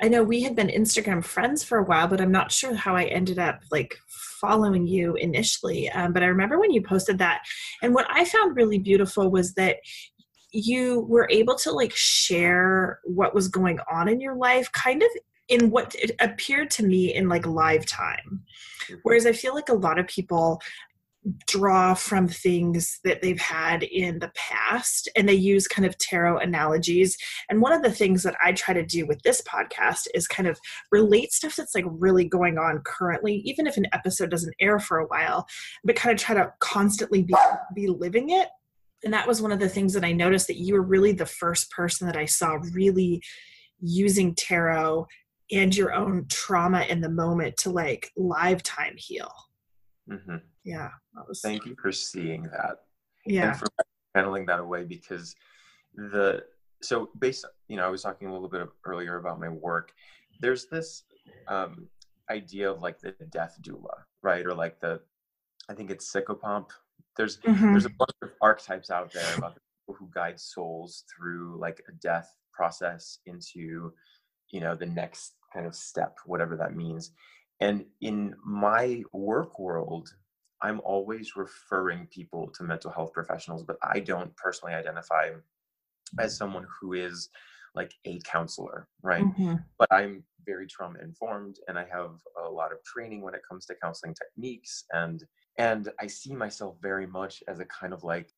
I 0.00 0.08
know 0.08 0.22
we 0.22 0.42
had 0.42 0.54
been 0.54 0.68
Instagram 0.68 1.24
friends 1.24 1.64
for 1.64 1.78
a 1.78 1.82
while, 1.84 2.06
but 2.06 2.20
I'm 2.20 2.30
not 2.30 2.52
sure 2.52 2.74
how 2.74 2.94
I 2.94 3.04
ended 3.04 3.40
up 3.40 3.60
like 3.72 3.96
following 4.40 4.86
you 4.86 5.14
initially. 5.14 5.90
Um, 5.90 6.12
but 6.12 6.22
I 6.22 6.26
remember 6.26 6.60
when 6.60 6.70
you 6.70 6.80
posted 6.80 7.18
that, 7.18 7.42
and 7.82 7.92
what 7.92 8.06
I 8.08 8.24
found 8.24 8.56
really 8.56 8.78
beautiful 8.78 9.30
was 9.30 9.54
that 9.54 9.78
you 10.52 11.00
were 11.08 11.28
able 11.30 11.56
to 11.56 11.72
like 11.72 11.92
share 11.94 13.00
what 13.04 13.34
was 13.34 13.48
going 13.48 13.80
on 13.90 14.08
in 14.08 14.20
your 14.20 14.36
life, 14.36 14.70
kind 14.70 15.02
of 15.02 15.08
in 15.48 15.70
what 15.70 15.94
it 15.96 16.12
appeared 16.20 16.70
to 16.70 16.84
me 16.84 17.14
in 17.14 17.28
like 17.28 17.46
live 17.46 17.86
time. 17.86 18.44
Mm-hmm. 18.84 18.94
Whereas 19.02 19.26
I 19.26 19.32
feel 19.32 19.54
like 19.54 19.68
a 19.68 19.74
lot 19.74 19.98
of 19.98 20.06
people 20.06 20.60
draw 21.46 21.94
from 21.94 22.28
things 22.28 23.00
that 23.04 23.20
they've 23.20 23.40
had 23.40 23.82
in 23.82 24.18
the 24.18 24.30
past 24.34 25.08
and 25.16 25.28
they 25.28 25.34
use 25.34 25.66
kind 25.66 25.86
of 25.86 25.98
tarot 25.98 26.38
analogies. 26.38 27.16
And 27.50 27.60
one 27.60 27.72
of 27.72 27.82
the 27.82 27.90
things 27.90 28.22
that 28.22 28.36
i 28.42 28.52
try 28.52 28.74
to 28.74 28.84
do 28.84 29.06
with 29.06 29.20
this 29.22 29.42
podcast 29.42 30.06
is 30.14 30.28
kind 30.28 30.48
of 30.48 30.58
relate 30.92 31.32
stuff 31.32 31.56
that's 31.56 31.74
like 31.74 31.84
really 31.88 32.24
going 32.24 32.58
on 32.58 32.80
currently 32.84 33.36
even 33.44 33.66
if 33.66 33.76
an 33.76 33.86
episode 33.92 34.30
doesn't 34.30 34.54
air 34.60 34.78
for 34.78 34.98
a 34.98 35.06
while 35.06 35.46
but 35.84 35.96
kind 35.96 36.12
of 36.12 36.22
try 36.22 36.34
to 36.34 36.52
constantly 36.60 37.22
be, 37.22 37.34
be 37.74 37.86
living 37.86 38.30
it. 38.30 38.48
And 39.04 39.12
that 39.12 39.26
was 39.26 39.42
one 39.42 39.52
of 39.52 39.60
the 39.60 39.68
things 39.68 39.92
that 39.94 40.04
i 40.04 40.12
noticed 40.12 40.46
that 40.46 40.60
you 40.60 40.74
were 40.74 40.82
really 40.82 41.12
the 41.12 41.26
first 41.26 41.70
person 41.70 42.06
that 42.06 42.16
i 42.16 42.24
saw 42.24 42.58
really 42.72 43.22
using 43.80 44.34
tarot 44.34 45.06
and 45.52 45.76
your 45.76 45.94
own 45.94 46.26
trauma 46.28 46.82
in 46.82 47.00
the 47.00 47.08
moment 47.08 47.56
to 47.58 47.70
like 47.70 48.10
live 48.16 48.62
time 48.62 48.94
heal. 48.96 49.32
Mm-hmm. 50.10 50.36
Yeah 50.66 50.90
was... 51.26 51.40
thank 51.40 51.64
you 51.64 51.74
for 51.80 51.92
seeing 51.92 52.42
that 52.42 52.80
yeah. 53.24 53.48
and 53.48 53.58
for 53.58 53.66
handling 54.14 54.44
that 54.46 54.60
away 54.60 54.84
because 54.84 55.34
the 55.94 56.42
so 56.82 57.08
based 57.18 57.46
you 57.68 57.76
know 57.76 57.86
i 57.86 57.88
was 57.88 58.02
talking 58.02 58.28
a 58.28 58.32
little 58.32 58.48
bit 58.48 58.68
earlier 58.84 59.16
about 59.16 59.40
my 59.40 59.48
work. 59.48 59.92
There's 60.38 60.66
this 60.66 61.04
um, 61.48 61.88
idea 62.30 62.70
of 62.70 62.82
like 62.82 62.98
the 63.00 63.14
death 63.30 63.58
doula 63.62 64.04
right? 64.22 64.44
Or 64.44 64.54
like 64.54 64.80
the 64.80 65.00
i 65.70 65.74
think 65.74 65.90
it's 65.90 66.12
psychopomp. 66.12 66.68
There's 67.16 67.38
mm-hmm. 67.38 67.72
there's 67.72 67.86
a 67.86 67.90
bunch 67.90 68.16
of 68.22 68.30
archetypes 68.42 68.90
out 68.90 69.12
there 69.12 69.36
about 69.36 69.54
the 69.54 69.60
people 69.60 69.94
who 69.98 70.10
guide 70.12 70.38
souls 70.38 71.04
through 71.10 71.56
like 71.58 71.80
a 71.88 71.92
death 71.92 72.34
process 72.52 73.18
into 73.26 73.92
you 74.50 74.60
know 74.60 74.74
the 74.74 74.86
next 74.86 75.34
kind 75.52 75.66
of 75.66 75.74
step 75.74 76.18
whatever 76.26 76.56
that 76.56 76.74
means. 76.74 77.12
And 77.60 77.86
in 78.02 78.34
my 78.44 79.02
work 79.12 79.58
world 79.58 80.12
I'm 80.62 80.80
always 80.84 81.36
referring 81.36 82.06
people 82.06 82.48
to 82.50 82.62
mental 82.62 82.90
health 82.90 83.12
professionals, 83.12 83.62
but 83.62 83.76
I 83.82 84.00
don't 84.00 84.34
personally 84.36 84.74
identify 84.74 85.30
as 86.18 86.36
someone 86.36 86.66
who 86.80 86.94
is 86.94 87.28
like 87.74 87.92
a 88.06 88.18
counselor, 88.20 88.88
right? 89.02 89.24
Mm-hmm. 89.24 89.56
But 89.78 89.88
I'm 89.92 90.24
very 90.44 90.66
trauma 90.66 90.98
informed 91.00 91.58
and 91.68 91.78
I 91.78 91.84
have 91.92 92.20
a 92.42 92.48
lot 92.48 92.72
of 92.72 92.82
training 92.84 93.20
when 93.20 93.34
it 93.34 93.42
comes 93.48 93.66
to 93.66 93.74
counseling 93.82 94.14
techniques 94.14 94.84
and 94.92 95.24
and 95.58 95.90
I 96.00 96.06
see 96.06 96.34
myself 96.34 96.76
very 96.80 97.06
much 97.06 97.42
as 97.48 97.60
a 97.60 97.64
kind 97.66 97.92
of 97.92 98.04
like 98.04 98.30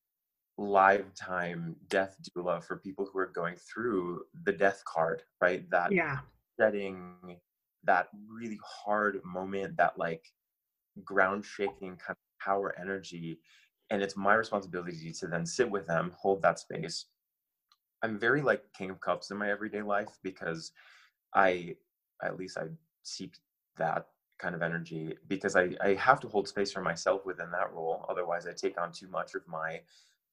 live 0.57 1.14
time 1.14 1.76
death 1.88 2.16
doula 2.37 2.62
for 2.62 2.78
people 2.78 3.09
who 3.12 3.18
are 3.18 3.33
going 3.35 3.57
through 3.57 4.22
the 4.44 4.52
death 4.52 4.83
card, 4.87 5.22
right? 5.40 5.68
That 5.70 5.92
Yeah. 5.92 6.18
setting 6.59 7.40
that 7.85 8.09
really 8.28 8.59
hard 8.64 9.20
moment, 9.24 9.76
that 9.76 9.98
like 9.98 10.24
ground 11.04 11.44
shaking 11.44 11.96
kind 11.96 12.11
of 12.11 12.44
power 12.44 12.74
energy. 12.80 13.40
And 13.90 14.02
it's 14.02 14.16
my 14.16 14.34
responsibility 14.34 15.12
to 15.12 15.26
then 15.26 15.46
sit 15.46 15.70
with 15.70 15.87
them, 15.87 16.12
hold 16.16 16.42
that 16.42 16.58
space. 16.58 17.06
I'm 18.02 18.18
very 18.18 18.42
like 18.42 18.62
King 18.76 18.90
of 18.90 19.00
Cups 19.00 19.30
in 19.30 19.37
my 19.37 19.50
everyday 19.50 19.82
life 19.82 20.08
because 20.22 20.72
I, 21.34 21.74
at 22.22 22.38
least 22.38 22.58
I 22.58 22.64
seek 23.02 23.34
that 23.76 24.06
kind 24.38 24.54
of 24.54 24.62
energy 24.62 25.16
because 25.26 25.56
I, 25.56 25.70
I 25.82 25.94
have 25.94 26.20
to 26.20 26.28
hold 26.28 26.48
space 26.48 26.72
for 26.72 26.82
myself 26.82 27.26
within 27.26 27.50
that 27.50 27.72
role. 27.72 28.04
Otherwise, 28.08 28.46
I 28.46 28.52
take 28.52 28.80
on 28.80 28.92
too 28.92 29.08
much 29.08 29.34
of 29.34 29.42
my 29.48 29.80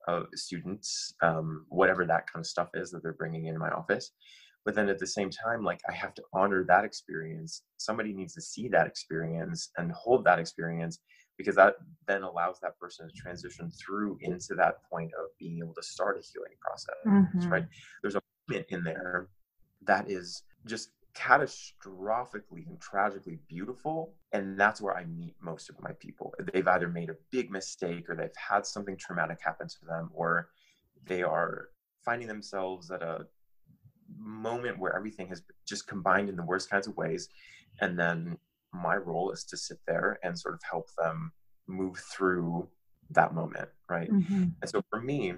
uh, 0.08 0.23
students, 0.36 1.15
um, 1.21 1.65
whatever 1.69 2.06
that 2.06 2.32
kind 2.32 2.43
of 2.43 2.47
stuff 2.47 2.69
is 2.75 2.91
that 2.91 3.01
they're 3.01 3.13
bringing 3.13 3.47
in 3.47 3.58
my 3.58 3.69
office. 3.69 4.12
But 4.65 4.73
then 4.75 4.89
at 4.89 4.97
the 4.99 5.08
same 5.08 5.30
time, 5.30 5.63
like 5.63 5.80
I 5.88 5.93
have 5.93 6.13
to 6.15 6.23
honor 6.34 6.65
that 6.67 6.84
experience. 6.84 7.62
Somebody 7.78 8.13
needs 8.13 8.34
to 8.34 8.41
see 8.41 8.67
that 8.69 8.88
experience 8.88 9.69
and 9.78 9.91
hold 9.91 10.25
that 10.25 10.39
experience 10.39 10.99
because 11.38 11.56
that 11.56 11.75
then 12.08 12.23
allows 12.23 12.60
that 12.62 12.78
person 12.80 13.08
to 13.08 13.13
transition 13.13 13.69
through 13.71 14.17
into 14.21 14.56
that 14.56 14.75
point 14.89 15.12
of 15.19 15.25
being 15.38 15.60
able 15.60 15.73
to 15.75 15.84
start 15.84 16.17
a 16.17 16.21
healing 16.21 16.58
process. 16.62 16.95
Mhm. 17.06 17.51
Right? 17.51 17.67
There's 18.01 18.15
a 18.15 18.21
moment 18.49 18.65
in 18.69 18.84
there 18.84 19.30
that 19.82 20.10
is 20.10 20.43
just 20.65 20.89
catastrophically 21.13 22.67
and 22.67 22.80
tragically 22.82 23.39
beautiful 23.47 24.13
and 24.34 24.60
that's 24.60 24.82
where 24.82 24.97
i 24.97 25.06
meet 25.06 25.34
most 25.41 25.69
of 25.69 25.80
my 25.80 25.91
people 25.93 26.34
they've 26.51 26.67
either 26.67 26.89
made 26.89 27.10
a 27.10 27.15
big 27.32 27.49
mistake 27.49 28.10
or 28.10 28.15
they've 28.15 28.36
had 28.36 28.65
something 28.65 28.97
traumatic 28.97 29.38
happen 29.41 29.65
to 29.65 29.86
them 29.88 30.10
or 30.13 30.49
they 31.06 31.23
are 31.23 31.69
finding 32.04 32.28
themselves 32.28 32.91
at 32.91 33.01
a 33.01 33.25
moment 34.18 34.80
where 34.80 34.96
everything 34.96 35.28
has 35.28 35.41
just 35.68 35.88
combined 35.88 36.30
in 36.30 36.36
the 36.36 36.44
worst 36.44 36.70
kinds 36.70 36.88
of 36.88 36.96
ways. 36.98 37.30
And 37.82 37.98
then 37.98 38.38
my 38.74 38.96
role 38.98 39.32
is 39.32 39.44
to 39.46 39.58
sit 39.58 39.80
there 39.88 40.20
and 40.24 40.38
sort 40.38 40.54
of 40.54 40.62
help 40.70 40.89
them 40.98 41.32
move 41.68 41.98
through 41.98 42.68
that 43.12 43.34
moment 43.34 43.70
right? 43.89 44.12
Mhm. 44.12 44.52
and 44.62 44.70
so 44.70 44.84
for 44.89 45.00
me 45.00 45.34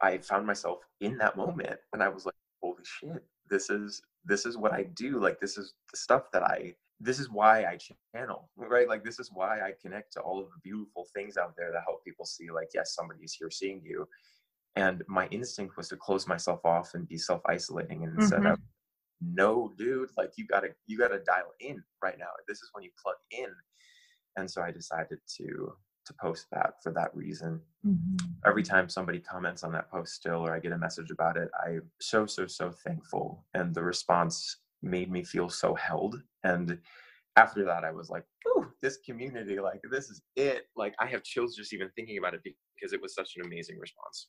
i 0.00 0.18
found 0.18 0.46
myself 0.46 0.78
in 1.00 1.18
that 1.18 1.36
moment 1.36 1.78
and 1.92 2.02
i 2.02 2.08
was 2.08 2.24
like 2.24 2.34
holy 2.62 2.82
shit 2.84 3.22
this 3.50 3.70
is 3.70 4.02
this 4.24 4.46
is 4.46 4.56
what 4.56 4.72
i 4.72 4.84
do. 4.84 5.18
Like 5.20 5.38
this 5.40 5.58
is 5.58 5.74
the 5.90 5.96
stuff 5.96 6.30
that 6.32 6.42
i 6.44 6.74
this 7.00 7.18
is 7.18 7.28
why 7.28 7.64
i 7.64 7.76
channel 8.14 8.50
right? 8.56 8.88
Like 8.88 9.04
this 9.04 9.18
is 9.18 9.30
why 9.32 9.60
i 9.60 9.72
connect 9.82 10.12
to 10.14 10.20
all 10.20 10.38
of 10.40 10.46
the 10.46 10.60
beautiful 10.62 11.06
things 11.14 11.36
out 11.36 11.54
there 11.56 11.70
that 11.72 11.82
help 11.86 12.04
people 12.04 12.24
see 12.24 12.50
like 12.50 12.68
yes 12.74 12.94
somebody 12.94 13.22
is 13.24 13.34
here 13.34 13.50
seeing 13.50 13.82
you 13.84 14.08
and 14.76 15.02
my 15.08 15.26
instinct 15.28 15.76
was 15.76 15.88
to 15.88 15.96
close 15.96 16.26
myself 16.26 16.64
off 16.64 16.94
and 16.94 17.08
be 17.08 17.18
self-isolating 17.18 18.04
and 18.04 18.14
instead 18.14 18.40
Mhm. 18.42 18.52
of 18.52 18.58
no 19.20 19.72
dude 19.78 20.10
like 20.16 20.32
you 20.36 20.46
gotta 20.46 20.74
you 20.86 20.98
gotta 20.98 21.20
dial 21.20 21.52
in 21.60 21.82
right 22.02 22.18
now 22.18 22.30
this 22.48 22.58
is 22.62 22.70
when 22.72 22.82
you 22.84 22.90
plug 23.00 23.16
in 23.30 23.54
and 24.36 24.50
so 24.50 24.62
i 24.62 24.70
decided 24.70 25.18
to 25.26 25.76
to 26.04 26.14
post 26.14 26.46
that 26.50 26.82
for 26.82 26.92
that 26.92 27.14
reason 27.14 27.60
Mhm. 27.86 28.18
every 28.44 28.62
time 28.64 28.88
somebody 28.88 29.20
comments 29.20 29.62
on 29.62 29.72
that 29.72 29.88
post 29.90 30.14
still 30.14 30.40
or 30.46 30.52
I 30.54 30.58
get 30.58 30.72
a 30.72 30.78
message 30.78 31.10
about 31.12 31.36
it, 31.36 31.48
I'm 31.64 31.90
so, 32.00 32.26
so, 32.26 32.46
so 32.48 32.72
thankful. 32.72 33.46
And 33.54 33.72
the 33.74 33.84
response 33.84 34.58
made 34.82 35.10
me 35.12 35.22
feel 35.22 35.48
so 35.48 35.74
held. 35.76 36.20
And 36.42 36.80
after 37.36 37.64
that, 37.64 37.84
I 37.84 37.92
was 37.92 38.10
like, 38.10 38.24
ooh, 38.48 38.72
this 38.82 38.96
community, 38.98 39.60
like, 39.60 39.80
this 39.90 40.10
is 40.10 40.22
it. 40.36 40.68
Like, 40.76 40.94
I 40.98 41.06
have 41.06 41.22
chills 41.22 41.54
just 41.56 41.72
even 41.72 41.90
thinking 41.96 42.18
about 42.18 42.34
it 42.34 42.42
because 42.44 42.92
it 42.92 43.00
was 43.00 43.14
such 43.14 43.36
an 43.36 43.46
amazing 43.46 43.78
response. 43.78 44.28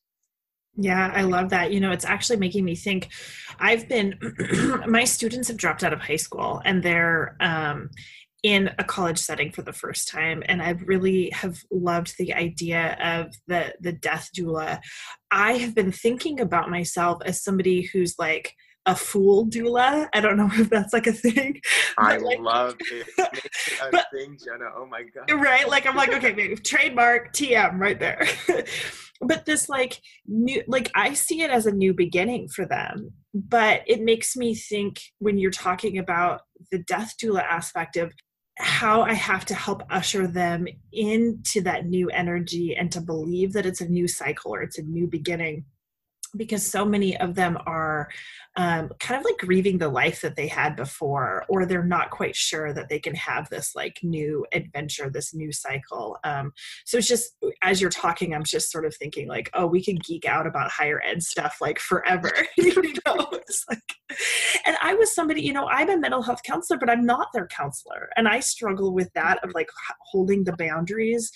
Yeah, 0.75 1.11
I 1.13 1.21
love 1.21 1.49
that. 1.49 1.71
You 1.71 1.79
know, 1.79 1.91
it's 1.91 2.05
actually 2.05 2.37
making 2.37 2.65
me 2.65 2.75
think. 2.75 3.09
I've 3.59 3.87
been, 3.87 4.17
my 4.87 5.03
students 5.03 5.47
have 5.47 5.57
dropped 5.57 5.83
out 5.83 5.93
of 5.93 5.99
high 5.99 6.15
school 6.15 6.61
and 6.65 6.81
they're 6.81 7.35
um, 7.39 7.89
in 8.43 8.69
a 8.77 8.83
college 8.83 9.17
setting 9.19 9.51
for 9.51 9.61
the 9.61 9.71
first 9.71 10.09
time, 10.09 10.43
and 10.47 10.61
I 10.61 10.71
really 10.71 11.29
have 11.31 11.59
loved 11.71 12.15
the 12.17 12.33
idea 12.33 12.97
of 13.01 13.33
the 13.47 13.73
the 13.79 13.93
death 13.93 14.29
doula. 14.35 14.81
I 15.31 15.53
have 15.53 15.73
been 15.73 15.93
thinking 15.93 16.41
about 16.41 16.69
myself 16.69 17.21
as 17.25 17.41
somebody 17.41 17.83
who's 17.83 18.15
like 18.19 18.53
a 18.85 18.95
fool 18.95 19.47
doula. 19.47 20.07
I 20.13 20.19
don't 20.19 20.35
know 20.37 20.49
if 20.53 20.69
that's 20.69 20.93
like 20.93 21.07
a 21.07 21.13
thing. 21.13 21.61
I 21.97 22.17
like- 22.17 22.39
love 22.39 22.75
it. 22.91 23.07
Make 23.17 23.45
it 23.45 23.79
a 23.81 23.89
But- 23.91 24.05
thing, 24.13 24.37
Jenna. 24.43 24.65
Oh 24.75 24.85
my 24.85 25.03
God. 25.03 25.31
right 25.41 25.67
like 25.69 25.85
i'm 25.87 25.95
like 25.95 26.13
okay 26.13 26.33
maybe 26.33 26.55
trademark 26.55 27.33
tm 27.33 27.79
right 27.79 27.99
there 27.99 28.25
but 29.21 29.45
this 29.45 29.69
like 29.69 29.99
new 30.27 30.61
like 30.67 30.91
i 30.95 31.13
see 31.13 31.41
it 31.41 31.49
as 31.49 31.65
a 31.65 31.71
new 31.71 31.93
beginning 31.93 32.47
for 32.47 32.65
them 32.65 33.11
but 33.33 33.81
it 33.87 34.01
makes 34.01 34.35
me 34.35 34.53
think 34.55 34.99
when 35.19 35.37
you're 35.37 35.51
talking 35.51 35.97
about 35.97 36.41
the 36.71 36.79
death 36.79 37.13
doula 37.21 37.43
aspect 37.43 37.95
of 37.97 38.13
how 38.59 39.01
i 39.01 39.13
have 39.13 39.45
to 39.45 39.53
help 39.55 39.81
usher 39.89 40.27
them 40.27 40.67
into 40.91 41.61
that 41.61 41.85
new 41.85 42.09
energy 42.09 42.75
and 42.75 42.91
to 42.91 43.01
believe 43.01 43.53
that 43.53 43.65
it's 43.65 43.81
a 43.81 43.87
new 43.89 44.07
cycle 44.07 44.53
or 44.53 44.61
it's 44.61 44.77
a 44.77 44.83
new 44.83 45.07
beginning 45.07 45.65
because 46.35 46.65
so 46.65 46.85
many 46.85 47.17
of 47.17 47.35
them 47.35 47.57
are 47.65 48.09
um, 48.55 48.89
kind 48.99 49.19
of 49.19 49.25
like 49.25 49.37
grieving 49.39 49.79
the 49.79 49.89
life 49.89 50.21
that 50.21 50.35
they 50.35 50.47
had 50.47 50.75
before, 50.75 51.45
or 51.49 51.65
they're 51.65 51.83
not 51.83 52.11
quite 52.11 52.35
sure 52.35 52.71
that 52.73 52.87
they 52.87 52.99
can 52.99 53.15
have 53.15 53.49
this 53.49 53.75
like 53.75 53.99
new 54.03 54.45
adventure, 54.53 55.09
this 55.09 55.33
new 55.33 55.51
cycle. 55.51 56.17
Um, 56.23 56.53
so 56.85 56.97
it's 56.97 57.07
just 57.07 57.35
as 57.63 57.81
you're 57.81 57.89
talking, 57.89 58.33
I'm 58.33 58.43
just 58.43 58.71
sort 58.71 58.85
of 58.85 58.95
thinking 58.95 59.27
like, 59.27 59.49
oh, 59.53 59.65
we 59.65 59.83
could 59.83 60.03
geek 60.03 60.25
out 60.25 60.45
about 60.45 60.71
higher 60.71 61.01
ed 61.03 61.23
stuff 61.23 61.57
like 61.61 61.79
forever, 61.79 62.31
you 62.57 62.75
know? 63.05 63.27
It's 63.33 63.65
like, 63.69 63.79
and 64.65 64.77
I 64.81 64.93
was 64.93 65.13
somebody, 65.13 65.41
you 65.41 65.53
know, 65.53 65.67
I'm 65.67 65.89
a 65.89 65.97
mental 65.97 66.21
health 66.21 66.43
counselor, 66.43 66.79
but 66.79 66.89
I'm 66.89 67.05
not 67.05 67.29
their 67.33 67.47
counselor, 67.47 68.09
and 68.15 68.27
I 68.27 68.39
struggle 68.39 68.93
with 68.93 69.11
that 69.13 69.43
of 69.43 69.51
like 69.53 69.69
holding 70.11 70.43
the 70.43 70.55
boundaries 70.55 71.31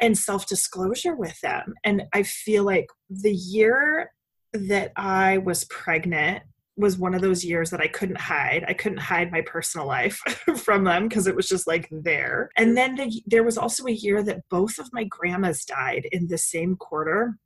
and 0.00 0.16
self 0.16 0.46
disclosure 0.46 1.14
with 1.14 1.38
them. 1.40 1.74
And 1.84 2.04
I 2.12 2.22
feel 2.22 2.64
like 2.64 2.86
the 3.10 3.32
year 3.32 4.10
that 4.52 4.92
I 4.96 5.38
was 5.38 5.64
pregnant 5.64 6.42
was 6.76 6.96
one 6.96 7.14
of 7.14 7.20
those 7.20 7.44
years 7.44 7.70
that 7.70 7.80
I 7.80 7.86
couldn't 7.86 8.20
hide. 8.20 8.64
I 8.66 8.72
couldn't 8.72 8.98
hide 8.98 9.30
my 9.30 9.42
personal 9.42 9.86
life 9.86 10.16
from 10.56 10.84
them 10.84 11.08
because 11.08 11.26
it 11.26 11.36
was 11.36 11.48
just 11.48 11.66
like 11.66 11.88
there. 11.90 12.50
And 12.56 12.76
then 12.76 12.94
the, 12.94 13.22
there 13.26 13.44
was 13.44 13.58
also 13.58 13.86
a 13.86 13.92
year 13.92 14.22
that 14.22 14.48
both 14.50 14.78
of 14.78 14.88
my 14.92 15.04
grandmas 15.04 15.64
died 15.64 16.06
in 16.12 16.28
the 16.28 16.38
same 16.38 16.76
quarter. 16.76 17.38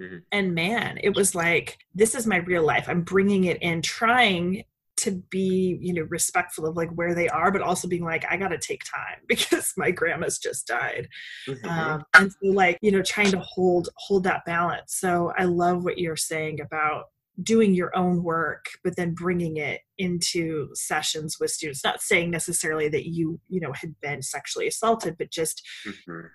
Mhm. 0.00 0.22
And 0.32 0.54
man, 0.54 0.98
it 1.02 1.14
was 1.14 1.34
like, 1.34 1.78
this 1.94 2.14
is 2.14 2.26
my 2.26 2.38
real 2.38 2.64
life. 2.64 2.88
I'm 2.88 3.02
bringing 3.02 3.44
it 3.44 3.62
in, 3.62 3.82
trying 3.82 4.64
to 4.98 5.12
be, 5.30 5.78
you 5.80 5.94
know, 5.94 6.02
respectful 6.02 6.66
of 6.66 6.76
like 6.76 6.90
where 6.90 7.14
they 7.14 7.28
are, 7.28 7.50
but 7.50 7.62
also 7.62 7.88
being 7.88 8.04
like, 8.04 8.24
I 8.30 8.36
got 8.36 8.48
to 8.48 8.58
take 8.58 8.82
time 8.84 9.18
because 9.28 9.72
my 9.76 9.90
grandma's 9.90 10.38
just 10.38 10.66
died 10.66 11.08
Mhm. 11.48 11.68
um, 11.68 12.04
and 12.14 12.30
so 12.32 12.48
like 12.48 12.78
you 12.82 12.90
know 12.92 13.02
trying 13.02 13.30
to 13.32 13.40
hold 13.40 13.88
hold 13.96 14.24
that 14.24 14.44
balance 14.44 14.96
so 14.98 15.32
i 15.38 15.44
love 15.44 15.84
what 15.84 15.98
you're 15.98 16.16
saying 16.16 16.60
about 16.60 17.04
doing 17.42 17.74
your 17.74 17.94
own 17.96 18.22
work 18.22 18.66
but 18.84 18.94
then 18.96 19.14
bringing 19.14 19.56
it 19.56 19.80
into 19.98 20.68
sessions 20.74 21.38
with 21.40 21.50
students 21.50 21.82
not 21.84 22.00
saying 22.02 22.30
necessarily 22.30 22.88
that 22.88 23.06
you 23.08 23.40
you 23.48 23.60
know 23.60 23.72
had 23.72 23.94
been 24.00 24.22
sexually 24.22 24.66
assaulted 24.66 25.16
but 25.18 25.30
just 25.30 25.62
Mhm. 25.86 26.28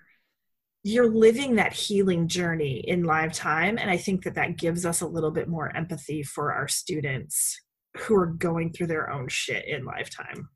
you're 0.82 1.10
living 1.10 1.56
that 1.56 1.72
healing 1.72 2.28
journey 2.28 2.78
in 2.86 3.04
live 3.04 3.32
time 3.32 3.78
and 3.78 3.90
i 3.90 3.96
think 3.96 4.24
that 4.24 4.34
that 4.34 4.56
gives 4.56 4.84
us 4.84 5.00
a 5.00 5.06
little 5.06 5.30
bit 5.30 5.48
more 5.48 5.74
empathy 5.76 6.22
for 6.22 6.52
our 6.52 6.68
students 6.68 7.60
who 8.00 8.14
are 8.16 8.26
going 8.26 8.72
through 8.72 8.86
their 8.86 9.10
own 9.10 9.28
shit 9.28 9.64
in 9.66 9.84
lifetime 9.84 10.48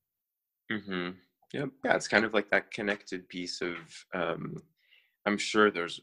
hmm 0.70 1.10
Yep. 1.52 1.68
Yeah, 1.84 1.94
it's 1.96 2.08
kind 2.08 2.24
of 2.24 2.32
like 2.32 2.50
that 2.50 2.70
connected 2.70 3.28
piece 3.28 3.60
of. 3.60 3.76
Um, 4.14 4.56
I'm 5.26 5.36
sure 5.36 5.70
there's. 5.70 6.00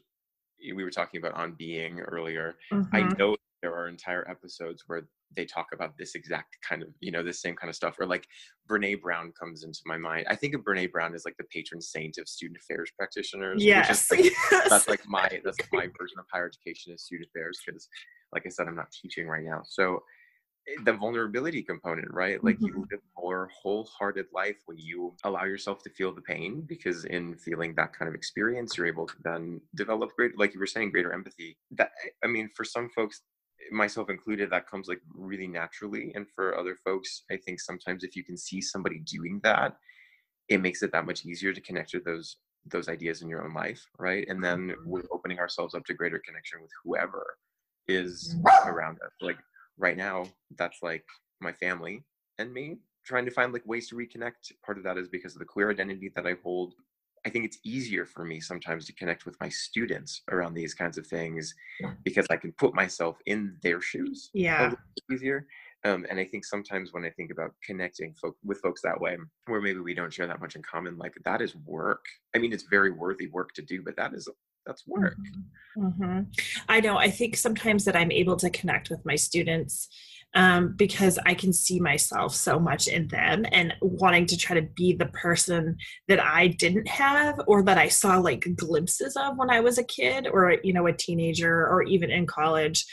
We 0.74 0.84
were 0.84 0.90
talking 0.90 1.18
about 1.18 1.34
on 1.34 1.54
being 1.58 1.98
earlier. 2.00 2.56
I 2.92 3.00
Mhm. 3.00 3.18
know 3.18 3.36
there 3.62 3.74
are 3.74 3.88
entire 3.88 4.28
episodes 4.30 4.84
where 4.86 5.08
they 5.36 5.44
talk 5.46 5.72
about 5.72 5.96
this 5.98 6.14
exact 6.14 6.56
kind 6.62 6.82
of, 6.82 6.90
you 7.00 7.10
know, 7.10 7.22
this 7.22 7.40
same 7.42 7.56
kind 7.56 7.68
of 7.68 7.74
stuff. 7.74 7.98
Or 7.98 8.06
like 8.06 8.26
Brene 8.68 9.00
Brown 9.00 9.32
comes 9.32 9.64
into 9.64 9.80
my 9.86 9.96
mind. 9.96 10.26
I 10.28 10.36
think 10.36 10.54
of 10.54 10.60
Brene 10.62 10.92
Brown 10.92 11.14
as 11.14 11.24
like 11.24 11.36
the 11.36 11.44
patron 11.44 11.80
saint 11.80 12.18
of 12.18 12.28
student 12.28 12.58
affairs 12.58 12.92
practitioners. 12.96 13.64
yes, 13.64 14.10
like, 14.10 14.24
yes. 14.24 14.68
that's 14.68 14.88
like 14.88 15.00
my 15.08 15.28
that's 15.44 15.58
like 15.58 15.72
my 15.72 15.86
version 15.98 16.18
of 16.18 16.26
higher 16.32 16.46
education 16.46 16.92
is 16.92 17.02
student 17.02 17.28
affairs 17.28 17.60
because, 17.64 17.88
like 18.32 18.44
I 18.46 18.50
said, 18.50 18.68
I'm 18.68 18.76
not 18.76 18.92
teaching 18.92 19.26
right 19.26 19.44
now. 19.44 19.62
So 19.64 20.04
the 20.84 20.92
vulnerability 20.92 21.62
component, 21.62 22.12
right? 22.12 22.42
Like 22.44 22.58
you 22.64 22.86
live 22.90 23.00
a 23.00 23.20
more 23.20 23.48
wholehearted 23.52 24.26
life 24.32 24.56
when 24.66 24.78
you 24.78 25.16
allow 25.24 25.44
yourself 25.44 25.82
to 25.84 25.90
feel 25.90 26.14
the 26.14 26.20
pain, 26.22 26.62
because 26.62 27.04
in 27.04 27.36
feeling 27.36 27.74
that 27.76 27.92
kind 27.92 28.08
of 28.08 28.14
experience, 28.14 28.76
you're 28.76 28.86
able 28.86 29.06
to 29.06 29.14
then 29.24 29.60
develop 29.74 30.10
great, 30.16 30.38
like 30.38 30.54
you 30.54 30.60
were 30.60 30.66
saying, 30.66 30.90
greater 30.90 31.12
empathy. 31.12 31.58
That 31.72 31.90
I 32.22 32.28
mean, 32.28 32.50
for 32.54 32.64
some 32.64 32.88
folks, 32.90 33.22
myself 33.72 34.10
included, 34.10 34.50
that 34.50 34.68
comes 34.68 34.88
like 34.88 35.00
really 35.12 35.48
naturally. 35.48 36.12
And 36.14 36.26
for 36.34 36.56
other 36.58 36.76
folks, 36.76 37.24
I 37.30 37.36
think 37.36 37.60
sometimes 37.60 38.04
if 38.04 38.14
you 38.16 38.24
can 38.24 38.36
see 38.36 38.60
somebody 38.60 39.00
doing 39.00 39.40
that, 39.42 39.76
it 40.48 40.60
makes 40.60 40.82
it 40.82 40.92
that 40.92 41.06
much 41.06 41.24
easier 41.24 41.52
to 41.52 41.60
connect 41.60 41.94
with 41.94 42.04
those 42.04 42.38
those 42.66 42.88
ideas 42.88 43.22
in 43.22 43.28
your 43.28 43.42
own 43.44 43.54
life, 43.54 43.86
right? 43.98 44.26
And 44.28 44.44
then 44.44 44.74
Mm-hmm. 44.76 44.84
we're 44.84 45.04
opening 45.12 45.38
ourselves 45.38 45.74
up 45.74 45.84
to 45.86 45.94
greater 45.94 46.20
connection 46.26 46.60
with 46.60 46.70
whoever 46.84 47.38
is 47.88 48.36
Mhm. 48.36 48.44
around 48.66 48.98
us. 49.02 49.12
Like 49.20 49.38
right 49.80 49.96
now, 49.96 50.26
that's 50.56 50.82
like 50.82 51.04
my 51.40 51.52
family 51.52 52.04
and 52.38 52.52
me 52.52 52.78
trying 53.04 53.24
to 53.24 53.30
find 53.30 53.52
like 53.52 53.66
ways 53.66 53.88
to 53.88 53.96
reconnect. 53.96 54.52
Part 54.64 54.78
of 54.78 54.84
that 54.84 54.98
is 54.98 55.08
because 55.08 55.34
of 55.34 55.40
the 55.40 55.46
queer 55.46 55.70
identity 55.70 56.12
that 56.14 56.26
I 56.26 56.34
hold. 56.42 56.74
I 57.26 57.30
think 57.30 57.44
it's 57.44 57.58
easier 57.64 58.06
for 58.06 58.24
me 58.24 58.40
sometimes 58.40 58.86
to 58.86 58.94
connect 58.94 59.26
with 59.26 59.36
my 59.40 59.48
students 59.48 60.22
around 60.30 60.54
these 60.54 60.72
kinds 60.74 60.96
of 60.96 61.06
things 61.06 61.54
because 62.02 62.26
I 62.30 62.36
can 62.36 62.52
put 62.52 62.74
myself 62.74 63.18
in 63.26 63.58
their 63.62 63.80
shoes 63.80 64.30
Yeah. 64.32 64.72
easier. 65.10 65.46
Um, 65.84 66.06
and 66.10 66.18
I 66.18 66.24
think 66.24 66.44
sometimes 66.44 66.92
when 66.92 67.04
I 67.04 67.10
think 67.10 67.30
about 67.30 67.54
connecting 67.64 68.14
folk 68.14 68.36
with 68.44 68.60
folks 68.60 68.82
that 68.82 69.00
way, 69.00 69.16
where 69.46 69.60
maybe 69.60 69.80
we 69.80 69.94
don't 69.94 70.12
share 70.12 70.26
that 70.26 70.40
much 70.40 70.56
in 70.56 70.62
common, 70.62 70.96
like 70.98 71.14
that 71.24 71.40
is 71.42 71.56
work. 71.56 72.04
I 72.34 72.38
mean, 72.38 72.52
it's 72.52 72.64
very 72.64 72.90
worthy 72.90 73.28
work 73.28 73.52
to 73.54 73.62
do, 73.62 73.82
but 73.82 73.96
that 73.96 74.14
is 74.14 74.28
that's 74.66 74.86
work. 74.86 75.18
hmm 75.76 76.20
I 76.68 76.80
know. 76.80 76.96
I 76.96 77.10
think 77.10 77.36
sometimes 77.36 77.84
that 77.84 77.96
I'm 77.96 78.12
able 78.12 78.36
to 78.36 78.50
connect 78.50 78.90
with 78.90 79.04
my 79.04 79.16
students 79.16 79.88
um, 80.34 80.74
because 80.76 81.18
I 81.26 81.34
can 81.34 81.52
see 81.52 81.80
myself 81.80 82.34
so 82.34 82.58
much 82.60 82.86
in 82.86 83.08
them 83.08 83.44
and 83.50 83.74
wanting 83.80 84.26
to 84.26 84.36
try 84.36 84.54
to 84.58 84.66
be 84.76 84.92
the 84.92 85.06
person 85.06 85.76
that 86.08 86.20
I 86.20 86.48
didn't 86.48 86.86
have 86.88 87.40
or 87.46 87.62
that 87.64 87.78
I 87.78 87.88
saw 87.88 88.18
like 88.18 88.46
glimpses 88.56 89.16
of 89.16 89.36
when 89.36 89.50
I 89.50 89.60
was 89.60 89.78
a 89.78 89.84
kid 89.84 90.28
or, 90.28 90.56
you 90.62 90.72
know, 90.72 90.86
a 90.86 90.92
teenager 90.92 91.66
or 91.66 91.82
even 91.82 92.10
in 92.10 92.26
college. 92.26 92.86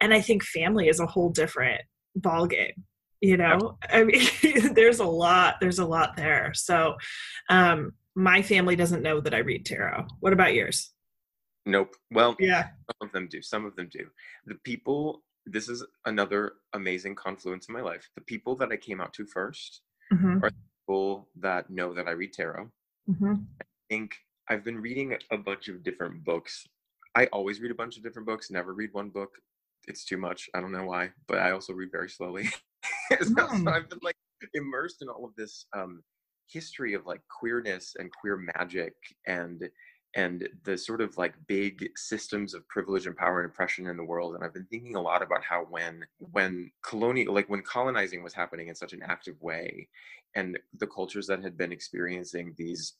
And 0.00 0.14
I 0.14 0.20
think 0.20 0.44
family 0.44 0.88
is 0.88 1.00
a 1.00 1.06
whole 1.06 1.30
different 1.30 1.80
ball 2.14 2.46
game 2.46 2.84
You 3.20 3.36
know, 3.36 3.78
I 3.90 4.04
mean, 4.04 4.26
there's 4.74 5.00
a 5.00 5.04
lot, 5.04 5.56
there's 5.60 5.78
a 5.78 5.86
lot 5.86 6.16
there. 6.16 6.52
So, 6.54 6.96
um, 7.48 7.92
my 8.14 8.42
family 8.42 8.76
doesn't 8.76 9.02
know 9.02 9.20
that 9.20 9.34
I 9.34 9.38
read 9.38 9.66
tarot. 9.66 10.06
What 10.20 10.32
about 10.32 10.54
yours? 10.54 10.90
Nope. 11.66 11.96
Well, 12.12 12.36
Yeah. 12.38 12.70
some 13.00 13.08
of 13.08 13.12
them 13.12 13.28
do. 13.28 13.42
Some 13.42 13.66
of 13.66 13.76
them 13.76 13.88
do. 13.92 14.08
The 14.46 14.54
people. 14.54 15.22
This 15.48 15.68
is 15.68 15.84
another 16.06 16.54
amazing 16.72 17.14
confluence 17.14 17.68
in 17.68 17.74
my 17.74 17.80
life. 17.80 18.10
The 18.16 18.20
people 18.22 18.56
that 18.56 18.72
I 18.72 18.76
came 18.76 19.00
out 19.00 19.12
to 19.14 19.26
first, 19.26 19.82
hmm 20.10 20.38
people 20.88 21.28
that 21.36 21.68
know 21.70 21.92
that 21.94 22.06
I 22.08 22.12
read 22.12 22.32
tarot. 22.32 22.70
hmm 23.06 23.34
I 23.60 23.64
think 23.88 24.16
I've 24.48 24.64
been 24.64 24.80
reading 24.80 25.16
a 25.30 25.36
bunch 25.38 25.68
of 25.68 25.82
different 25.82 26.24
books. 26.24 26.66
I 27.16 27.26
always 27.26 27.60
read 27.60 27.70
a 27.70 27.74
bunch 27.76 27.96
of 27.96 28.02
different 28.02 28.26
books, 28.26 28.50
never 28.50 28.72
read 28.72 28.92
one 28.92 29.10
book. 29.10 29.30
It's 29.88 30.04
too 30.04 30.16
much. 30.16 30.48
I 30.54 30.60
don't 30.60 30.72
know 30.72 30.84
why, 30.84 31.10
but 31.28 31.38
I 31.38 31.50
also 31.52 31.72
read 31.72 31.90
very 31.92 32.08
slowly. 32.10 32.44
so 33.22 33.34
Mm. 33.34 33.68
I've 33.72 33.88
been 33.88 34.00
like 34.02 34.16
immersed 34.54 35.02
in 35.02 35.08
all 35.08 35.24
of 35.24 35.34
this 35.36 35.66
um, 35.72 36.02
history 36.48 36.94
of 36.94 37.06
like 37.06 37.20
queerness 37.28 37.94
and 37.98 38.10
queer 38.20 38.36
magic 38.56 38.94
and 39.26 39.68
and 40.16 40.48
the 40.64 40.78
sort 40.78 41.02
of 41.02 41.16
like 41.18 41.34
big 41.46 41.90
systems 41.94 42.54
of 42.54 42.66
privilege 42.68 43.06
and 43.06 43.16
power 43.16 43.40
and 43.40 43.50
oppression 43.50 43.86
in 43.86 43.96
the 43.96 44.04
world 44.04 44.34
and 44.34 44.42
i've 44.42 44.54
been 44.54 44.66
thinking 44.66 44.96
a 44.96 45.00
lot 45.00 45.22
about 45.22 45.44
how 45.44 45.64
when 45.70 46.04
when 46.32 46.70
colonial 46.82 47.32
like 47.32 47.48
when 47.48 47.62
colonizing 47.62 48.22
was 48.22 48.34
happening 48.34 48.68
in 48.68 48.74
such 48.74 48.92
an 48.92 49.02
active 49.02 49.40
way 49.40 49.86
and 50.34 50.58
the 50.78 50.86
cultures 50.86 51.26
that 51.26 51.42
had 51.42 51.56
been 51.56 51.70
experiencing 51.70 52.54
these 52.56 52.94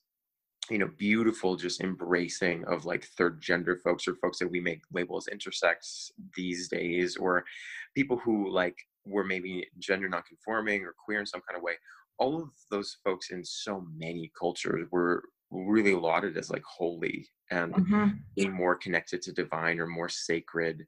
you 0.71 0.79
know 0.79 0.91
beautiful 0.99 1.57
just 1.57 1.81
embracing 1.81 2.65
of 2.65 2.85
like 2.85 3.05
third 3.05 3.41
gender 3.41 3.81
folks 3.83 4.07
or 4.07 4.15
folks 4.17 4.39
that 4.39 4.51
we 4.51 4.61
make 4.61 4.83
label 4.93 5.17
as 5.17 5.27
intersex 5.33 6.11
these 6.37 6.69
days 6.69 7.17
or 7.17 7.45
people 7.95 8.19
who 8.19 8.51
like 8.51 8.77
were 9.07 9.25
maybe 9.25 9.67
gender 9.79 10.09
nonconforming 10.09 10.83
or 10.83 10.95
queer 11.03 11.21
in 11.21 11.27
some 11.27 11.43
kind 11.49 11.57
of 11.57 11.63
way 11.63 11.75
all 12.19 12.43
of 12.43 12.49
those 12.71 12.97
folks 13.05 13.31
in 13.31 13.45
so 13.45 13.87
many 13.97 14.31
cultures 14.39 14.87
were 14.91 15.23
really 15.51 15.95
lauded 15.95 16.37
as 16.37 16.51
like 16.51 16.65
holy 16.65 17.29
and 17.51 17.75
hmm 17.77 18.27
being 18.37 18.53
more 18.53 18.77
connected 18.77 19.23
to 19.23 19.33
divine 19.33 19.79
or 19.81 19.87
more 19.87 20.09
sacred. 20.09 20.87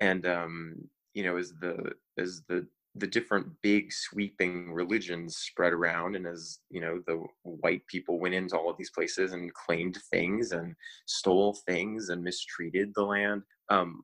And 0.00 0.26
um 0.26 0.90
you 1.14 1.24
know 1.24 1.36
as 1.36 1.52
the 1.60 1.94
as 2.18 2.44
the 2.48 2.68
the 2.94 3.06
different 3.06 3.48
big 3.62 3.92
sweeping 3.92 4.72
religions 4.72 5.36
spread 5.38 5.72
around 5.72 6.16
and 6.16 6.26
as 6.26 6.60
you 6.70 6.80
know 6.80 7.02
the 7.06 7.24
white 7.42 7.86
people 7.86 8.20
went 8.20 8.34
into 8.34 8.56
all 8.56 8.70
of 8.70 8.76
these 8.78 8.90
places 8.90 9.32
and 9.32 9.52
claimed 9.54 9.98
things 10.10 10.52
and 10.52 10.74
stole 11.06 11.54
things 11.66 12.10
and 12.10 12.22
mistreated 12.22 12.92
the 12.94 13.02
land 13.02 13.42
um 13.70 14.02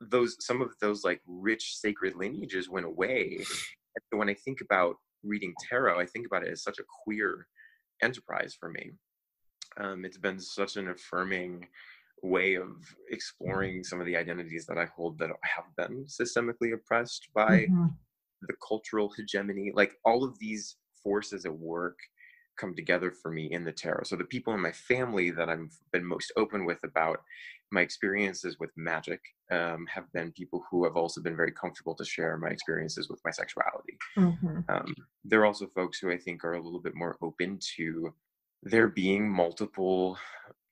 those 0.00 0.36
some 0.44 0.60
of 0.60 0.74
those 0.80 1.04
like 1.04 1.22
rich 1.26 1.76
sacred 1.76 2.14
lineages 2.16 2.68
went 2.68 2.86
away. 2.86 3.38
And 3.38 4.02
so 4.12 4.18
when 4.18 4.28
i 4.28 4.34
think 4.34 4.60
about 4.60 4.96
reading 5.22 5.54
tarot 5.68 6.00
i 6.00 6.06
think 6.06 6.26
about 6.26 6.44
it 6.46 6.50
as 6.50 6.62
such 6.62 6.78
a 6.78 6.84
queer 7.04 7.46
enterprise 8.02 8.54
for 8.58 8.70
me 8.70 8.92
um, 9.78 10.04
it's 10.04 10.18
been 10.18 10.40
such 10.40 10.76
an 10.76 10.88
affirming 10.88 11.68
way 12.22 12.54
of 12.56 12.96
exploring 13.10 13.84
some 13.84 14.00
of 14.00 14.06
the 14.06 14.16
identities 14.16 14.66
that 14.66 14.78
I 14.78 14.86
hold 14.86 15.18
that 15.18 15.30
have 15.42 15.74
been 15.76 16.06
systemically 16.06 16.72
oppressed 16.74 17.28
by 17.34 17.68
Mhm. 17.68 17.96
the 18.42 18.54
cultural 18.66 19.12
hegemony. 19.16 19.72
Like 19.74 19.96
all 20.04 20.24
of 20.24 20.38
these 20.38 20.76
forces 21.02 21.44
at 21.46 21.58
work 21.58 21.98
come 22.56 22.74
together 22.74 23.10
for 23.10 23.32
me 23.32 23.50
in 23.50 23.64
the 23.64 23.72
tarot. 23.72 24.04
So 24.04 24.16
the 24.16 24.24
people 24.24 24.54
in 24.54 24.60
my 24.60 24.72
family 24.72 25.30
that 25.32 25.48
I've 25.48 25.72
been 25.92 26.04
most 26.04 26.32
open 26.36 26.64
with 26.64 26.84
about 26.84 27.22
my 27.72 27.80
experiences 27.80 28.58
with 28.60 28.70
magic 28.76 29.20
um, 29.50 29.86
have 29.86 30.12
been 30.12 30.32
people 30.32 30.64
who 30.70 30.84
have 30.84 30.96
also 30.96 31.20
been 31.20 31.36
very 31.36 31.52
comfortable 31.52 31.96
to 31.96 32.04
share 32.04 32.38
my 32.38 32.48
experiences 32.50 33.08
with 33.08 33.20
my 33.24 33.32
sexuality 33.32 33.98
Mhm. 34.16 34.64
um, 34.68 34.94
there 35.24 35.40
are 35.40 35.46
also 35.46 35.66
folks 35.66 35.98
who 35.98 36.10
I 36.10 36.18
think 36.18 36.44
are 36.44 36.54
a 36.54 36.62
little 36.62 36.80
bit 36.80 36.94
more 36.94 37.16
open 37.22 37.58
to 37.76 38.14
there 38.64 38.88
being 38.88 39.28
multiple 39.30 40.18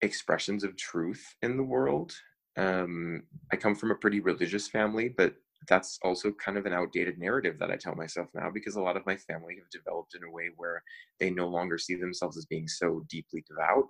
expressions 0.00 0.64
of 0.64 0.76
truth 0.76 1.36
in 1.42 1.56
the 1.56 1.62
world. 1.62 2.14
Um, 2.56 3.22
I 3.52 3.56
come 3.56 3.74
from 3.74 3.90
a 3.90 3.96
pretty 3.96 4.20
religious 4.20 4.68
family, 4.68 5.08
but 5.08 5.34
that's 5.68 5.98
also 6.02 6.32
kind 6.32 6.58
of 6.58 6.66
an 6.66 6.72
outdated 6.72 7.18
narrative 7.18 7.58
that 7.58 7.70
I 7.70 7.76
tell 7.76 7.94
myself 7.94 8.28
now 8.34 8.50
because 8.50 8.74
a 8.74 8.82
lot 8.82 8.96
of 8.96 9.06
my 9.06 9.16
family 9.16 9.54
have 9.58 9.70
developed 9.70 10.14
in 10.16 10.24
a 10.24 10.30
way 10.30 10.50
where 10.56 10.82
they 11.20 11.30
no 11.30 11.46
longer 11.48 11.78
see 11.78 11.94
themselves 11.94 12.36
as 12.36 12.46
being 12.46 12.66
so 12.66 13.04
deeply 13.08 13.44
devout, 13.48 13.84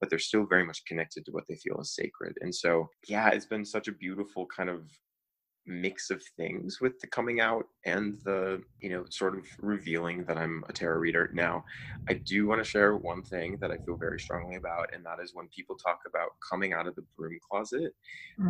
but 0.00 0.08
they're 0.08 0.18
still 0.18 0.46
very 0.46 0.64
much 0.64 0.84
connected 0.86 1.26
to 1.26 1.32
what 1.32 1.44
they 1.48 1.56
feel 1.56 1.80
is 1.80 1.94
sacred. 1.94 2.36
And 2.40 2.54
so, 2.54 2.88
yeah, 3.08 3.28
it's 3.28 3.46
been 3.46 3.64
such 3.64 3.88
a 3.88 3.92
beautiful 3.92 4.46
kind 4.46 4.70
of 4.70 4.90
mix 5.68 6.10
of 6.10 6.22
things 6.36 6.80
with 6.80 6.98
the 7.00 7.06
coming 7.06 7.40
out 7.40 7.64
and 7.84 8.18
the 8.24 8.62
you 8.80 8.90
know 8.90 9.04
sort 9.10 9.36
of 9.36 9.46
revealing 9.60 10.24
that 10.24 10.38
i'm 10.38 10.64
a 10.68 10.72
tarot 10.72 10.98
reader 10.98 11.30
now 11.34 11.64
i 12.08 12.14
do 12.14 12.46
want 12.46 12.60
to 12.62 12.68
share 12.68 12.96
one 12.96 13.22
thing 13.22 13.58
that 13.60 13.70
i 13.70 13.76
feel 13.78 13.96
very 13.96 14.18
strongly 14.18 14.56
about 14.56 14.92
and 14.94 15.04
that 15.04 15.20
is 15.22 15.32
when 15.34 15.48
people 15.54 15.76
talk 15.76 16.00
about 16.06 16.30
coming 16.50 16.72
out 16.72 16.86
of 16.88 16.94
the 16.96 17.04
broom 17.16 17.38
closet 17.50 17.92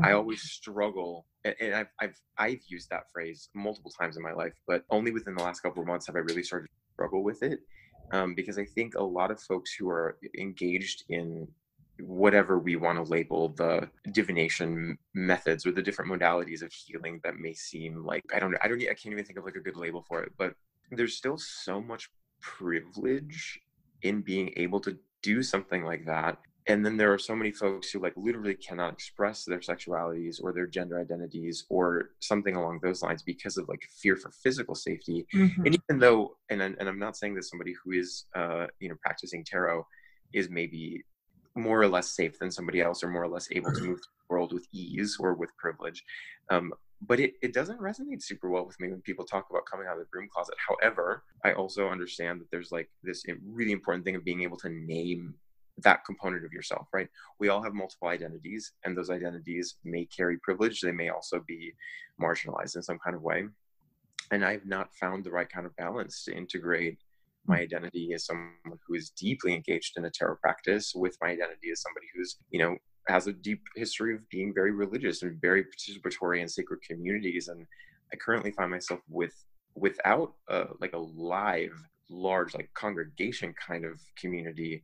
i 0.02 0.12
Mhm. 0.12 0.12
always 0.12 0.42
struggle 0.42 1.26
and, 1.44 1.54
and 1.60 1.74
I've, 1.74 1.88
I've 2.00 2.20
i've 2.38 2.62
used 2.68 2.90
that 2.90 3.04
phrase 3.12 3.48
multiple 3.54 3.92
times 3.98 4.16
in 4.16 4.22
my 4.22 4.32
life 4.32 4.54
but 4.66 4.84
only 4.90 5.12
within 5.12 5.34
the 5.34 5.42
last 5.42 5.60
couple 5.60 5.82
of 5.82 5.88
months 5.88 6.06
have 6.06 6.16
i 6.16 6.20
really 6.20 6.42
started 6.42 6.66
to 6.66 6.94
struggle 6.94 7.24
with 7.24 7.42
it 7.42 7.60
um, 8.12 8.34
because 8.34 8.58
i 8.58 8.64
think 8.64 8.94
a 8.94 9.02
lot 9.02 9.30
of 9.30 9.40
folks 9.40 9.74
who 9.78 9.88
are 9.88 10.18
engaged 10.38 11.04
in 11.08 11.48
whatever 12.00 12.58
we 12.58 12.76
want 12.76 12.96
to 12.96 13.02
label 13.10 13.48
the 13.50 13.88
divination 14.12 14.96
methods 15.14 15.66
or 15.66 15.72
the 15.72 15.82
different 15.82 16.10
modalities 16.10 16.62
of 16.62 16.72
healing 16.72 17.20
that 17.24 17.36
may 17.38 17.52
seem 17.52 18.04
like 18.04 18.24
I 18.34 18.38
don't 18.38 18.52
know 18.52 18.58
I 18.62 18.68
don't 18.68 18.80
I 18.82 18.94
can't 18.94 19.12
even 19.12 19.24
think 19.24 19.38
of 19.38 19.44
like 19.44 19.56
a 19.56 19.60
good 19.60 19.76
label 19.76 20.02
for 20.08 20.22
it 20.22 20.32
but 20.38 20.54
there's 20.92 21.16
still 21.16 21.36
so 21.38 21.80
much 21.80 22.08
privilege 22.40 23.60
in 24.02 24.20
being 24.22 24.52
able 24.56 24.80
to 24.80 24.96
do 25.22 25.42
something 25.42 25.84
like 25.84 26.04
that 26.06 26.38
and 26.68 26.84
then 26.84 26.96
there 26.98 27.12
are 27.12 27.18
so 27.18 27.34
many 27.34 27.50
folks 27.50 27.90
who 27.90 27.98
like 27.98 28.12
literally 28.16 28.54
cannot 28.54 28.92
express 28.92 29.44
their 29.44 29.58
sexualities 29.58 30.36
or 30.42 30.52
their 30.52 30.66
gender 30.66 31.00
identities 31.00 31.64
or 31.70 32.10
something 32.20 32.54
along 32.56 32.78
those 32.82 33.02
lines 33.02 33.22
because 33.22 33.56
of 33.56 33.68
like 33.68 33.82
fear 34.02 34.16
for 34.16 34.30
physical 34.30 34.74
safety 34.74 35.26
Mhm. 35.34 35.66
and 35.66 35.74
even 35.74 35.98
though 35.98 36.36
and, 36.50 36.62
and 36.62 36.88
i'm 36.88 36.98
not 36.98 37.16
saying 37.16 37.34
that 37.34 37.44
somebody 37.44 37.74
who 37.82 37.92
is 37.92 38.26
uh 38.36 38.66
you 38.80 38.88
know 38.88 38.96
practicing 39.02 39.44
tarot 39.44 39.84
is 40.32 40.48
maybe 40.50 41.02
more 41.58 41.80
or 41.80 41.88
less 41.88 42.08
safe 42.08 42.38
than 42.38 42.50
somebody 42.50 42.80
else 42.80 43.02
or 43.02 43.08
more 43.08 43.24
or 43.24 43.28
less 43.28 43.48
able 43.52 43.72
to 43.72 43.80
move 43.80 43.98
through 43.98 44.18
the 44.28 44.30
world 44.30 44.52
with 44.52 44.66
ease 44.72 45.16
or 45.20 45.34
with 45.34 45.56
privilege. 45.56 46.04
Um, 46.50 46.72
but 47.06 47.20
it, 47.20 47.34
it 47.42 47.52
doesn't 47.52 47.80
resonate 47.80 48.22
super 48.22 48.48
well 48.48 48.66
with 48.66 48.78
me 48.80 48.88
when 48.88 49.00
people 49.02 49.24
talk 49.24 49.46
about 49.50 49.66
coming 49.70 49.86
out 49.86 49.94
of 49.94 50.00
the 50.00 50.06
broom 50.06 50.28
closet. 50.32 50.56
However 50.68 51.22
i 51.44 51.52
also 51.52 51.88
understand 51.88 52.40
that 52.40 52.50
there's 52.50 52.72
like 52.72 52.88
this 53.04 53.24
really 53.46 53.72
important 53.72 54.04
thing 54.04 54.16
of 54.16 54.24
being 54.24 54.42
able 54.42 54.56
to 54.56 54.68
name 54.68 55.34
that 55.84 56.04
component 56.04 56.44
of 56.44 56.52
yourself 56.52 56.88
right? 56.92 57.08
We 57.38 57.48
all 57.48 57.62
have 57.62 57.74
multiple 57.74 58.08
identities 58.08 58.72
and 58.84 58.96
those 58.96 59.10
identities 59.10 59.76
may 59.84 60.06
carry 60.06 60.38
privilege. 60.38 60.80
They 60.80 60.92
may 60.92 61.10
also 61.10 61.44
be 61.46 61.72
marginalized 62.20 62.76
in 62.76 62.82
some 62.82 62.98
kind 62.98 63.14
of 63.14 63.22
way. 63.22 63.46
And 64.30 64.44
I've 64.44 64.66
not 64.66 64.94
found 64.94 65.24
the 65.24 65.30
right 65.30 65.48
kind 65.48 65.66
of 65.66 65.76
balance 65.76 66.24
to 66.24 66.36
integrate 66.36 66.98
my 67.46 67.58
identity 67.58 68.12
as 68.14 68.26
someone 68.26 68.54
who 68.86 68.94
is 68.94 69.10
deeply 69.10 69.54
engaged 69.54 69.94
in 69.96 70.04
a 70.04 70.10
tarot 70.10 70.36
practice 70.36 70.92
with 70.94 71.16
my 71.20 71.28
identity 71.28 71.70
as 71.72 71.80
somebody 71.80 72.06
who's, 72.14 72.36
you 72.50 72.58
know, 72.58 72.76
has 73.08 73.26
a 73.26 73.32
deep 73.32 73.62
history 73.74 74.14
of 74.14 74.28
being 74.28 74.52
very 74.54 74.70
religious 74.70 75.22
and 75.22 75.40
very 75.40 75.64
participatory 75.64 76.40
in 76.40 76.48
sacred 76.48 76.80
communities. 76.82 77.48
And 77.48 77.66
I 78.12 78.16
currently 78.16 78.52
find 78.52 78.70
myself 78.70 79.00
with 79.08 79.32
without 79.74 80.34
a, 80.48 80.66
like 80.80 80.92
a 80.92 80.98
live, 80.98 81.72
large 82.10 82.54
like 82.54 82.68
congregation 82.74 83.54
kind 83.66 83.84
of 83.84 84.00
community, 84.20 84.82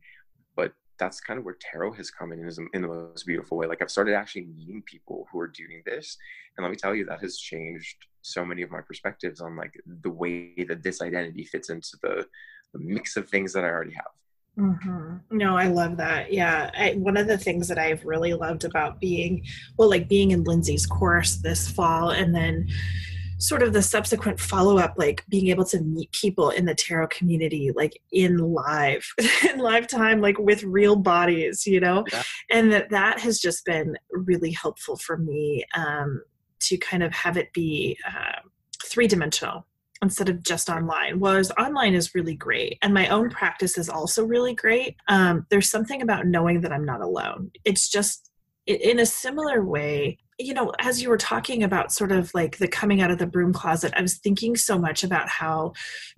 but 0.55 0.73
that's 0.97 1.19
kind 1.19 1.37
of 1.37 1.45
where 1.45 1.57
tarot 1.59 1.93
has 1.93 2.09
come 2.09 2.31
in 2.31 2.39
in 2.73 2.81
the 2.81 2.87
most 2.87 3.25
beautiful 3.25 3.57
way. 3.57 3.67
Like 3.67 3.81
I've 3.81 3.91
started 3.91 4.15
actually 4.15 4.45
meeting 4.45 4.81
people 4.85 5.27
who 5.31 5.39
are 5.39 5.47
doing 5.47 5.81
this, 5.85 6.17
and 6.55 6.63
let 6.63 6.69
me 6.69 6.77
tell 6.77 6.95
you, 6.95 7.05
that 7.05 7.21
has 7.21 7.37
changed 7.37 7.97
so 8.25 8.43
many 8.43 8.63
of 8.63 8.71
my 8.71 8.81
perspectives 8.81 9.39
on 9.39 9.55
like 9.55 9.73
the 10.01 10.09
way 10.09 10.55
that 10.67 10.81
this 10.81 11.01
identity 11.01 11.45
fits 11.45 11.69
into 11.69 11.97
the, 12.01 12.25
the 12.73 12.79
mix 12.79 13.15
of 13.17 13.29
things 13.29 13.53
that 13.53 13.63
I 13.63 13.69
already 13.69 13.93
have. 13.93 14.05
Mm-hmm. 14.57 15.37
No, 15.37 15.57
I 15.57 15.67
love 15.67 15.97
that. 15.97 16.33
Yeah. 16.33 16.71
I, 16.75 16.93
one 16.93 17.17
of 17.17 17.27
the 17.27 17.37
things 17.37 17.67
that 17.67 17.77
I've 17.77 18.03
really 18.03 18.33
loved 18.33 18.63
about 18.63 18.99
being, 18.99 19.45
well, 19.77 19.89
like 19.89 20.09
being 20.09 20.31
in 20.31 20.43
Lindsay's 20.43 20.85
course 20.85 21.35
this 21.35 21.69
fall 21.69 22.11
and 22.11 22.33
then 22.33 22.67
sort 23.37 23.61
of 23.61 23.73
the 23.73 23.81
subsequent 23.81 24.39
follow 24.39 24.77
up, 24.77 24.95
like 24.97 25.23
being 25.29 25.49
able 25.49 25.65
to 25.65 25.81
meet 25.81 26.11
people 26.13 26.49
in 26.49 26.65
the 26.65 26.73
tarot 26.73 27.09
community, 27.09 27.71
like 27.75 28.01
in 28.11 28.37
live, 28.37 29.05
in 29.53 29.59
live 29.59 29.87
time, 29.87 30.21
like 30.21 30.39
with 30.39 30.63
real 30.63 30.95
bodies, 30.95 31.67
you 31.67 31.79
know, 31.79 32.05
yeah. 32.11 32.23
and 32.49 32.71
that 32.71 32.89
that 32.89 33.19
has 33.19 33.39
just 33.39 33.65
been 33.65 33.97
really 34.09 34.51
helpful 34.51 34.95
for 34.95 35.17
me 35.17 35.63
um, 35.75 36.21
to 36.65 36.77
kind 36.77 37.03
of 37.03 37.13
have 37.13 37.37
it 37.37 37.51
be 37.53 37.97
uh, 38.07 38.39
three 38.83 39.07
dimensional 39.07 39.65
instead 40.01 40.29
of 40.29 40.43
just 40.43 40.69
online 40.69 41.19
was 41.19 41.51
online 41.57 41.93
is 41.93 42.13
really 42.13 42.35
great 42.35 42.77
and 42.81 42.93
my 42.93 43.07
own 43.07 43.29
practice 43.29 43.77
is 43.77 43.89
also 43.89 44.25
really 44.25 44.53
great. 44.53 44.95
Um, 45.07 45.45
there's 45.49 45.69
something 45.69 46.01
about 46.01 46.27
knowing 46.27 46.61
that 46.61 46.71
i'm 46.71 46.85
not 46.85 47.01
alone. 47.01 47.51
It's 47.63 47.89
just 47.89 48.31
in 48.67 48.99
a 48.99 49.05
similar 49.05 49.63
way 49.63 50.17
you 50.39 50.53
know 50.53 50.71
as 50.79 51.01
you 51.01 51.09
were 51.09 51.17
talking 51.17 51.63
about 51.63 51.91
sort 51.91 52.11
of 52.11 52.33
like 52.33 52.57
the 52.57 52.67
coming 52.67 53.01
out 53.01 53.11
of 53.11 53.17
the 53.17 53.27
broom 53.27 53.53
closet 53.53 53.93
i 53.95 54.01
was 54.01 54.17
thinking 54.17 54.55
so 54.55 54.77
much 54.77 55.03
about 55.03 55.29
how 55.29 55.71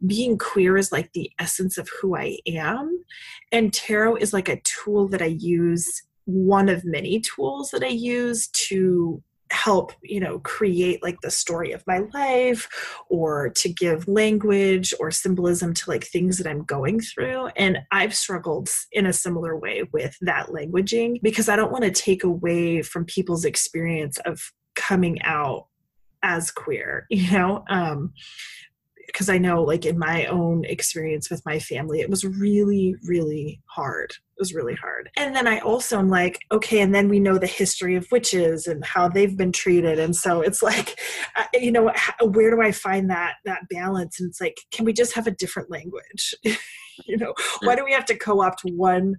being 0.06 0.38
queer 0.38 0.78
is 0.78 0.92
like 0.92 1.12
the 1.14 1.30
essence 1.40 1.78
of 1.78 1.90
who 2.00 2.16
i 2.16 2.38
am 2.48 3.04
and 3.52 3.74
tarot 3.74 4.16
is 4.16 4.34
like 4.34 4.50
a 4.50 4.62
tool 4.62 5.08
that 5.08 5.22
i 5.22 5.36
use 5.40 6.04
one 6.26 6.70
of 6.70 6.86
many 6.86 7.20
tools 7.20 7.70
that 7.72 7.84
i 7.84 7.88
use 7.88 8.48
to 8.48 9.22
help 9.52 9.94
you 10.02 10.20
know 10.20 10.40
create 10.40 11.02
like 11.04 11.20
the 11.22 11.32
story 11.32 11.72
of 11.72 11.84
my 11.88 12.00
life 12.14 12.68
or 13.10 13.50
to 13.50 13.70
give 13.70 14.08
language 14.08 14.94
or 15.00 15.12
symbolism 15.12 15.74
to 15.74 15.90
like 15.90 16.06
things 16.06 16.38
that 16.38 16.48
i'm 16.48 16.64
going 16.64 17.00
through. 17.00 17.48
And 17.56 17.80
i've 17.92 18.16
struggled 18.16 18.70
in 18.92 19.06
a 19.06 19.14
similar 19.14 19.58
way 19.58 19.84
with 19.92 20.16
that 20.22 20.48
languaging 20.48 21.22
because 21.22 21.50
i 21.50 21.56
don't 21.56 21.72
want 21.72 21.84
to 21.84 21.92
take 21.92 22.24
away 22.24 22.82
from 22.82 23.06
people's 23.06 23.46
experience 23.46 24.18
of 24.26 24.52
coming 24.76 25.22
out 25.22 25.68
as 26.24 26.52
queer 26.52 27.06
you 27.10 27.32
know? 27.32 27.64
Um 27.70 28.14
because 29.08 29.30
I 29.30 29.38
know, 29.38 29.64
like, 29.64 29.86
in 29.86 29.98
my 29.98 30.26
own 30.26 30.66
experience 30.66 31.30
with 31.30 31.42
my 31.46 31.60
family, 31.60 32.02
it 32.02 32.10
was 32.10 32.24
really, 32.24 32.96
really 33.04 33.62
hard. 33.66 34.12
It 34.12 34.40
was 34.40 34.54
really 34.54 34.76
hard. 34.76 35.10
And 35.18 35.36
then 35.36 35.48
I 35.48 35.60
also 35.60 35.98
am 35.98 36.10
like, 36.10 36.40
okay, 36.52 36.82
and 36.82 36.94
then 36.94 37.10
we 37.10 37.20
know 37.20 37.40
the 37.40 37.48
history 37.48 37.96
of 37.96 38.06
witches 38.12 38.68
and 38.68 38.86
how 38.86 39.08
they've 39.08 39.36
been 39.36 39.52
treated. 39.52 39.98
And 39.98 40.16
so 40.16 40.42
it's 40.42 40.62
like, 40.62 41.00
uh, 41.36 41.46
you 41.54 41.72
know, 41.72 41.92
where 42.22 42.52
do 42.52 42.62
I 42.62 42.72
find 42.72 43.10
that 43.10 43.36
that 43.46 43.62
balance? 43.72 44.20
And 44.20 44.30
it's 44.30 44.42
like, 44.42 44.58
can 44.72 44.86
we 44.86 44.94
just 44.94 45.14
have 45.14 45.26
a 45.26 45.32
different 45.32 45.72
language? 45.72 46.36
you 47.06 47.18
know, 47.18 47.34
why 47.62 47.76
do 47.76 47.84
we 47.84 47.94
have 47.94 48.06
to 48.06 48.18
co-opt 48.18 48.62
one 48.64 49.16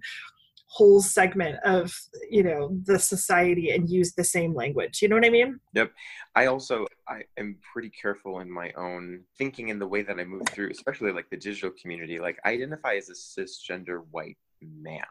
whole 0.69 1.01
segment 1.01 1.57
of 1.65 1.91
you 2.29 2.43
know 2.43 2.69
the 2.83 2.99
society 2.99 3.71
and 3.71 3.89
use 3.89 4.13
the 4.13 4.23
same 4.23 4.53
language. 4.53 5.01
You 5.01 5.09
know 5.09 5.15
what 5.15 5.25
i 5.25 5.29
mean? 5.29 5.59
Yep. 5.73 5.91
I 6.35 6.45
also 6.45 6.85
i 7.07 7.21
am 7.37 7.57
pretty 7.73 7.89
careful 7.89 8.39
in 8.39 8.51
my 8.51 8.71
own 8.77 9.23
thinking 9.37 9.69
in 9.69 9.79
the 9.79 9.87
way 9.87 10.03
that 10.03 10.19
i 10.19 10.23
move 10.23 10.47
through 10.49 10.69
especially 10.69 11.11
like 11.11 11.29
the 11.29 11.37
digital 11.37 11.71
community. 11.81 12.19
Like 12.19 12.37
i 12.45 12.51
identify 12.51 12.95
as 12.95 13.09
a 13.09 13.13
cisgender 13.13 14.03
white 14.11 14.37
man. 14.61 15.03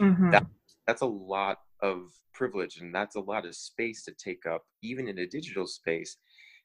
Mm-hmm. 0.00 0.30
that, 0.32 0.46
that's 0.86 1.00
a 1.00 1.06
lot 1.06 1.60
of 1.80 2.12
privilege 2.34 2.80
and 2.80 2.94
that's 2.94 3.16
a 3.16 3.20
lot 3.20 3.46
of 3.46 3.56
space 3.56 4.04
to 4.04 4.12
take 4.12 4.44
up 4.44 4.64
even 4.82 5.08
in 5.08 5.18
a 5.20 5.26
digital 5.26 5.66
space. 5.66 6.18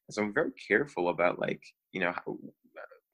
And 0.08 0.14
so 0.14 0.22
i'm 0.24 0.34
very 0.34 0.52
careful 0.68 1.08
about 1.08 1.40
like 1.40 1.64
you 1.94 2.02
know 2.02 2.12
how, 2.12 2.38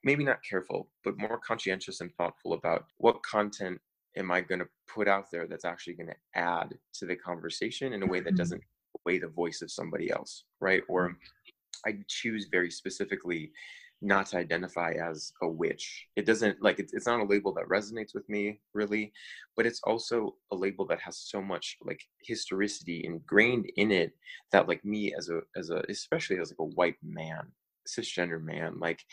maybe 0.02 0.24
not 0.24 0.38
careful 0.48 0.88
but 1.04 1.18
more 1.18 1.38
conscientious 1.38 2.00
and 2.00 2.12
thoughtful 2.16 2.54
about 2.54 2.86
what 2.98 3.22
content 3.22 3.80
am 4.18 4.30
I 4.30 4.40
going 4.40 4.58
to 4.58 4.68
put 4.92 5.08
out 5.08 5.30
there 5.30 5.46
that's 5.46 5.64
actually 5.64 5.94
going 5.94 6.08
to 6.08 6.40
add 6.40 6.76
to 6.94 7.06
the 7.06 7.16
conversation 7.16 7.92
in 7.92 8.02
a 8.02 8.06
way 8.06 8.20
that 8.20 8.30
mm-hmm. 8.30 8.36
doesn't 8.36 8.62
weigh 9.06 9.18
the 9.18 9.28
voice 9.28 9.62
of 9.62 9.70
somebody 9.70 10.10
else, 10.10 10.44
right? 10.60 10.82
Or 10.88 11.10
mm-hmm. 11.10 11.88
I 11.88 11.98
choose 12.08 12.48
very 12.50 12.70
specifically 12.70 13.52
not 14.00 14.26
to 14.26 14.36
identify 14.36 14.92
as 14.92 15.32
a 15.42 15.48
witch. 15.48 16.06
It 16.14 16.24
doesn't 16.24 16.62
like 16.62 16.78
it's, 16.78 16.92
it's 16.92 17.06
not 17.06 17.20
a 17.20 17.24
label 17.24 17.52
that 17.54 17.68
resonates 17.68 18.14
with 18.14 18.28
me 18.28 18.60
really, 18.72 19.12
but 19.56 19.66
it's 19.66 19.80
also 19.84 20.36
a 20.52 20.56
label 20.56 20.86
that 20.86 21.00
has 21.00 21.18
so 21.18 21.42
much 21.42 21.76
like 21.82 22.00
historicity 22.22 23.04
ingrained 23.04 23.70
in 23.76 23.90
it 23.90 24.12
that 24.52 24.68
like 24.68 24.84
me 24.84 25.14
as 25.16 25.30
a 25.30 25.40
as 25.56 25.70
a 25.70 25.82
especially 25.88 26.38
as 26.38 26.50
like 26.50 26.60
a 26.60 26.74
white 26.76 26.96
man, 27.02 27.48
cisgender 27.88 28.42
man, 28.42 28.78
like 28.78 29.04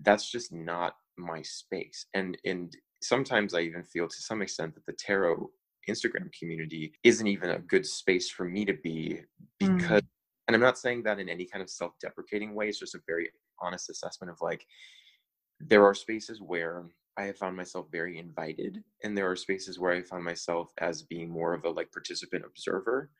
that's 0.00 0.28
just 0.30 0.52
not 0.52 0.96
my 1.16 1.42
space. 1.42 2.06
And 2.14 2.36
and 2.44 2.76
sometimes 3.02 3.54
I 3.54 3.60
even 3.60 3.82
feel 3.82 4.08
to 4.08 4.22
some 4.22 4.42
extent 4.42 4.74
that 4.74 4.86
the 4.86 4.92
tarot 4.92 5.50
Instagram 5.88 6.32
community 6.38 6.92
isn't 7.04 7.26
even 7.26 7.50
a 7.50 7.58
good 7.58 7.86
space 7.86 8.30
for 8.30 8.44
me 8.44 8.64
to 8.64 8.74
be 8.74 9.20
because, 9.58 10.02
mm. 10.02 10.08
and 10.48 10.54
I'm 10.54 10.60
not 10.60 10.78
saying 10.78 11.04
that 11.04 11.18
in 11.18 11.28
any 11.28 11.46
kind 11.46 11.62
of 11.62 11.70
self 11.70 11.92
deprecating 12.00 12.54
way, 12.54 12.68
it's 12.68 12.80
just 12.80 12.94
a 12.94 13.00
very 13.06 13.30
honest 13.60 13.90
assessment 13.90 14.30
of 14.30 14.38
like, 14.40 14.66
there 15.60 15.84
are 15.84 15.94
spaces 15.94 16.40
where 16.40 16.86
I 17.16 17.24
have 17.24 17.38
found 17.38 17.56
myself 17.56 17.86
very 17.90 18.18
invited, 18.18 18.82
and 19.02 19.16
there 19.16 19.30
are 19.30 19.36
spaces 19.36 19.78
where 19.78 19.92
I 19.92 20.02
found 20.02 20.24
myself 20.24 20.70
as 20.78 21.02
being 21.02 21.30
more 21.30 21.54
of 21.54 21.64
a 21.64 21.70
like 21.70 21.90
participant 21.92 22.44
observer. 22.44 23.10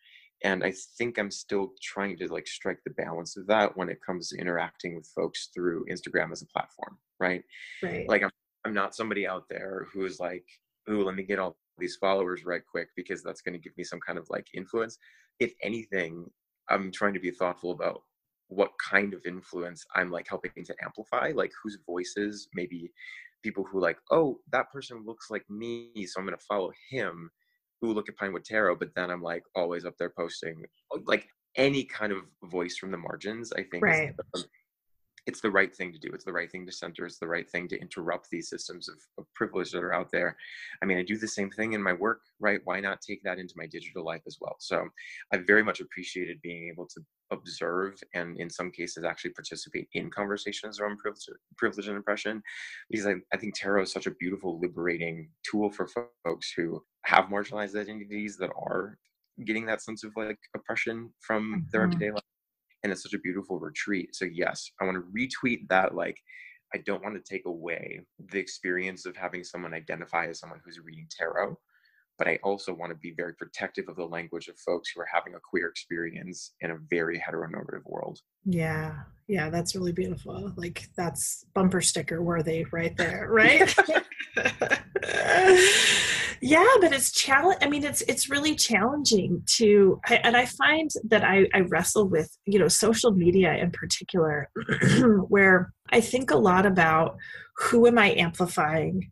And 0.44 0.62
I 0.62 0.74
think 0.98 1.18
I'm 1.18 1.30
still 1.30 1.72
trying 1.82 2.18
to 2.18 2.30
like 2.30 2.46
strike 2.46 2.80
the 2.84 2.92
balance 2.92 3.38
of 3.38 3.46
that 3.46 3.74
when 3.74 3.88
it 3.88 4.04
comes 4.04 4.28
to 4.28 4.38
interacting 4.38 4.94
with 4.94 5.10
folks 5.16 5.48
through 5.54 5.86
Instagram 5.90 6.30
as 6.30 6.42
a 6.42 6.46
platform, 6.46 6.98
right? 7.18 7.42
Right. 7.82 8.06
Like 8.06 8.22
I'm 8.22 8.30
I'm 8.66 8.74
not 8.74 8.96
somebody 8.96 9.28
out 9.28 9.44
there 9.48 9.86
who 9.92 10.04
is 10.04 10.18
like, 10.18 10.44
ooh, 10.90 11.04
let 11.04 11.14
me 11.14 11.22
get 11.22 11.38
all 11.38 11.56
these 11.78 11.94
followers 12.00 12.44
right 12.44 12.62
quick 12.68 12.88
because 12.96 13.22
that's 13.22 13.40
going 13.40 13.52
to 13.52 13.60
give 13.60 13.76
me 13.78 13.84
some 13.84 14.00
kind 14.04 14.18
of 14.18 14.26
like 14.28 14.48
influence. 14.54 14.98
If 15.38 15.52
anything, 15.62 16.28
I'm 16.68 16.90
trying 16.90 17.14
to 17.14 17.20
be 17.20 17.30
thoughtful 17.30 17.70
about 17.70 18.02
what 18.48 18.72
kind 18.82 19.14
of 19.14 19.24
influence 19.24 19.84
I'm 19.94 20.10
like 20.10 20.26
helping 20.28 20.50
to 20.64 20.74
amplify, 20.82 21.30
like 21.32 21.52
whose 21.62 21.78
voices, 21.86 22.48
maybe 22.54 22.90
people 23.44 23.62
who 23.62 23.80
like, 23.80 23.98
oh, 24.10 24.40
that 24.50 24.68
person 24.72 25.04
looks 25.06 25.30
like 25.30 25.48
me, 25.48 25.92
so 26.04 26.18
I'm 26.18 26.26
going 26.26 26.36
to 26.36 26.44
follow 26.44 26.72
him. 26.90 27.30
Who 27.82 27.92
look 27.92 28.08
at 28.08 28.16
Pinewood 28.16 28.44
Tarot, 28.44 28.76
but 28.76 28.88
then 28.96 29.10
I'm 29.10 29.22
like 29.22 29.44
always 29.54 29.84
up 29.84 29.94
there 29.98 30.10
posting 30.18 30.64
like 31.04 31.28
any 31.56 31.84
kind 31.84 32.10
of 32.10 32.22
voice 32.44 32.78
from 32.78 32.90
the 32.90 32.96
margins. 32.96 33.52
I 33.52 33.64
think 33.64 33.84
right 33.84 34.14
it's 35.26 35.40
the 35.40 35.50
right 35.50 35.74
thing 35.74 35.92
to 35.92 35.98
do. 35.98 36.08
It's 36.12 36.24
the 36.24 36.32
right 36.32 36.50
thing 36.50 36.64
to 36.66 36.72
center. 36.72 37.04
It's 37.04 37.18
the 37.18 37.26
right 37.26 37.48
thing 37.50 37.66
to 37.68 37.80
interrupt 37.80 38.30
these 38.30 38.48
systems 38.48 38.88
of, 38.88 38.96
of, 39.18 39.26
privilege 39.34 39.72
that 39.72 39.82
are 39.82 39.92
out 39.92 40.10
there. 40.12 40.36
I 40.82 40.86
mean, 40.86 40.98
I 40.98 41.02
do 41.02 41.18
the 41.18 41.26
same 41.26 41.50
thing 41.50 41.72
in 41.72 41.82
my 41.82 41.92
work, 41.92 42.20
right? 42.38 42.60
Why 42.64 42.80
not 42.80 43.00
take 43.00 43.22
that 43.24 43.38
into 43.38 43.54
my 43.56 43.66
digital 43.66 44.04
life 44.04 44.22
as 44.26 44.38
well? 44.40 44.56
So 44.60 44.86
I 45.32 45.38
very 45.38 45.64
much 45.64 45.80
appreciated 45.80 46.40
being 46.42 46.70
able 46.72 46.86
to 46.86 47.00
observe 47.32 48.00
and 48.14 48.38
in 48.38 48.48
some 48.48 48.70
cases 48.70 49.02
actually 49.02 49.32
participate 49.32 49.88
in 49.94 50.10
conversations 50.10 50.78
around 50.78 50.98
privilege, 50.98 51.26
privilege 51.56 51.88
and 51.88 51.98
oppression 51.98 52.40
because 52.88 53.06
I, 53.06 53.14
I 53.32 53.36
think 53.36 53.54
tarot 53.56 53.82
is 53.82 53.92
such 53.92 54.06
a 54.06 54.12
beautiful 54.12 54.60
liberating 54.60 55.28
tool 55.50 55.70
for 55.70 55.88
folks 56.24 56.52
who 56.56 56.80
have 57.04 57.24
marginalized 57.24 57.74
identities 57.74 58.36
that 58.36 58.50
are 58.56 58.96
getting 59.44 59.66
that 59.66 59.82
sense 59.82 60.04
of 60.04 60.12
like 60.16 60.38
oppression 60.54 61.10
from 61.20 61.42
mm-hmm. 61.42 61.60
their 61.72 61.82
everyday 61.82 62.12
life 62.12 62.22
and 62.86 62.92
it's 62.92 63.02
such 63.02 63.14
a 63.14 63.18
beautiful 63.18 63.58
retreat. 63.58 64.14
So 64.14 64.26
yes, 64.26 64.70
I 64.80 64.84
want 64.84 64.96
to 64.96 65.12
retweet 65.12 65.66
that 65.70 65.96
like 65.96 66.16
I 66.72 66.78
don't 66.86 67.02
want 67.02 67.16
to 67.16 67.20
take 67.20 67.44
away 67.44 68.00
the 68.30 68.38
experience 68.38 69.06
of 69.06 69.16
having 69.16 69.42
someone 69.42 69.74
identify 69.74 70.28
as 70.28 70.38
someone 70.38 70.60
who's 70.64 70.78
reading 70.78 71.08
tarot, 71.10 71.58
but 72.16 72.28
I 72.28 72.38
also 72.44 72.72
want 72.72 72.90
to 72.92 72.96
be 72.96 73.12
very 73.16 73.34
protective 73.34 73.88
of 73.88 73.96
the 73.96 74.04
language 74.04 74.46
of 74.46 74.56
folks 74.60 74.92
who 74.94 75.00
are 75.00 75.08
having 75.12 75.34
a 75.34 75.40
queer 75.40 75.66
experience 75.66 76.52
in 76.60 76.70
a 76.70 76.78
very 76.88 77.18
heteronormative 77.18 77.84
world. 77.86 78.20
Yeah. 78.44 79.00
Yeah, 79.28 79.50
that's 79.50 79.74
really 79.74 79.92
beautiful. 79.92 80.52
Like 80.56 80.88
that's 80.96 81.44
bumper 81.54 81.80
sticker 81.80 82.22
worthy 82.22 82.64
right 82.72 82.96
there, 82.96 83.28
right? 83.30 83.74
yeah 86.42 86.66
but 86.80 86.92
it's 86.92 87.12
challenge 87.12 87.58
i 87.62 87.68
mean 87.68 87.84
it's 87.84 88.02
it's 88.02 88.28
really 88.28 88.54
challenging 88.54 89.42
to 89.46 90.00
I, 90.06 90.16
and 90.16 90.36
i 90.36 90.46
find 90.46 90.90
that 91.08 91.24
I, 91.24 91.46
I 91.54 91.60
wrestle 91.60 92.08
with 92.08 92.36
you 92.44 92.58
know 92.58 92.68
social 92.68 93.12
media 93.12 93.54
in 93.54 93.70
particular 93.70 94.50
where 95.28 95.72
i 95.90 96.00
think 96.00 96.30
a 96.30 96.36
lot 96.36 96.66
about 96.66 97.16
who 97.56 97.86
am 97.86 97.98
i 97.98 98.12
amplifying 98.12 99.10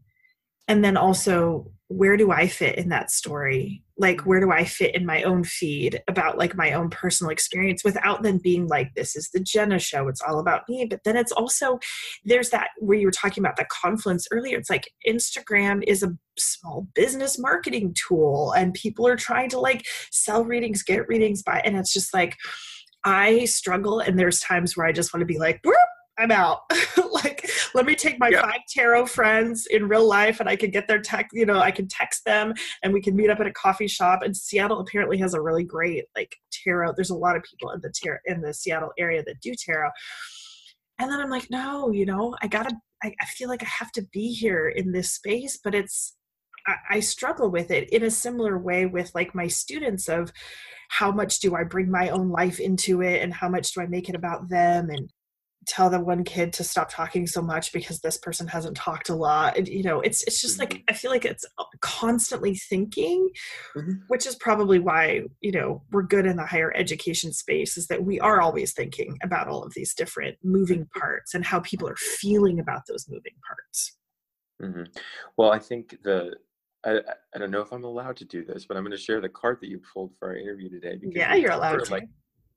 and 0.68 0.84
then 0.84 0.96
also 0.96 1.70
where 1.88 2.16
do 2.16 2.30
i 2.30 2.48
fit 2.48 2.76
in 2.76 2.90
that 2.90 3.10
story 3.10 3.82
like 3.96 4.18
mm-hmm. 4.18 4.28
where 4.28 4.40
do 4.40 4.50
i 4.50 4.64
fit 4.64 4.94
in 4.94 5.06
my 5.06 5.22
own 5.22 5.44
feed 5.44 6.02
about 6.08 6.38
like 6.38 6.56
my 6.56 6.72
own 6.72 6.90
personal 6.90 7.30
experience 7.30 7.84
without 7.84 8.22
them 8.22 8.38
being 8.38 8.66
like 8.66 8.92
this 8.94 9.14
is 9.16 9.30
the 9.30 9.40
jenna 9.40 9.78
show 9.78 10.08
it's 10.08 10.20
all 10.22 10.38
about 10.38 10.62
me 10.68 10.84
but 10.84 11.00
then 11.04 11.16
it's 11.16 11.32
also 11.32 11.78
there's 12.24 12.50
that 12.50 12.68
where 12.78 12.98
you 12.98 13.06
were 13.06 13.12
talking 13.12 13.42
about 13.42 13.56
the 13.56 13.66
confluence 13.70 14.26
earlier 14.30 14.58
it's 14.58 14.70
like 14.70 14.90
instagram 15.06 15.82
is 15.86 16.02
a 16.02 16.16
small 16.38 16.86
business 16.94 17.38
marketing 17.38 17.94
tool 18.08 18.52
and 18.52 18.74
people 18.74 19.06
are 19.06 19.16
trying 19.16 19.48
to 19.48 19.58
like 19.58 19.84
sell 20.10 20.44
readings 20.44 20.82
get 20.82 21.06
readings 21.08 21.42
by 21.42 21.60
and 21.64 21.76
it's 21.76 21.92
just 21.92 22.12
like 22.12 22.36
i 23.04 23.44
struggle 23.44 24.00
and 24.00 24.18
there's 24.18 24.40
times 24.40 24.76
where 24.76 24.86
i 24.86 24.92
just 24.92 25.14
want 25.14 25.20
to 25.20 25.26
be 25.26 25.38
like 25.38 25.60
Whoop! 25.64 25.76
I'm 26.18 26.30
out. 26.30 26.60
like, 27.12 27.48
let 27.74 27.86
me 27.86 27.94
take 27.94 28.18
my 28.18 28.30
five 28.30 28.60
tarot 28.68 29.06
friends 29.06 29.66
in 29.66 29.88
real 29.88 30.06
life 30.06 30.40
and 30.40 30.48
I 30.48 30.56
can 30.56 30.70
get 30.70 30.86
their 30.86 31.00
tech, 31.00 31.28
you 31.32 31.46
know, 31.46 31.58
I 31.58 31.70
can 31.70 31.88
text 31.88 32.24
them 32.24 32.54
and 32.82 32.92
we 32.92 33.00
can 33.00 33.16
meet 33.16 33.30
up 33.30 33.40
at 33.40 33.46
a 33.46 33.52
coffee 33.52 33.88
shop. 33.88 34.22
And 34.22 34.36
Seattle 34.36 34.80
apparently 34.80 35.18
has 35.18 35.34
a 35.34 35.40
really 35.40 35.64
great 35.64 36.04
like 36.16 36.36
tarot. 36.52 36.92
There's 36.94 37.10
a 37.10 37.16
lot 37.16 37.36
of 37.36 37.42
people 37.42 37.70
in 37.70 37.80
the 37.80 37.92
tarot 37.94 38.18
in 38.26 38.40
the 38.40 38.54
Seattle 38.54 38.92
area 38.98 39.22
that 39.24 39.40
do 39.40 39.54
tarot. 39.54 39.90
And 40.98 41.10
then 41.10 41.20
I'm 41.20 41.30
like, 41.30 41.50
no, 41.50 41.90
you 41.90 42.06
know, 42.06 42.36
I 42.42 42.46
gotta 42.46 42.76
I, 43.02 43.14
I 43.20 43.26
feel 43.26 43.48
like 43.48 43.62
I 43.62 43.68
have 43.68 43.92
to 43.92 44.02
be 44.12 44.32
here 44.32 44.68
in 44.68 44.92
this 44.92 45.12
space, 45.12 45.58
but 45.62 45.74
it's 45.74 46.16
I, 46.66 46.74
I 46.90 47.00
struggle 47.00 47.50
with 47.50 47.70
it 47.70 47.90
in 47.90 48.04
a 48.04 48.10
similar 48.10 48.58
way 48.58 48.86
with 48.86 49.14
like 49.14 49.34
my 49.34 49.48
students 49.48 50.08
of 50.08 50.32
how 50.88 51.10
much 51.10 51.40
do 51.40 51.54
I 51.56 51.64
bring 51.64 51.90
my 51.90 52.10
own 52.10 52.30
life 52.30 52.60
into 52.60 53.02
it 53.02 53.22
and 53.22 53.34
how 53.34 53.48
much 53.48 53.72
do 53.72 53.80
I 53.80 53.86
make 53.86 54.08
it 54.08 54.14
about 54.14 54.48
them 54.48 54.90
and 54.90 55.10
tell 55.66 55.90
the 55.90 56.00
one 56.00 56.24
kid 56.24 56.52
to 56.52 56.64
stop 56.64 56.90
talking 56.90 57.26
so 57.26 57.40
much 57.42 57.72
because 57.72 58.00
this 58.00 58.16
person 58.16 58.46
hasn't 58.46 58.76
talked 58.76 59.08
a 59.08 59.14
lot 59.14 59.56
and, 59.56 59.68
you 59.68 59.82
know 59.82 60.00
it's 60.00 60.22
it's 60.24 60.40
just 60.40 60.58
like 60.58 60.74
mm-hmm. 60.74 60.82
i 60.88 60.92
feel 60.92 61.10
like 61.10 61.24
it's 61.24 61.44
constantly 61.80 62.54
thinking 62.54 63.28
mm-hmm. 63.76 63.92
which 64.08 64.26
is 64.26 64.36
probably 64.36 64.78
why 64.78 65.22
you 65.40 65.52
know 65.52 65.82
we're 65.90 66.02
good 66.02 66.26
in 66.26 66.36
the 66.36 66.46
higher 66.46 66.72
education 66.76 67.32
space 67.32 67.76
is 67.76 67.86
that 67.86 68.04
we 68.04 68.20
are 68.20 68.40
always 68.40 68.72
thinking 68.72 69.16
about 69.22 69.48
all 69.48 69.62
of 69.62 69.72
these 69.74 69.94
different 69.94 70.36
moving 70.42 70.80
mm-hmm. 70.80 71.00
parts 71.00 71.34
and 71.34 71.44
how 71.44 71.60
people 71.60 71.88
are 71.88 71.96
feeling 71.96 72.60
about 72.60 72.82
those 72.88 73.06
moving 73.08 73.34
parts 73.46 73.96
mm-hmm. 74.62 74.84
well 75.36 75.50
i 75.50 75.58
think 75.58 75.96
the 76.02 76.32
I, 76.86 76.98
I 77.34 77.38
don't 77.38 77.50
know 77.50 77.62
if 77.62 77.72
I'm 77.72 77.84
allowed 77.84 78.16
to 78.18 78.26
do 78.26 78.44
this, 78.44 78.66
but 78.66 78.76
I'm 78.76 78.82
going 78.82 78.90
to 78.90 79.02
share 79.02 79.22
the 79.22 79.28
card 79.30 79.56
that 79.62 79.68
you 79.68 79.80
pulled 79.94 80.12
for 80.18 80.28
our 80.28 80.36
interview 80.36 80.68
today. 80.68 80.96
Because 81.00 81.16
yeah, 81.16 81.34
you're 81.34 81.52
allowed 81.52 81.82
to. 81.82 81.90
Like, 81.90 82.04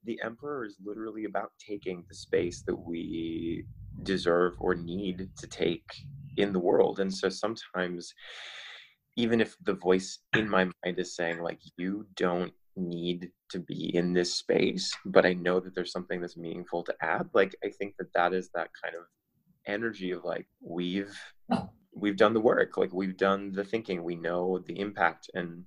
the 0.08 0.20
emperor 0.24 0.66
is 0.66 0.78
literally 0.84 1.26
about 1.26 1.52
taking 1.60 2.04
the 2.10 2.16
space 2.16 2.64
that 2.64 2.76
we 2.76 3.66
deserve 4.04 4.56
or 4.60 4.74
need 4.74 5.30
to 5.38 5.48
take 5.48 5.86
in 6.38 6.54
the 6.54 6.60
world. 6.60 7.00
And 7.00 7.14
so 7.14 7.30
sometimes 7.30 8.14
even 9.18 9.42
if 9.42 9.58
the 9.64 9.74
voice 9.74 10.20
in 10.36 10.50
my 10.50 10.66
mind 10.66 10.98
is 10.98 11.16
saying 11.16 11.42
like 11.42 11.60
you 11.78 12.06
don't 12.16 12.54
need 12.78 13.32
to 13.50 13.60
be 13.60 13.96
in 13.96 14.14
this 14.14 14.36
space 14.36 14.96
but 15.06 15.26
i 15.26 15.34
know 15.34 15.60
that 15.60 15.74
there's 15.74 15.92
something 15.92 16.22
that's 16.22 16.38
meaningful 16.38 16.84
to 16.84 16.94
add 17.02 17.28
like 17.34 17.56
i 17.66 17.70
think 17.70 17.96
that 17.98 18.14
that 18.14 18.34
is 18.34 18.52
that 18.54 18.70
kind 18.80 18.94
of 18.94 19.02
energy 19.66 20.12
of 20.12 20.24
like 20.24 20.46
we've 20.62 21.18
oh. 21.52 21.68
we've 21.96 22.18
done 22.18 22.36
the 22.36 22.40
work 22.40 22.78
like 22.78 22.94
we've 22.94 23.18
done 23.18 23.52
the 23.52 23.64
thinking 23.64 24.04
we 24.04 24.16
know 24.16 24.60
the 24.68 24.80
impact. 24.80 25.30
And 25.34 25.66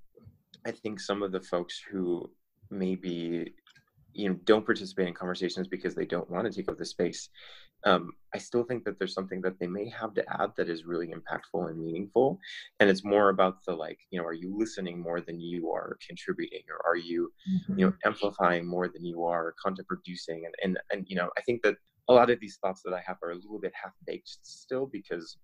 i 0.64 0.70
think 0.70 1.00
some 1.00 1.22
of 1.22 1.32
the 1.32 1.40
folks 1.40 1.82
who 1.90 2.30
maybe 2.70 3.52
you 4.12 4.28
know 4.28 4.36
don't 4.44 4.66
participate 4.66 5.08
in 5.08 5.14
conversations 5.14 5.68
because 5.68 5.94
they 5.94 6.04
don't 6.04 6.30
want 6.30 6.46
to 6.46 6.52
take 6.52 6.68
up 6.70 6.78
the 6.78 6.84
space 6.84 7.28
um, 7.84 8.10
i 8.34 8.38
still 8.38 8.64
think 8.64 8.84
that 8.84 8.98
there's 8.98 9.14
something 9.14 9.40
that 9.40 9.58
they 9.58 9.66
may 9.66 9.88
have 9.88 10.12
to 10.14 10.24
add 10.40 10.50
that 10.56 10.68
is 10.68 10.84
really 10.84 11.08
impactful 11.08 11.70
and 11.70 11.78
meaningful 11.78 12.38
and 12.80 12.90
it's 12.90 13.04
more 13.04 13.30
about 13.30 13.64
the 13.66 13.72
like 13.72 13.98
you 14.10 14.20
know 14.20 14.26
are 14.26 14.32
you 14.32 14.56
listening 14.56 15.00
more 15.00 15.20
than 15.20 15.40
you 15.40 15.70
are 15.70 15.96
contributing 16.06 16.62
or 16.68 16.90
are 16.90 16.96
you 16.96 17.30
mm-hmm. 17.50 17.78
you 17.78 17.86
know 17.86 17.92
mm-hmm. 17.92 18.08
amplifying 18.08 18.66
more 18.66 18.88
than 18.88 19.04
you 19.04 19.24
are 19.24 19.54
content 19.62 19.86
producing 19.88 20.44
and, 20.44 20.54
and 20.62 20.78
and 20.92 21.06
you 21.08 21.16
know 21.16 21.30
i 21.38 21.40
think 21.42 21.62
that 21.62 21.76
a 22.08 22.12
lot 22.12 22.30
of 22.30 22.40
these 22.40 22.58
thoughts 22.62 22.82
that 22.84 22.94
i 22.94 23.02
have 23.06 23.16
are 23.22 23.30
a 23.30 23.36
little 23.36 23.60
bit 23.60 23.72
half 23.80 23.92
baked 24.06 24.38
still 24.42 24.86
because 24.86 25.38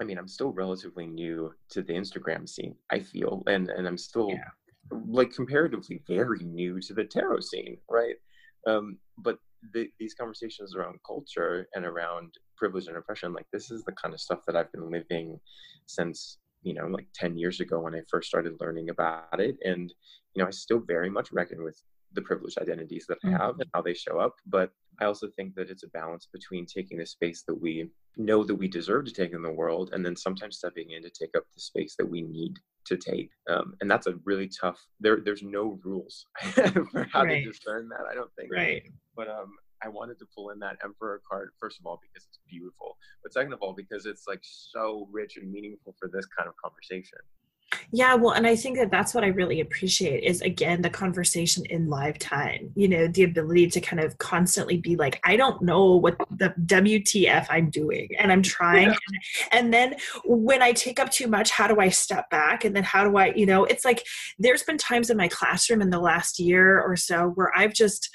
i 0.00 0.04
mean 0.04 0.18
i'm 0.18 0.28
still 0.28 0.52
relatively 0.52 1.06
new 1.06 1.52
to 1.70 1.82
the 1.82 1.92
instagram 1.92 2.48
scene 2.48 2.74
i 2.90 2.98
feel 2.98 3.42
and 3.46 3.70
and 3.70 3.86
i'm 3.86 3.98
still 3.98 4.30
yeah 4.30 4.50
like 4.90 5.32
comparatively 5.32 6.02
very 6.06 6.40
new 6.40 6.80
to 6.80 6.94
the 6.94 7.04
tarot 7.04 7.40
scene, 7.40 7.78
right? 7.88 8.16
Um, 8.66 8.98
but 9.18 9.38
the, 9.72 9.88
these 9.98 10.14
conversations 10.14 10.74
around 10.74 10.98
culture 11.06 11.68
and 11.74 11.84
around 11.84 12.34
privilege 12.56 12.86
and 12.86 12.96
oppression, 12.96 13.32
like 13.32 13.46
this 13.52 13.70
is 13.70 13.82
the 13.84 13.92
kind 13.92 14.14
of 14.14 14.20
stuff 14.20 14.40
that 14.46 14.56
I've 14.56 14.72
been 14.72 14.90
living 14.90 15.38
since 15.86 16.38
you 16.62 16.72
know 16.72 16.86
like 16.86 17.06
10 17.14 17.36
years 17.36 17.60
ago 17.60 17.78
when 17.78 17.94
i 17.94 18.00
first 18.10 18.26
started 18.26 18.54
learning 18.58 18.88
about 18.88 19.38
it 19.38 19.54
and 19.66 19.92
you 20.34 20.40
know 20.40 20.46
i 20.46 20.50
still 20.50 20.78
very 20.78 21.10
much 21.10 21.30
reckon 21.30 21.62
with 21.62 21.78
the 22.14 22.22
privileged 22.22 22.58
identities 22.58 23.06
that 23.08 23.18
I 23.24 23.28
mm-hmm. 23.28 23.36
have 23.36 23.60
and 23.60 23.70
how 23.74 23.82
they 23.82 23.94
show 23.94 24.18
up. 24.18 24.34
But 24.46 24.70
I 25.00 25.04
also 25.04 25.28
think 25.36 25.54
that 25.56 25.70
it's 25.70 25.82
a 25.82 25.88
balance 25.88 26.28
between 26.32 26.66
taking 26.66 26.98
the 26.98 27.06
space 27.06 27.42
that 27.46 27.60
we 27.60 27.90
know 28.16 28.44
that 28.44 28.54
we 28.54 28.68
deserve 28.68 29.04
to 29.06 29.12
take 29.12 29.32
in 29.32 29.42
the 29.42 29.50
world 29.50 29.90
and 29.92 30.04
then 30.04 30.16
sometimes 30.16 30.56
stepping 30.56 30.92
in 30.92 31.02
to 31.02 31.10
take 31.10 31.36
up 31.36 31.44
the 31.54 31.60
space 31.60 31.96
that 31.98 32.08
we 32.08 32.22
need 32.22 32.54
to 32.86 32.96
take. 32.96 33.30
Um, 33.48 33.74
and 33.80 33.90
that's 33.90 34.06
a 34.06 34.14
really 34.24 34.48
tough, 34.48 34.80
there, 35.00 35.20
there's 35.24 35.42
no 35.42 35.78
rules 35.84 36.26
for 36.52 37.08
how 37.12 37.24
right. 37.24 37.44
to 37.44 37.50
discern 37.50 37.88
that, 37.88 38.06
I 38.10 38.14
don't 38.14 38.30
think. 38.38 38.52
Right. 38.52 38.82
But 39.16 39.28
um, 39.28 39.52
I 39.82 39.88
wanted 39.88 40.18
to 40.20 40.26
pull 40.34 40.50
in 40.50 40.58
that 40.60 40.76
Emperor 40.82 41.20
card, 41.28 41.50
first 41.60 41.78
of 41.78 41.86
all, 41.86 42.00
because 42.00 42.26
it's 42.26 42.38
beautiful, 42.48 42.96
but 43.22 43.32
second 43.32 43.52
of 43.52 43.60
all, 43.60 43.74
because 43.74 44.06
it's 44.06 44.26
like 44.26 44.40
so 44.42 45.08
rich 45.12 45.36
and 45.36 45.50
meaningful 45.50 45.94
for 45.98 46.08
this 46.08 46.26
kind 46.26 46.48
of 46.48 46.54
conversation. 46.62 47.18
Yeah, 47.90 48.14
well, 48.14 48.32
and 48.32 48.46
I 48.46 48.56
think 48.56 48.76
that 48.78 48.90
that's 48.90 49.14
what 49.14 49.24
I 49.24 49.28
really 49.28 49.60
appreciate 49.60 50.24
is 50.24 50.40
again 50.40 50.82
the 50.82 50.90
conversation 50.90 51.64
in 51.66 51.88
live 51.88 52.18
time. 52.18 52.70
You 52.74 52.88
know, 52.88 53.06
the 53.06 53.24
ability 53.24 53.68
to 53.70 53.80
kind 53.80 54.00
of 54.00 54.16
constantly 54.18 54.76
be 54.76 54.96
like, 54.96 55.20
I 55.24 55.36
don't 55.36 55.62
know 55.62 55.96
what 55.96 56.16
the 56.30 56.54
WTF 56.66 57.46
I'm 57.50 57.70
doing, 57.70 58.08
and 58.18 58.32
I'm 58.32 58.42
trying. 58.42 58.88
Yeah. 58.88 58.96
And, 59.52 59.64
and 59.64 59.74
then 59.74 59.96
when 60.24 60.62
I 60.62 60.72
take 60.72 60.98
up 60.98 61.10
too 61.10 61.28
much, 61.28 61.50
how 61.50 61.66
do 61.66 61.80
I 61.80 61.88
step 61.88 62.28
back? 62.30 62.64
And 62.64 62.74
then 62.74 62.84
how 62.84 63.04
do 63.04 63.16
I, 63.16 63.32
you 63.34 63.46
know, 63.46 63.64
it's 63.64 63.84
like 63.84 64.04
there's 64.38 64.62
been 64.62 64.78
times 64.78 65.10
in 65.10 65.16
my 65.16 65.28
classroom 65.28 65.82
in 65.82 65.90
the 65.90 66.00
last 66.00 66.38
year 66.38 66.80
or 66.80 66.96
so 66.96 67.28
where 67.34 67.52
I've 67.56 67.74
just 67.74 68.10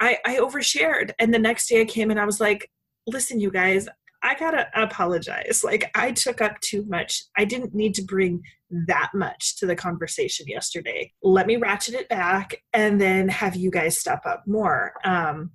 I, 0.00 0.18
I 0.24 0.36
overshared, 0.36 1.12
and 1.18 1.34
the 1.34 1.38
next 1.38 1.68
day 1.68 1.80
I 1.80 1.84
came 1.84 2.10
and 2.10 2.20
I 2.20 2.24
was 2.24 2.40
like, 2.40 2.70
listen, 3.06 3.40
you 3.40 3.50
guys, 3.50 3.88
I 4.22 4.34
gotta 4.34 4.68
apologize. 4.74 5.62
Like, 5.64 5.90
I 5.94 6.12
took 6.12 6.40
up 6.40 6.60
too 6.60 6.84
much. 6.88 7.22
I 7.36 7.44
didn't 7.44 7.74
need 7.74 7.94
to 7.94 8.02
bring 8.02 8.42
that 8.86 9.10
much 9.14 9.56
to 9.58 9.66
the 9.66 9.76
conversation 9.76 10.46
yesterday. 10.48 11.12
Let 11.22 11.46
me 11.46 11.56
ratchet 11.56 11.94
it 11.94 12.08
back 12.08 12.62
and 12.72 13.00
then 13.00 13.28
have 13.28 13.56
you 13.56 13.70
guys 13.70 13.98
step 13.98 14.26
up 14.26 14.42
more. 14.46 14.92
Um, 15.04 15.52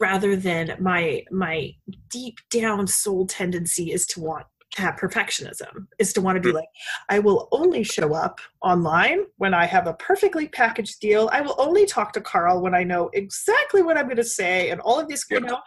rather 0.00 0.34
than 0.34 0.76
my 0.80 1.22
my 1.30 1.72
deep 2.10 2.38
down 2.50 2.86
soul 2.86 3.26
tendency 3.26 3.92
is 3.92 4.06
to 4.06 4.20
want 4.20 4.46
to 4.72 4.82
have 4.82 4.96
perfectionism 4.96 5.86
is 5.98 6.12
to 6.12 6.20
want 6.20 6.36
to 6.36 6.40
be 6.40 6.52
like 6.52 6.68
i 7.08 7.18
will 7.18 7.48
only 7.52 7.82
show 7.82 8.14
up 8.14 8.40
online 8.62 9.24
when 9.36 9.52
i 9.52 9.66
have 9.66 9.86
a 9.86 9.94
perfectly 9.94 10.48
packaged 10.48 11.00
deal 11.00 11.28
i 11.32 11.40
will 11.40 11.56
only 11.58 11.84
talk 11.86 12.12
to 12.12 12.20
carl 12.20 12.62
when 12.62 12.74
i 12.74 12.82
know 12.82 13.10
exactly 13.12 13.82
what 13.82 13.96
i'm 13.96 14.06
going 14.06 14.16
to 14.16 14.24
say 14.24 14.70
and 14.70 14.80
all 14.80 14.98
of 14.98 15.08
this 15.08 15.24
you 15.30 15.40
know 15.40 15.58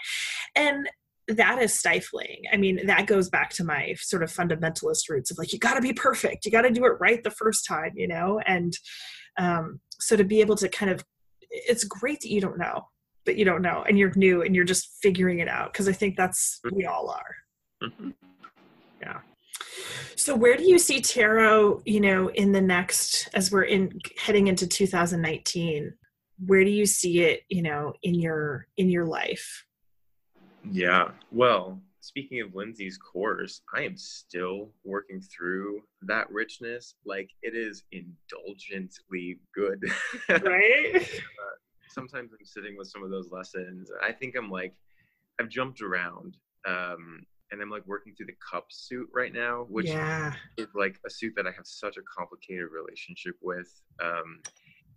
and 0.56 0.90
that 1.28 1.62
is 1.62 1.74
stifling. 1.74 2.44
I 2.52 2.58
mean, 2.58 2.86
that 2.86 3.08
goes 3.08 3.30
back 3.30 3.50
to 3.52 3.64
my 3.64 3.96
sort 4.00 4.24
of 4.24 4.32
fundamentalist 4.32 5.10
roots 5.10 5.32
of 5.32 5.38
like, 5.38 5.54
you 5.54 5.60
got 5.60 5.76
to 5.76 5.82
be 5.82 5.94
perfect, 5.94 6.46
you 6.46 6.52
got 6.52 6.64
to 6.64 6.70
do 6.70 6.86
it 6.86 7.00
right 7.00 7.24
the 7.24 7.32
first 7.32 7.66
time, 7.66 7.92
you 7.96 8.08
know? 8.08 8.42
And 8.46 8.78
um, 9.38 9.80
so 10.00 10.16
to 10.16 10.24
be 10.24 10.42
able 10.42 10.56
to 10.58 10.68
kind 10.68 10.92
of, 10.92 11.04
it's 11.50 11.84
great 11.84 12.20
that 12.22 12.32
you 12.32 12.42
don't 12.42 12.58
know, 12.58 12.88
but 13.26 13.38
you 13.38 13.46
don't 13.46 13.62
know, 13.62 13.86
and 13.88 13.98
you're 13.98 14.14
new 14.16 14.42
and 14.42 14.54
you're 14.54 14.66
just 14.66 14.98
figuring 15.02 15.40
it 15.40 15.48
out 15.48 15.72
because 15.72 15.88
I 15.88 15.94
think 15.94 16.18
that's, 16.18 16.60
we 16.72 16.86
all 16.86 17.10
are. 17.10 17.36
Mm-hmm. 17.84 18.10
Yeah. 19.02 19.20
So 20.16 20.36
where 20.36 20.58
do 20.58 20.64
you 20.64 20.80
see 20.80 21.02
tarot, 21.02 21.82
you 21.86 22.02
know, 22.02 22.30
in 22.30 22.52
the 22.52 22.62
next, 22.62 23.30
as 23.34 23.52
we're 23.52 23.64
in 23.64 24.00
heading 24.18 24.48
into 24.48 24.68
2019, 24.68 25.94
where 26.46 26.64
do 26.64 26.70
you 26.70 26.86
see 26.86 27.22
it, 27.22 27.42
you 27.50 27.62
know, 27.62 27.94
in 28.04 28.16
your, 28.16 28.68
in 28.78 28.90
your 28.90 29.06
life? 29.06 29.66
Yeah. 30.70 31.12
Well, 31.32 31.80
speaking 32.00 32.42
of 32.42 32.54
Lindsay's 32.54 32.98
course, 32.98 33.62
I 33.74 33.84
am 33.84 33.98
still 33.98 34.70
working 34.84 35.22
through 35.22 35.82
that 36.04 36.30
richness. 36.32 36.96
Like 37.06 37.30
it 37.42 37.56
is 37.56 37.84
indulgently 37.92 39.40
good. 39.54 39.84
Right. 40.30 40.96
uh, 40.96 41.56
sometimes 41.90 42.32
I'm 42.34 42.46
sitting 42.46 42.76
with 42.78 42.88
some 42.88 43.04
of 43.04 43.12
those 43.12 43.30
lessons. 43.32 43.90
I 44.02 44.12
think 44.12 44.36
I'm 44.36 44.50
like, 44.50 44.74
I've 45.40 45.50
jumped 45.50 45.82
around. 45.82 46.38
Um, 46.68 47.26
and 47.52 47.62
I'm 47.62 47.70
like 47.70 47.86
working 47.86 48.16
through 48.16 48.26
the 48.26 48.36
cup 48.52 48.66
suit 48.70 49.08
right 49.14 49.32
now, 49.32 49.68
which 49.70 49.88
yeah. 49.88 50.34
is 50.58 50.68
like 50.74 51.00
a 51.06 51.10
suit 51.10 51.34
that 51.36 51.46
I 51.46 51.52
have 51.52 51.68
such 51.68 51.98
a 51.98 52.02
complicated 52.02 52.68
relationship 52.72 53.36
with. 53.42 53.70
Um, 54.04 54.40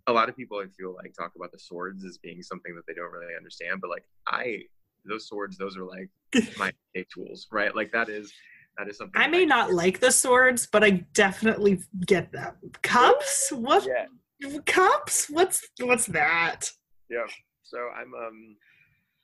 a 0.07 0.13
lot 0.13 0.27
of 0.27 0.35
people 0.35 0.57
I 0.57 0.65
feel 0.67 0.95
like 0.95 1.13
talk 1.13 1.33
about 1.35 1.51
the 1.51 1.59
swords 1.59 2.03
as 2.03 2.17
being 2.17 2.41
something 2.41 2.73
that 2.75 2.87
they 2.87 2.93
don't 2.93 3.11
really 3.11 3.35
understand, 3.35 3.79
but 3.81 3.89
like 3.89 4.05
I 4.27 4.63
those 5.05 5.27
swords, 5.27 5.57
those 5.57 5.77
are 5.77 5.85
like 5.85 6.09
my 6.57 6.71
tools, 7.13 7.47
right? 7.51 7.75
Like 7.75 7.91
that 7.91 8.09
is 8.09 8.33
that 8.77 8.87
is 8.87 8.97
something 8.97 9.19
I 9.19 9.27
may 9.27 9.45
not 9.45 9.73
like 9.73 9.99
the 9.99 10.11
swords, 10.11 10.67
but 10.71 10.83
I 10.83 11.05
definitely 11.13 11.79
get 12.05 12.31
them. 12.31 12.55
Cups? 12.83 13.51
What? 13.51 13.87
Yeah. 13.87 14.59
Cups? 14.65 15.29
What's 15.29 15.67
what's 15.81 16.05
that? 16.07 16.69
Yeah. 17.09 17.25
So 17.63 17.77
I'm 17.95 18.13
um 18.13 18.55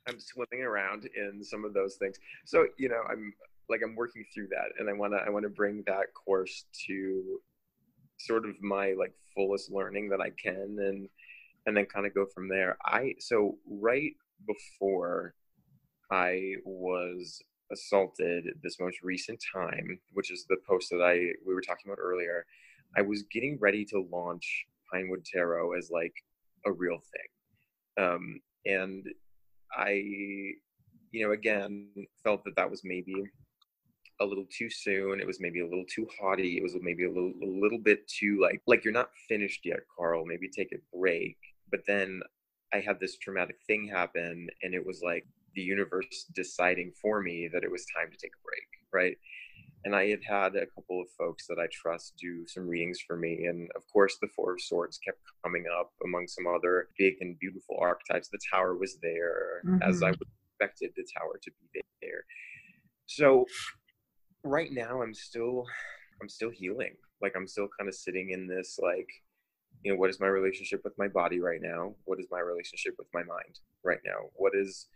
I'm 0.08 0.20
swimming 0.20 0.66
around 0.66 1.08
in 1.16 1.44
some 1.44 1.64
of 1.66 1.74
those 1.74 1.96
things. 1.96 2.18
So 2.46 2.68
you 2.78 2.90
know 2.90 3.02
I'm 3.10 3.34
like 3.70 3.82
I'm 3.84 3.96
working 3.96 4.26
through 4.34 4.48
that, 4.50 4.80
and 4.80 4.90
I 4.90 4.94
wanna 4.94 5.18
I 5.18 5.30
wanna 5.30 5.50
bring 5.50 5.84
that 5.88 6.14
course 6.14 6.66
to 6.88 7.40
sort 8.20 8.48
of 8.48 8.62
my 8.62 8.94
like 8.98 9.14
fullest 9.36 9.72
learning 9.72 10.10
that 10.10 10.22
I 10.22 10.32
can, 10.32 10.78
and 10.80 11.08
and 11.66 11.78
then 11.78 11.86
kind 11.86 12.06
of 12.06 12.14
go 12.14 12.26
from 12.26 12.50
there. 12.50 12.78
I 12.86 13.14
so 13.20 13.58
right 13.70 14.14
before 14.48 15.36
I 16.14 16.58
was 16.64 17.42
assaulted 17.72 18.46
this 18.62 18.80
most 18.80 19.02
recent 19.02 19.44
time, 19.52 20.00
which 20.12 20.32
is 20.32 20.46
the 20.48 20.58
post 20.70 20.92
that 20.92 21.02
I 21.02 21.16
we 21.46 21.56
were 21.56 21.62
talking 21.62 21.88
about 21.88 21.98
earlier, 22.00 22.46
I 22.96 23.02
was 23.02 23.24
getting 23.32 23.58
ready 23.60 23.84
to 23.86 24.08
launch 24.12 24.66
Pinewood 24.92 25.26
Tarot 25.26 25.74
as 25.74 25.90
like 25.90 26.14
a 26.68 26.72
real 26.72 27.00
thing, 27.00 28.06
um, 28.06 28.40
and 28.68 29.08
I, 29.76 29.90
you 31.12 31.26
know, 31.26 31.32
again 31.32 31.88
felt 32.24 32.44
that 32.44 32.56
that 32.58 32.70
was 32.70 32.82
maybe 32.84 33.16
a 34.22 34.26
little 34.26 34.46
too 34.56 34.70
soon. 34.70 35.20
It 35.20 35.26
was 35.26 35.42
maybe 35.42 35.62
a 35.62 35.68
little 35.68 35.86
too 35.90 36.08
haughty. 36.20 36.58
It 36.58 36.64
was 36.64 36.76
maybe 36.80 37.06
a 37.06 37.10
little 37.10 37.34
a 37.42 37.50
little 37.64 37.80
bit 37.80 38.08
too 38.08 38.40
like 38.40 38.62
like 38.68 38.84
you're 38.84 38.94
not 38.94 39.10
finished 39.28 39.62
yet, 39.66 39.80
Carl. 39.98 40.26
Maybe 40.28 40.48
take 40.48 40.74
a 40.74 40.96
break. 40.96 41.38
But 41.72 41.82
then 41.88 42.22
I 42.72 42.82
had 42.82 43.00
this 43.00 43.18
traumatic 43.18 43.58
thing 43.66 43.88
happen, 43.88 44.48
and 44.62 44.76
it 44.76 44.86
was 44.86 45.02
like 45.04 45.26
the 45.56 45.62
universe 45.62 46.26
deciding 46.36 46.92
for 47.02 47.22
me 47.22 47.50
that 47.52 47.64
it 47.64 47.72
was 47.72 47.86
time 47.96 48.12
to 48.12 48.18
take 48.18 48.32
a 48.34 48.44
break, 48.44 48.68
right? 48.92 49.18
And 49.86 49.96
I 49.96 50.08
had 50.08 50.24
had 50.24 50.56
a 50.56 50.66
couple 50.66 51.02
of 51.02 51.10
folks 51.18 51.46
that 51.48 51.60
I 51.60 51.68
trust 51.72 52.16
do 52.18 52.48
some 52.48 52.68
readings 52.68 53.00
for 53.06 53.18
me. 53.18 53.48
And 53.48 53.70
of 53.76 53.84
course, 53.92 54.18
the 54.22 54.30
Four 54.34 54.54
of 54.54 54.62
Swords 54.62 54.98
kept 54.98 55.20
coming 55.44 55.66
up 55.80 55.92
among 56.06 56.28
some 56.28 56.48
other 56.48 56.88
big 56.98 57.16
and 57.20 57.38
beautiful 57.38 57.78
archetypes. 57.82 58.30
The 58.30 58.40
Tower 58.52 58.76
was 58.76 58.98
there, 59.02 59.62
mm-hmm. 59.66 59.82
as 59.82 60.02
I 60.02 60.12
expected 60.12 60.92
the 60.96 61.06
Tower 61.18 61.38
to 61.42 61.52
be 61.74 61.82
there. 62.02 62.24
So 63.08 63.46
right 64.44 64.72
now, 64.72 65.02
I'm 65.02 65.14
still, 65.14 65.66
I'm 66.22 66.30
still 66.30 66.50
healing. 66.50 66.96
Like 67.22 67.34
I'm 67.36 67.48
still 67.48 67.68
kind 67.78 67.90
of 67.90 67.96
sitting 67.96 68.30
in 68.30 68.48
this, 68.48 68.80
like, 68.82 69.10
you 69.84 69.92
know, 69.92 70.00
what 70.00 70.10
is 70.10 70.20
my 70.22 70.28
relationship 70.28 70.80
with 70.86 70.98
my 70.98 71.10
body 71.10 71.42
right 71.42 71.62
now? 71.62 71.94
What 72.06 72.20
is 72.22 72.28
my 72.32 72.40
relationship 72.40 72.96
with 72.98 73.08
my 73.14 73.24
mind 73.24 73.60
right 73.84 74.00
now? 74.06 74.30
What 74.36 74.54
is 74.56 74.88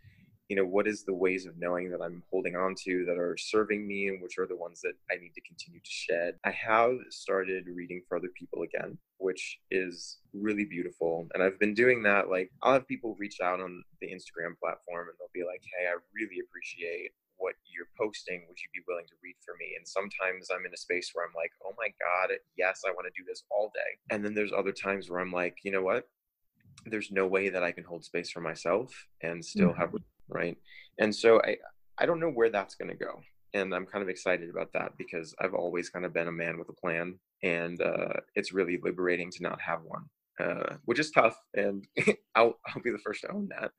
you 0.48 0.56
know 0.56 0.64
what 0.64 0.86
is 0.86 1.04
the 1.04 1.14
ways 1.14 1.46
of 1.46 1.58
knowing 1.58 1.90
that 1.90 2.00
i'm 2.00 2.22
holding 2.30 2.56
on 2.56 2.74
to 2.74 3.04
that 3.04 3.18
are 3.18 3.36
serving 3.36 3.86
me 3.86 4.08
and 4.08 4.22
which 4.22 4.38
are 4.38 4.46
the 4.46 4.56
ones 4.56 4.80
that 4.80 4.94
i 5.10 5.16
need 5.16 5.32
to 5.34 5.40
continue 5.42 5.80
to 5.80 5.90
shed? 5.90 6.34
I 6.44 6.50
have 6.50 6.96
started 7.10 7.66
reading 7.68 8.02
for 8.08 8.16
other 8.16 8.30
people 8.38 8.62
again 8.62 8.98
which 9.18 9.58
is 9.70 10.18
really 10.32 10.64
beautiful 10.64 11.26
and 11.34 11.42
i've 11.42 11.58
been 11.58 11.74
doing 11.74 12.02
that 12.02 12.28
like 12.28 12.50
i'll 12.62 12.74
have 12.74 12.88
people 12.88 13.16
reach 13.18 13.40
out 13.42 13.60
on 13.60 13.82
the 14.00 14.08
instagram 14.08 14.58
platform 14.60 15.08
and 15.08 15.16
they'll 15.18 15.34
be 15.34 15.46
like 15.46 15.62
hey 15.76 15.86
i 15.86 15.96
really 16.14 16.40
appreciate 16.40 17.10
what 17.38 17.54
you're 17.70 17.86
posting. 17.96 18.44
Would 18.48 18.58
you 18.58 18.68
be 18.74 18.82
willing 18.86 19.06
to 19.06 19.14
read 19.22 19.36
for 19.44 19.54
me? 19.58 19.74
And 19.78 19.86
sometimes 19.86 20.48
i'm 20.52 20.66
in 20.66 20.74
a 20.74 20.76
space 20.76 21.10
where 21.12 21.24
i'm 21.24 21.34
like 21.34 21.52
oh 21.64 21.74
my 21.78 21.88
god 22.02 22.34
yes 22.56 22.82
i 22.86 22.90
want 22.90 23.06
to 23.06 23.20
do 23.20 23.24
this 23.26 23.44
all 23.50 23.70
day. 23.74 24.14
And 24.14 24.24
then 24.24 24.34
there's 24.34 24.52
other 24.52 24.72
times 24.72 25.08
where 25.08 25.20
i'm 25.20 25.32
like 25.32 25.58
you 25.62 25.70
know 25.70 25.82
what 25.82 26.08
there's 26.86 27.10
no 27.10 27.26
way 27.26 27.48
that 27.48 27.62
i 27.62 27.72
can 27.72 27.84
hold 27.84 28.04
space 28.04 28.30
for 28.30 28.40
myself 28.40 28.92
and 29.22 29.44
still 29.44 29.70
mm-hmm. 29.70 29.80
have 29.80 29.92
right 30.28 30.56
and 30.98 31.14
so 31.14 31.40
i 31.42 31.56
i 31.98 32.06
don't 32.06 32.20
know 32.20 32.30
where 32.30 32.50
that's 32.50 32.74
going 32.74 32.90
to 32.90 32.96
go 32.96 33.20
and 33.54 33.74
i'm 33.74 33.86
kind 33.86 34.02
of 34.02 34.08
excited 34.08 34.50
about 34.50 34.72
that 34.72 34.92
because 34.98 35.34
i've 35.40 35.54
always 35.54 35.88
kind 35.88 36.04
of 36.04 36.12
been 36.12 36.28
a 36.28 36.32
man 36.32 36.58
with 36.58 36.68
a 36.68 36.72
plan 36.72 37.18
and 37.42 37.80
uh, 37.80 38.14
it's 38.34 38.52
really 38.52 38.80
liberating 38.82 39.30
to 39.30 39.42
not 39.42 39.60
have 39.60 39.80
one 39.84 40.04
uh, 40.40 40.74
which 40.84 40.98
is 40.98 41.10
tough 41.10 41.36
and 41.54 41.86
I'll, 42.34 42.58
I'll 42.66 42.82
be 42.82 42.90
the 42.90 42.98
first 42.98 43.22
to 43.22 43.32
own 43.32 43.48
that 43.58 43.72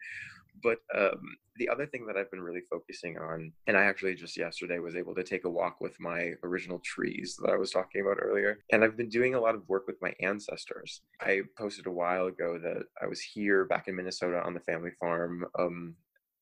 but 0.62 0.80
um, 0.95 1.38
the 1.60 1.70
other 1.70 1.86
thing 1.86 2.07
that 2.07 2.18
I've 2.18 2.32
been 2.32 2.41
really 2.41 2.62
focusing 2.70 3.18
on, 3.18 3.51
and 3.68 3.78
I 3.78 3.84
actually 3.84 4.16
just 4.16 4.38
yesterday 4.38 4.80
was 4.80 4.95
able 4.95 5.14
to 5.16 5.24
take 5.24 5.45
a 5.45 5.49
walk 5.49 5.78
with 5.82 5.99
my 5.99 6.34
original 6.43 6.80
trees 6.84 7.38
that 7.43 7.51
I 7.51 7.57
was 7.57 7.72
talking 7.72 8.01
about 8.01 8.18
earlier. 8.22 8.60
And 8.72 8.84
I've 8.84 8.97
been 8.97 9.10
doing 9.10 9.36
a 9.36 9.39
lot 9.39 9.55
of 9.55 9.68
work 9.68 9.86
with 9.86 9.97
my 10.01 10.14
ancestors. 10.22 11.01
I 11.22 11.41
posted 11.57 11.86
a 11.86 11.91
while 11.91 12.28
ago 12.28 12.57
that 12.64 12.84
I 13.01 13.07
was 13.07 13.22
here 13.22 13.66
back 13.66 13.88
in 13.88 13.95
Minnesota 13.95 14.41
on 14.43 14.53
the 14.53 14.62
family 14.62 14.91
farm 14.99 15.45
um, 15.60 15.95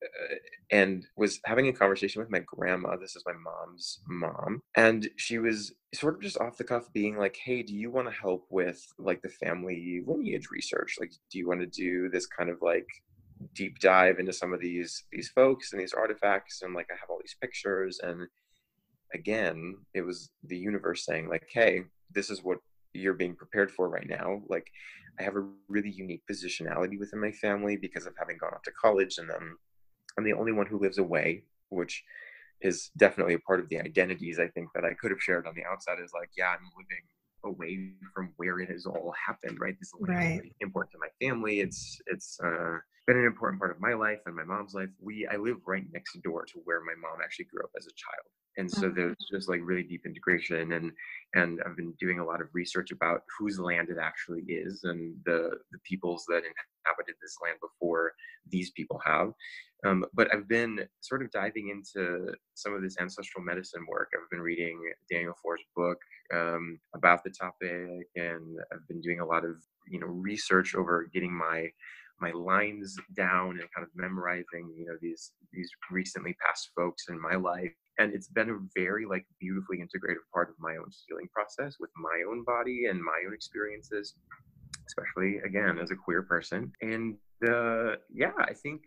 uh, 0.03 0.35
and 0.71 1.05
was 1.15 1.39
having 1.45 1.67
a 1.67 1.73
conversation 1.73 2.21
with 2.21 2.29
my 2.29 2.39
grandma. 2.45 2.95
This 2.97 3.15
is 3.15 3.23
my 3.25 3.33
mom's 3.33 3.99
mom. 4.07 4.61
And 4.75 5.09
she 5.17 5.39
was 5.39 5.73
sort 5.95 6.15
of 6.15 6.21
just 6.21 6.39
off 6.39 6.57
the 6.57 6.63
cuff 6.63 6.93
being 6.93 7.17
like, 7.17 7.37
Hey, 7.43 7.63
do 7.63 7.73
you 7.73 7.89
want 7.89 8.07
to 8.07 8.13
help 8.13 8.45
with 8.51 8.85
like 8.99 9.21
the 9.23 9.29
family 9.29 10.03
lineage 10.05 10.49
research? 10.51 10.97
Like, 10.99 11.11
do 11.31 11.39
you 11.39 11.47
want 11.47 11.61
to 11.61 11.65
do 11.65 12.09
this 12.09 12.27
kind 12.27 12.51
of 12.51 12.57
like 12.61 12.87
deep 13.53 13.79
dive 13.79 14.19
into 14.19 14.33
some 14.33 14.53
of 14.53 14.59
these 14.59 15.03
these 15.11 15.29
folks 15.29 15.71
and 15.71 15.81
these 15.81 15.93
artifacts? 15.93 16.61
And 16.61 16.73
like 16.73 16.87
I 16.91 16.95
have 16.99 17.09
all 17.09 17.19
these 17.21 17.35
pictures. 17.39 17.99
And 18.03 18.27
again, 19.13 19.77
it 19.93 20.01
was 20.01 20.29
the 20.43 20.57
universe 20.57 21.05
saying, 21.05 21.29
like, 21.29 21.47
hey, 21.51 21.83
this 22.13 22.29
is 22.29 22.43
what 22.43 22.59
you're 22.93 23.13
being 23.13 23.35
prepared 23.35 23.71
for 23.71 23.89
right 23.89 24.07
now. 24.07 24.41
Like 24.47 24.67
I 25.19 25.23
have 25.23 25.35
a 25.35 25.47
really 25.67 25.91
unique 25.91 26.23
positionality 26.29 26.99
within 26.99 27.21
my 27.21 27.31
family 27.31 27.77
because 27.77 28.05
of 28.05 28.13
having 28.17 28.37
gone 28.37 28.53
off 28.53 28.63
to 28.63 28.71
college 28.81 29.17
and 29.17 29.29
then 29.29 29.55
I'm 30.17 30.23
the 30.23 30.33
only 30.33 30.51
one 30.51 30.65
who 30.65 30.79
lives 30.79 30.97
away, 30.97 31.43
which 31.69 32.03
is 32.61 32.89
definitely 32.97 33.35
a 33.35 33.39
part 33.39 33.59
of 33.59 33.69
the 33.69 33.79
identities 33.79 34.39
I 34.39 34.47
think 34.47 34.69
that 34.73 34.83
I 34.83 34.93
could 34.99 35.11
have 35.11 35.21
shared 35.21 35.45
on 35.45 35.53
the 35.55 35.63
outside 35.63 35.99
is 36.03 36.11
like, 36.13 36.29
yeah, 36.35 36.49
I'm 36.49 36.71
living 36.75 37.03
away 37.45 37.91
from 38.15 38.33
where 38.37 38.59
it 38.59 38.69
has 38.69 38.85
all 38.85 39.13
happened, 39.25 39.59
right? 39.59 39.75
This 39.79 39.89
is 39.89 40.07
right. 40.07 40.37
really 40.37 40.55
important 40.61 40.91
to 40.93 40.99
my 40.99 41.25
family. 41.25 41.59
It's 41.59 42.01
it's 42.07 42.39
uh, 42.43 42.77
been 43.07 43.17
an 43.17 43.25
important 43.25 43.59
part 43.59 43.71
of 43.71 43.79
my 43.79 43.93
life 43.93 44.19
and 44.25 44.35
my 44.35 44.43
mom's 44.43 44.73
life. 44.73 44.89
We 45.01 45.25
I 45.27 45.37
live 45.37 45.57
right 45.65 45.85
next 45.93 46.21
door 46.21 46.45
to 46.45 46.59
where 46.65 46.81
my 46.81 46.93
mom 47.01 47.19
actually 47.23 47.45
grew 47.45 47.63
up 47.63 47.71
as 47.77 47.87
a 47.87 47.95
child, 47.95 48.27
and 48.57 48.69
so 48.69 48.87
mm-hmm. 48.87 48.95
there's 48.95 49.15
just 49.31 49.49
like 49.49 49.61
really 49.63 49.83
deep 49.83 50.05
integration. 50.05 50.73
And 50.73 50.91
and 51.33 51.61
I've 51.65 51.77
been 51.77 51.93
doing 51.99 52.19
a 52.19 52.25
lot 52.25 52.41
of 52.41 52.49
research 52.53 52.91
about 52.91 53.21
whose 53.39 53.59
land 53.59 53.89
it 53.89 53.97
actually 53.99 54.41
is 54.41 54.83
and 54.83 55.15
the 55.25 55.51
the 55.71 55.79
peoples 55.87 56.25
that 56.27 56.43
inhabited 56.43 57.15
this 57.21 57.37
land 57.41 57.57
before 57.61 58.11
these 58.49 58.71
people 58.71 58.99
have. 59.05 59.31
Um, 59.85 60.05
but 60.13 60.33
I've 60.33 60.47
been 60.47 60.85
sort 61.01 61.21
of 61.21 61.31
diving 61.31 61.69
into 61.69 62.33
some 62.55 62.73
of 62.73 62.81
this 62.81 62.97
ancestral 62.99 63.43
medicine 63.43 63.85
work. 63.87 64.09
I've 64.15 64.29
been 64.31 64.41
reading 64.41 64.81
Daniel 65.09 65.35
Foor's 65.41 65.61
book 65.75 65.99
um, 66.33 66.79
about 66.95 67.23
the 67.23 67.29
topic, 67.29 68.07
and 68.15 68.57
I've 68.73 68.87
been 68.87 69.01
doing 69.01 69.21
a 69.21 69.25
lot 69.25 69.45
of 69.45 69.55
you 69.87 69.99
know 69.99 70.07
research 70.07 70.75
over 70.75 71.09
getting 71.13 71.31
my 71.31 71.69
my 72.19 72.31
lines 72.31 72.95
down 73.15 73.51
and 73.51 73.67
kind 73.75 73.83
of 73.83 73.89
memorizing 73.95 74.73
you 74.77 74.85
know 74.85 74.97
these 75.01 75.31
these 75.51 75.69
recently 75.91 76.35
passed 76.45 76.69
folks 76.75 77.05
in 77.09 77.19
my 77.21 77.35
life 77.35 77.71
and 77.99 78.13
it's 78.13 78.27
been 78.27 78.49
a 78.49 78.57
very 78.75 79.05
like 79.05 79.25
beautifully 79.39 79.79
integrated 79.81 80.21
part 80.33 80.49
of 80.49 80.55
my 80.59 80.71
own 80.71 80.89
healing 81.07 81.27
process 81.33 81.75
with 81.79 81.89
my 81.95 82.23
own 82.29 82.43
body 82.43 82.85
and 82.89 83.01
my 83.01 83.23
own 83.25 83.33
experiences 83.33 84.15
especially 84.87 85.37
again 85.45 85.77
as 85.77 85.91
a 85.91 85.95
queer 85.95 86.23
person 86.23 86.71
and 86.81 87.15
uh, 87.49 87.95
yeah 88.13 88.31
i 88.39 88.53
think 88.53 88.81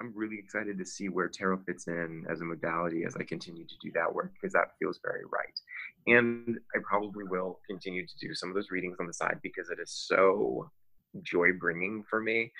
I'm 0.00 0.12
really 0.14 0.38
excited 0.38 0.78
to 0.78 0.84
see 0.84 1.08
where 1.08 1.28
tarot 1.28 1.58
fits 1.66 1.86
in 1.86 2.24
as 2.28 2.40
a 2.40 2.44
modality 2.44 3.04
as 3.06 3.16
I 3.16 3.22
continue 3.22 3.64
to 3.64 3.74
do 3.82 3.92
that 3.94 4.12
work 4.12 4.32
because 4.34 4.52
that 4.52 4.72
feels 4.80 4.98
very 5.02 5.22
right. 5.32 6.18
And 6.18 6.58
I 6.74 6.80
probably 6.82 7.24
will 7.24 7.60
continue 7.68 8.04
to 8.06 8.12
do 8.20 8.34
some 8.34 8.48
of 8.48 8.54
those 8.54 8.70
readings 8.70 8.96
on 8.98 9.06
the 9.06 9.14
side 9.14 9.38
because 9.42 9.70
it 9.70 9.78
is 9.80 9.92
so 9.92 10.70
joy 11.22 11.52
bringing 11.52 12.04
for 12.08 12.20
me. 12.20 12.52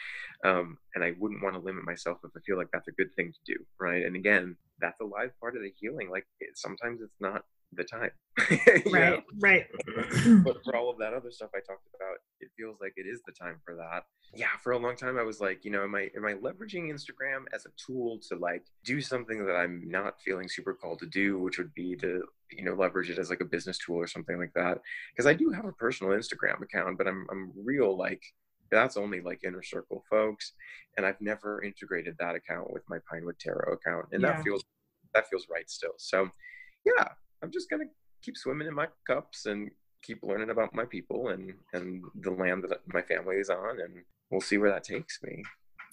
Um, 0.44 0.78
and 0.94 1.04
I 1.04 1.14
wouldn't 1.18 1.42
want 1.42 1.54
to 1.54 1.60
limit 1.60 1.84
myself 1.84 2.18
if 2.24 2.30
I 2.36 2.40
feel 2.46 2.56
like 2.56 2.68
that's 2.72 2.88
a 2.88 2.92
good 2.92 3.14
thing 3.16 3.32
to 3.32 3.54
do. 3.54 3.64
Right. 3.80 4.04
And 4.04 4.16
again, 4.16 4.56
that's 4.80 5.00
a 5.00 5.04
live 5.04 5.38
part 5.40 5.56
of 5.56 5.62
the 5.62 5.72
healing. 5.78 6.10
Like 6.10 6.26
it, 6.40 6.56
sometimes 6.56 7.00
it's 7.00 7.20
not 7.20 7.42
the 7.76 7.84
time. 7.84 8.10
right, 8.92 9.22
right. 9.40 9.66
but 10.44 10.62
for 10.64 10.76
all 10.76 10.90
of 10.90 10.98
that 10.98 11.14
other 11.14 11.30
stuff 11.30 11.50
I 11.54 11.58
talked 11.58 11.86
about, 11.94 12.16
it 12.40 12.50
feels 12.56 12.76
like 12.80 12.94
it 12.96 13.06
is 13.06 13.20
the 13.26 13.32
time 13.32 13.60
for 13.64 13.74
that. 13.76 14.04
Yeah, 14.34 14.48
for 14.62 14.72
a 14.72 14.78
long 14.78 14.96
time 14.96 15.18
I 15.18 15.22
was 15.22 15.40
like, 15.40 15.64
you 15.64 15.70
know, 15.70 15.84
am 15.84 15.94
I 15.94 16.10
am 16.16 16.24
I 16.24 16.34
leveraging 16.34 16.90
Instagram 16.90 17.44
as 17.52 17.66
a 17.66 17.70
tool 17.76 18.18
to 18.28 18.36
like 18.36 18.64
do 18.84 19.00
something 19.00 19.44
that 19.46 19.54
I'm 19.54 19.82
not 19.86 20.20
feeling 20.20 20.48
super 20.48 20.74
called 20.74 20.98
to 21.00 21.06
do, 21.06 21.38
which 21.38 21.58
would 21.58 21.72
be 21.74 21.94
to, 21.96 22.22
you 22.50 22.64
know, 22.64 22.74
leverage 22.74 23.10
it 23.10 23.18
as 23.18 23.30
like 23.30 23.40
a 23.40 23.44
business 23.44 23.78
tool 23.78 23.96
or 23.96 24.06
something 24.06 24.38
like 24.38 24.52
that. 24.54 24.80
Because 25.12 25.26
I 25.26 25.34
do 25.34 25.50
have 25.50 25.64
a 25.64 25.72
personal 25.72 26.12
Instagram 26.12 26.62
account, 26.62 26.98
but 26.98 27.06
I'm 27.06 27.26
I'm 27.30 27.52
real 27.64 27.96
like 27.96 28.22
that's 28.70 28.96
only 28.96 29.20
like 29.20 29.44
inner 29.44 29.62
circle 29.62 30.02
folks 30.10 30.52
and 30.96 31.06
i've 31.06 31.20
never 31.20 31.62
integrated 31.62 32.16
that 32.18 32.34
account 32.34 32.72
with 32.72 32.82
my 32.88 32.98
pinewood 33.10 33.38
tarot 33.38 33.74
account 33.74 34.06
and 34.12 34.22
yeah. 34.22 34.32
that 34.32 34.42
feels 34.42 34.64
that 35.12 35.28
feels 35.28 35.46
right 35.50 35.70
still 35.70 35.94
so 35.96 36.28
yeah 36.84 37.08
I'm 37.44 37.50
just 37.50 37.68
gonna 37.68 37.84
keep 38.22 38.38
swimming 38.38 38.66
in 38.66 38.74
my 38.74 38.88
cups 39.06 39.44
and 39.44 39.70
keep 40.02 40.22
learning 40.22 40.48
about 40.48 40.74
my 40.74 40.86
people 40.86 41.28
and 41.28 41.52
and 41.74 42.02
the 42.22 42.30
land 42.30 42.64
that 42.64 42.80
my 42.86 43.02
family 43.02 43.36
is 43.36 43.50
on, 43.50 43.80
and 43.80 44.02
we'll 44.30 44.40
see 44.40 44.56
where 44.56 44.70
that 44.70 44.82
takes 44.82 45.22
me. 45.22 45.42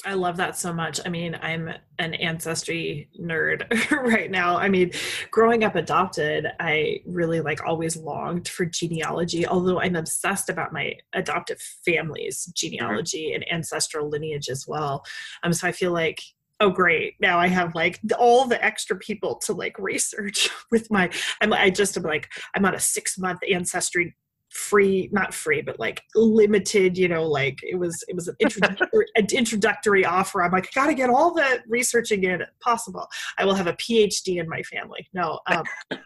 I 0.06 0.14
love 0.14 0.38
that 0.38 0.58
so 0.58 0.74
much. 0.74 0.99
I 1.06 1.10
mean, 1.10 1.38
I'm 1.41 1.70
an 1.99 2.14
ancestry 2.16 3.10
nerd 3.20 3.91
right 3.91 4.32
now. 4.32 4.58
I 4.58 4.68
mean, 4.68 4.91
growing 5.30 5.64
up 5.64 5.76
adopted, 5.76 6.47
I 6.60 7.02
really 7.06 7.41
like 7.41 7.64
always 7.64 7.97
longed 7.97 8.47
for 8.47 8.66
genealogy, 8.66 9.45
although 9.45 9.80
I'm 9.80 9.95
obsessed 9.95 10.49
about 10.49 10.74
my 10.74 10.95
adoptive 11.14 11.62
family's 11.86 12.45
genealogy 12.56 13.28
mm-hmm. 13.28 13.36
and 13.36 13.52
ancestral 13.52 14.10
lineage 14.10 14.49
as 14.49 14.68
well. 14.68 15.06
Um, 15.43 15.54
so 15.54 15.68
I 15.68 15.72
feel 15.72 15.91
like 15.91 16.22
oh 16.62 16.70
great 16.70 17.16
now 17.20 17.39
i 17.39 17.47
have 17.47 17.74
like 17.74 17.99
all 18.20 18.45
the 18.45 18.64
extra 18.64 18.95
people 18.97 19.36
to 19.36 19.52
like 19.52 19.78
research 19.80 20.47
with 20.72 20.89
my 20.91 21.10
i'm 21.41 21.52
i 21.54 21.72
just 21.72 21.97
am 21.97 22.04
like 22.04 22.30
i'm 22.54 22.64
on 22.66 22.76
a 22.76 22.80
six 22.80 23.18
month 23.18 23.39
ancestry 23.52 24.16
free 24.52 25.10
not 25.14 25.34
free 25.34 25.62
but 25.62 25.80
like 25.80 26.04
limited 26.14 26.97
you 26.97 27.08
know 27.08 27.26
like 27.26 27.58
it 27.64 27.76
was 27.76 28.04
it 28.10 28.16
was 28.16 28.28
an 28.28 28.36
introductory, 28.39 29.06
an 29.16 29.26
introductory 29.34 30.06
offer. 30.06 30.43
I'm 30.43 30.52
like 30.52 30.68
I 30.68 30.70
gotta 30.76 30.93
get 30.93 31.10
all 31.10 31.34
the 31.34 31.64
researching 31.68 32.26
in 32.26 32.43
possible. 32.60 33.08
I 33.38 33.45
will 33.45 33.56
have 33.56 33.68
a 33.68 33.74
phd 33.74 34.28
in 34.28 34.49
my 34.49 34.62
family. 34.64 35.08
No 35.14 35.39
um, 35.47 35.64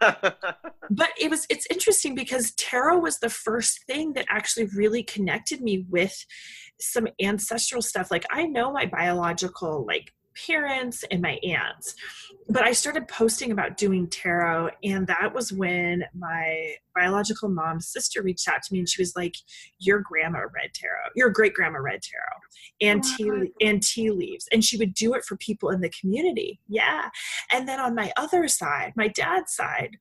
but 0.90 1.10
it 1.20 1.28
was 1.28 1.46
it's 1.50 1.66
interesting 1.70 2.14
because 2.14 2.52
tarot 2.52 2.98
was 3.00 3.18
the 3.18 3.30
first 3.30 3.84
thing 3.84 4.12
that 4.12 4.26
actually 4.28 4.66
really 4.66 5.02
connected 5.02 5.60
me 5.60 5.84
with 5.90 6.24
some 6.78 7.08
ancestral 7.20 7.82
stuff. 7.82 8.10
Like 8.10 8.26
i 8.30 8.44
know 8.44 8.72
my 8.72 8.86
biological 8.86 9.84
like 9.86 10.12
parents 10.46 11.04
and 11.10 11.20
my 11.20 11.38
aunts. 11.42 11.94
But 12.48 12.62
I 12.62 12.72
started 12.72 13.08
posting 13.08 13.50
about 13.50 13.76
doing 13.76 14.08
tarot, 14.08 14.70
and 14.84 15.06
that 15.08 15.34
was 15.34 15.52
when 15.52 16.04
my 16.14 16.74
biological 16.94 17.48
mom's 17.48 17.88
sister 17.88 18.22
reached 18.22 18.48
out 18.48 18.62
to 18.62 18.72
me 18.72 18.78
and 18.78 18.88
she 18.88 19.02
was 19.02 19.14
like, 19.14 19.34
Your 19.78 20.00
grandma 20.00 20.40
read 20.40 20.72
tarot, 20.74 21.10
your 21.14 21.30
great 21.30 21.54
grandma 21.54 21.78
read 21.78 22.00
tarot 22.02 22.40
and 22.80 23.04
oh 23.04 23.16
tea 23.16 23.52
and 23.60 23.82
tea 23.82 24.10
leaves. 24.10 24.46
And 24.52 24.64
she 24.64 24.76
would 24.78 24.94
do 24.94 25.14
it 25.14 25.24
for 25.24 25.36
people 25.36 25.70
in 25.70 25.80
the 25.80 25.92
community. 26.00 26.60
Yeah. 26.68 27.10
And 27.52 27.68
then 27.68 27.80
on 27.80 27.94
my 27.94 28.12
other 28.16 28.48
side, 28.48 28.92
my 28.96 29.08
dad's 29.08 29.54
side, 29.54 29.96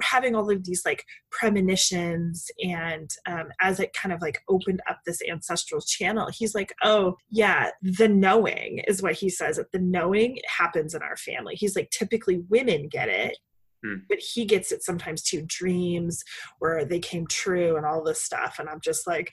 we're 0.00 0.06
having 0.06 0.34
all 0.34 0.50
of 0.50 0.64
these 0.64 0.82
like 0.84 1.04
premonitions 1.30 2.50
and 2.62 3.10
um, 3.26 3.48
as 3.60 3.80
it 3.80 3.92
kind 3.92 4.12
of 4.12 4.20
like 4.20 4.40
opened 4.48 4.80
up 4.88 4.98
this 5.06 5.20
ancestral 5.30 5.80
channel 5.80 6.28
he's 6.32 6.54
like 6.54 6.72
oh 6.82 7.16
yeah 7.30 7.70
the 7.82 8.08
knowing 8.08 8.82
is 8.88 9.02
what 9.02 9.14
he 9.14 9.28
says 9.28 9.56
that 9.56 9.70
the 9.72 9.78
knowing 9.78 10.38
happens 10.46 10.94
in 10.94 11.02
our 11.02 11.16
family 11.16 11.54
he's 11.54 11.76
like 11.76 11.89
typically 11.90 12.42
women 12.48 12.88
get 12.88 13.08
it 13.08 13.36
Hmm. 13.84 13.96
But 14.08 14.18
he 14.18 14.44
gets 14.44 14.72
it 14.72 14.82
sometimes 14.82 15.22
too 15.22 15.42
dreams 15.46 16.22
where 16.58 16.84
they 16.84 16.98
came 16.98 17.26
true 17.26 17.76
and 17.76 17.86
all 17.86 18.02
this 18.02 18.22
stuff. 18.22 18.58
And 18.58 18.68
I'm 18.68 18.80
just 18.80 19.06
like, 19.06 19.32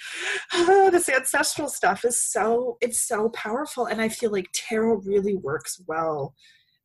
oh, 0.54 0.90
this 0.90 1.10
ancestral 1.10 1.70
stuff 1.70 2.06
is 2.06 2.22
so, 2.22 2.78
it's 2.82 3.02
so 3.02 3.30
powerful. 3.30 3.86
And 3.86 4.02
I 4.02 4.10
feel 4.10 4.32
like 4.32 4.48
tarot 4.54 5.02
really 5.06 5.36
works 5.36 5.82
well 5.88 6.34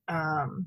um, 0.09 0.67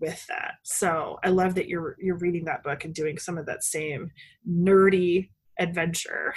with 0.00 0.24
that. 0.28 0.54
So 0.62 1.18
I 1.24 1.30
love 1.30 1.54
that 1.56 1.68
you're, 1.68 1.96
you're 1.98 2.18
reading 2.18 2.44
that 2.44 2.62
book 2.62 2.84
and 2.84 2.94
doing 2.94 3.18
some 3.18 3.36
of 3.36 3.46
that 3.46 3.64
same 3.64 4.10
nerdy 4.48 5.30
adventure. 5.58 6.34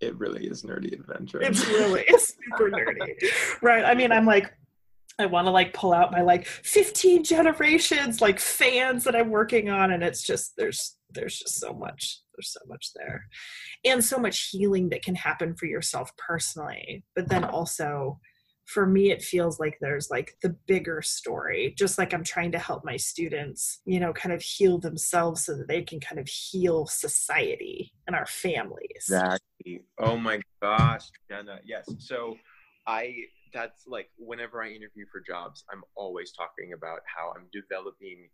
It 0.00 0.16
really 0.16 0.46
is 0.46 0.62
nerdy 0.62 0.92
adventure. 0.92 1.40
It's 1.42 1.66
really 1.66 2.04
it's 2.06 2.28
super 2.28 2.70
nerdy. 2.70 3.14
Right. 3.62 3.84
I 3.84 3.94
mean, 3.94 4.12
I'm 4.12 4.26
like, 4.26 4.52
I 5.18 5.26
want 5.26 5.46
to 5.46 5.50
like 5.50 5.74
pull 5.74 5.92
out 5.92 6.12
my 6.12 6.22
like 6.22 6.46
15 6.46 7.24
generations 7.24 8.20
like 8.20 8.38
fans 8.38 9.04
that 9.04 9.16
I'm 9.16 9.30
working 9.30 9.68
on 9.68 9.90
and 9.90 10.02
it's 10.02 10.22
just 10.22 10.54
there's 10.56 10.96
there's 11.10 11.38
just 11.38 11.58
so 11.58 11.72
much 11.72 12.20
there's 12.36 12.52
so 12.52 12.60
much 12.68 12.90
there. 12.94 13.26
And 13.84 14.04
so 14.04 14.18
much 14.18 14.50
healing 14.50 14.90
that 14.90 15.02
can 15.02 15.16
happen 15.16 15.56
for 15.56 15.66
yourself 15.66 16.10
personally 16.16 17.04
but 17.16 17.28
then 17.28 17.44
also 17.44 18.20
for 18.66 18.86
me 18.86 19.10
it 19.10 19.22
feels 19.22 19.58
like 19.58 19.78
there's 19.80 20.10
like 20.10 20.36
the 20.42 20.54
bigger 20.66 21.00
story 21.00 21.74
just 21.78 21.96
like 21.96 22.12
i'm 22.12 22.22
trying 22.22 22.52
to 22.52 22.58
help 22.58 22.84
my 22.84 22.98
students 22.98 23.80
you 23.86 23.98
know 23.98 24.12
kind 24.12 24.32
of 24.32 24.42
heal 24.42 24.78
themselves 24.78 25.46
so 25.46 25.56
that 25.56 25.68
they 25.68 25.80
can 25.80 25.98
kind 26.00 26.20
of 26.20 26.28
heal 26.28 26.86
society 26.86 27.90
and 28.06 28.14
our 28.14 28.26
families. 28.26 28.84
Exactly. 28.96 29.80
Oh 29.98 30.16
my 30.18 30.40
gosh 30.60 31.06
jenna. 31.28 31.60
Yes 31.64 31.88
so 31.98 32.36
i 32.86 33.14
that's 33.52 33.84
like 33.86 34.10
whenever 34.18 34.62
I 34.62 34.68
interview 34.68 35.06
for 35.10 35.20
jobs, 35.20 35.64
I'm 35.72 35.82
always 35.94 36.32
talking 36.32 36.72
about 36.72 37.00
how 37.04 37.32
I'm 37.36 37.46
developing 37.52 38.28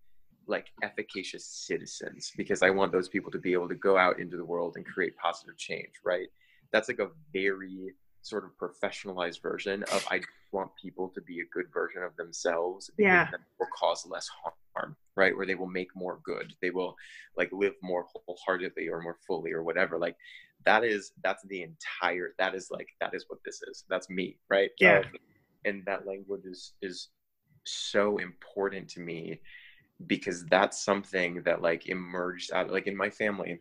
like 0.47 0.67
efficacious 0.83 1.47
citizens 1.47 2.33
because 2.37 2.63
I 2.63 2.71
want 2.71 2.93
those 2.93 3.09
people 3.09 3.31
to 3.33 3.39
be 3.39 3.53
able 3.53 3.69
to 3.69 3.75
go 3.75 3.97
out 3.97 4.21
into 4.21 4.37
the 4.37 4.45
world 4.45 4.75
and 4.77 4.85
create 4.85 5.17
positive 5.17 5.57
change, 5.57 5.93
right? 6.05 6.29
That's 6.73 6.89
like 6.89 6.99
a 6.99 7.09
very 7.33 7.95
sort 8.23 8.45
of 8.45 8.51
professionalized 8.57 9.43
version 9.43 9.83
of 9.85 10.05
I 10.11 10.21
want 10.53 10.71
people 10.81 11.11
to 11.15 11.21
be 11.23 11.41
a 11.41 11.45
good 11.53 11.67
version 11.73 12.03
of 12.03 12.17
themselves. 12.17 12.91
Yeah. 12.99 13.29
That 13.31 13.41
will 13.59 13.69
cause 13.79 14.07
less 14.09 14.29
harm, 14.75 14.97
right? 15.17 15.37
Where 15.37 15.47
they 15.47 15.55
will 15.55 15.69
make 15.69 15.95
more 15.95 16.21
good. 16.25 16.55
They 16.63 16.71
will 16.71 16.97
like 17.37 17.51
live 17.53 17.75
more 17.83 18.07
wholeheartedly 18.27 18.89
or 18.89 19.03
more 19.03 19.19
fully 19.27 19.53
or 19.53 19.63
whatever. 19.63 19.99
Like 19.99 20.17
that 20.65 20.85
is 20.85 21.13
that's 21.23 21.43
the 21.49 21.63
entire 21.63 22.35
that 22.39 22.55
is 22.55 22.69
like 22.71 22.89
that 23.01 23.15
is 23.15 23.25
what 23.29 23.39
this 23.45 23.61
is 23.69 23.85
that's 23.89 24.11
me 24.11 24.37
right 24.49 24.71
yeah 24.81 24.99
um, 24.99 25.05
and 25.65 25.85
that 25.87 26.07
language 26.07 26.45
is 26.45 26.73
is 26.83 27.09
so 27.65 28.19
important 28.19 28.89
to 28.89 29.01
me 29.01 29.41
because 30.07 30.45
that's 30.47 30.85
something 30.85 31.43
that 31.45 31.63
like 31.63 31.87
emerged 31.89 32.53
out 32.53 32.71
like 32.71 32.87
in 32.87 32.97
my 32.97 33.09
family 33.09 33.61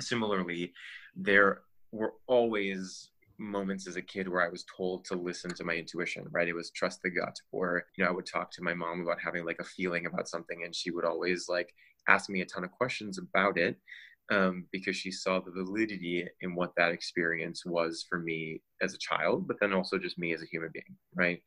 similarly 0.00 0.72
there 1.16 1.62
were 1.92 2.14
always 2.26 3.10
moments 3.38 3.86
as 3.86 3.96
a 3.96 4.02
kid 4.02 4.28
where 4.28 4.42
I 4.42 4.48
was 4.48 4.64
told 4.76 5.04
to 5.06 5.14
listen 5.14 5.52
to 5.54 5.64
my 5.64 5.74
intuition, 5.74 6.26
right? 6.30 6.48
It 6.48 6.54
was 6.54 6.70
trust 6.70 7.02
the 7.02 7.10
gut. 7.10 7.38
Or, 7.52 7.84
you 7.96 8.04
know, 8.04 8.10
I 8.10 8.14
would 8.14 8.26
talk 8.26 8.50
to 8.52 8.62
my 8.62 8.74
mom 8.74 9.00
about 9.02 9.20
having 9.22 9.44
like 9.44 9.60
a 9.60 9.64
feeling 9.64 10.06
about 10.06 10.28
something 10.28 10.62
and 10.64 10.74
she 10.74 10.90
would 10.90 11.04
always 11.04 11.48
like 11.48 11.74
ask 12.08 12.30
me 12.30 12.40
a 12.40 12.46
ton 12.46 12.64
of 12.64 12.70
questions 12.70 13.18
about 13.18 13.58
it 13.58 13.76
um, 14.30 14.66
because 14.72 14.96
she 14.96 15.10
saw 15.10 15.40
the 15.40 15.50
validity 15.50 16.26
in 16.40 16.54
what 16.54 16.72
that 16.76 16.92
experience 16.92 17.64
was 17.64 18.04
for 18.08 18.18
me 18.18 18.60
as 18.82 18.94
a 18.94 18.98
child, 18.98 19.46
but 19.46 19.56
then 19.60 19.72
also 19.72 19.98
just 19.98 20.18
me 20.18 20.34
as 20.34 20.42
a 20.42 20.46
human 20.46 20.70
being, 20.72 20.96
right? 21.14 21.42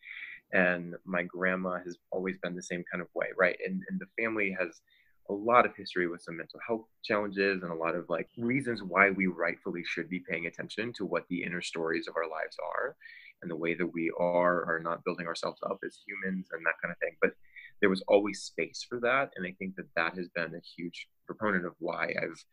And 0.54 0.96
my 1.06 1.24
grandma 1.24 1.78
has 1.84 1.98
always 2.12 2.38
been 2.42 2.56
the 2.56 2.64
same 2.64 2.84
kind 2.92 3.02
of 3.02 3.08
way, 3.14 3.28
right? 3.38 3.58
And, 3.66 3.82
and 3.90 4.00
the 4.00 4.24
family 4.24 4.56
has 4.60 4.82
a 5.30 5.34
lot 5.34 5.66
of 5.66 5.76
history 5.76 6.08
with 6.08 6.22
some 6.22 6.38
mental 6.38 6.60
health 6.66 6.86
challenges 7.04 7.62
and 7.62 7.72
a 7.72 7.76
lot 7.76 7.96
of 7.96 8.06
like 8.10 8.28
reasons 8.38 8.82
why 8.82 9.12
we 9.12 9.28
rightfully 9.28 9.84
should 9.86 10.10
be 10.10 10.24
paying 10.28 10.48
attention 10.48 10.92
to 10.94 11.06
what 11.06 11.26
the 11.30 11.44
inner 11.44 11.62
stories 11.62 12.08
of 12.08 12.16
our 12.16 12.28
lives 12.28 12.58
are 12.76 12.96
and 13.42 13.52
the 13.52 13.56
way 13.56 13.76
that 13.76 13.94
we 13.94 14.12
are 14.20 14.64
or 14.68 14.82
not 14.84 15.04
building 15.04 15.28
ourselves 15.28 15.60
up 15.70 15.78
as 15.86 16.00
humans 16.06 16.48
and 16.52 16.66
that 16.66 16.74
kind 16.82 16.92
of 16.92 16.98
thing. 16.98 17.16
But 17.22 17.34
there 17.80 17.90
was 17.90 18.04
always 18.08 18.42
space 18.42 18.86
for 18.88 19.00
that. 19.02 19.32
And 19.36 19.46
I 19.46 19.54
think 19.60 19.76
that 19.76 19.88
that 19.96 20.18
has 20.18 20.28
been 20.30 20.56
a 20.56 20.68
huge 20.76 21.08
proponent 21.28 21.66
of 21.66 21.74
why 21.80 22.14
I've 22.22 22.44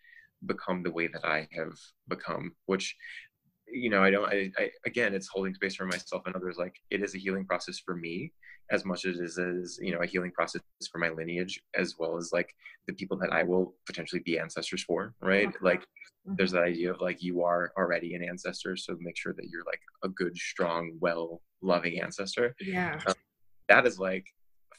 become 0.45 0.82
the 0.82 0.91
way 0.91 1.07
that 1.09 1.24
I 1.24 1.49
have 1.53 1.72
become, 2.09 2.53
which 2.66 2.95
you 3.68 3.91
know, 3.91 4.03
I 4.03 4.11
don't, 4.11 4.32
I, 4.32 4.51
I, 4.59 4.70
again, 4.87 5.14
it's 5.14 5.28
holding 5.28 5.55
space 5.55 5.74
for 5.74 5.87
myself 5.87 6.22
and 6.26 6.37
others. 6.37 6.57
Like 6.57 6.76
it 6.91 7.03
is 7.03 7.14
a 7.14 7.18
healing 7.18 7.45
process 7.45 7.78
for 7.78 7.97
me 7.97 8.32
as 8.70 8.84
much 8.84 9.05
as 9.05 9.39
it 9.39 9.45
is, 9.45 9.78
you 9.80 9.93
know, 9.93 10.01
a 10.01 10.07
healing 10.07 10.32
process 10.32 10.62
for 10.91 10.99
my 10.99 11.09
lineage, 11.09 11.61
as 11.74 11.95
well 11.99 12.16
as 12.16 12.30
like 12.32 12.55
the 12.87 12.95
people 12.95 13.16
that 13.18 13.32
I 13.32 13.43
will 13.43 13.74
potentially 13.87 14.22
be 14.24 14.39
ancestors 14.39 14.82
for, 14.82 15.14
right? 15.20 15.49
Mm-hmm. 15.49 15.64
Like 15.64 15.84
there's 16.24 16.53
that 16.53 16.64
idea 16.64 16.93
of 16.93 17.01
like 17.01 17.22
you 17.22 17.43
are 17.43 17.72
already 17.76 18.14
an 18.14 18.24
ancestor. 18.24 18.76
So 18.76 18.97
make 19.01 19.16
sure 19.16 19.34
that 19.34 19.49
you're 19.49 19.64
like 19.64 19.80
a 20.05 20.09
good, 20.09 20.37
strong, 20.37 20.97
well 21.01 21.43
loving 21.62 22.01
ancestor. 22.01 22.55
Yeah. 22.61 23.01
Um, 23.07 23.14
that 23.68 23.87
is 23.87 23.99
like 23.99 24.26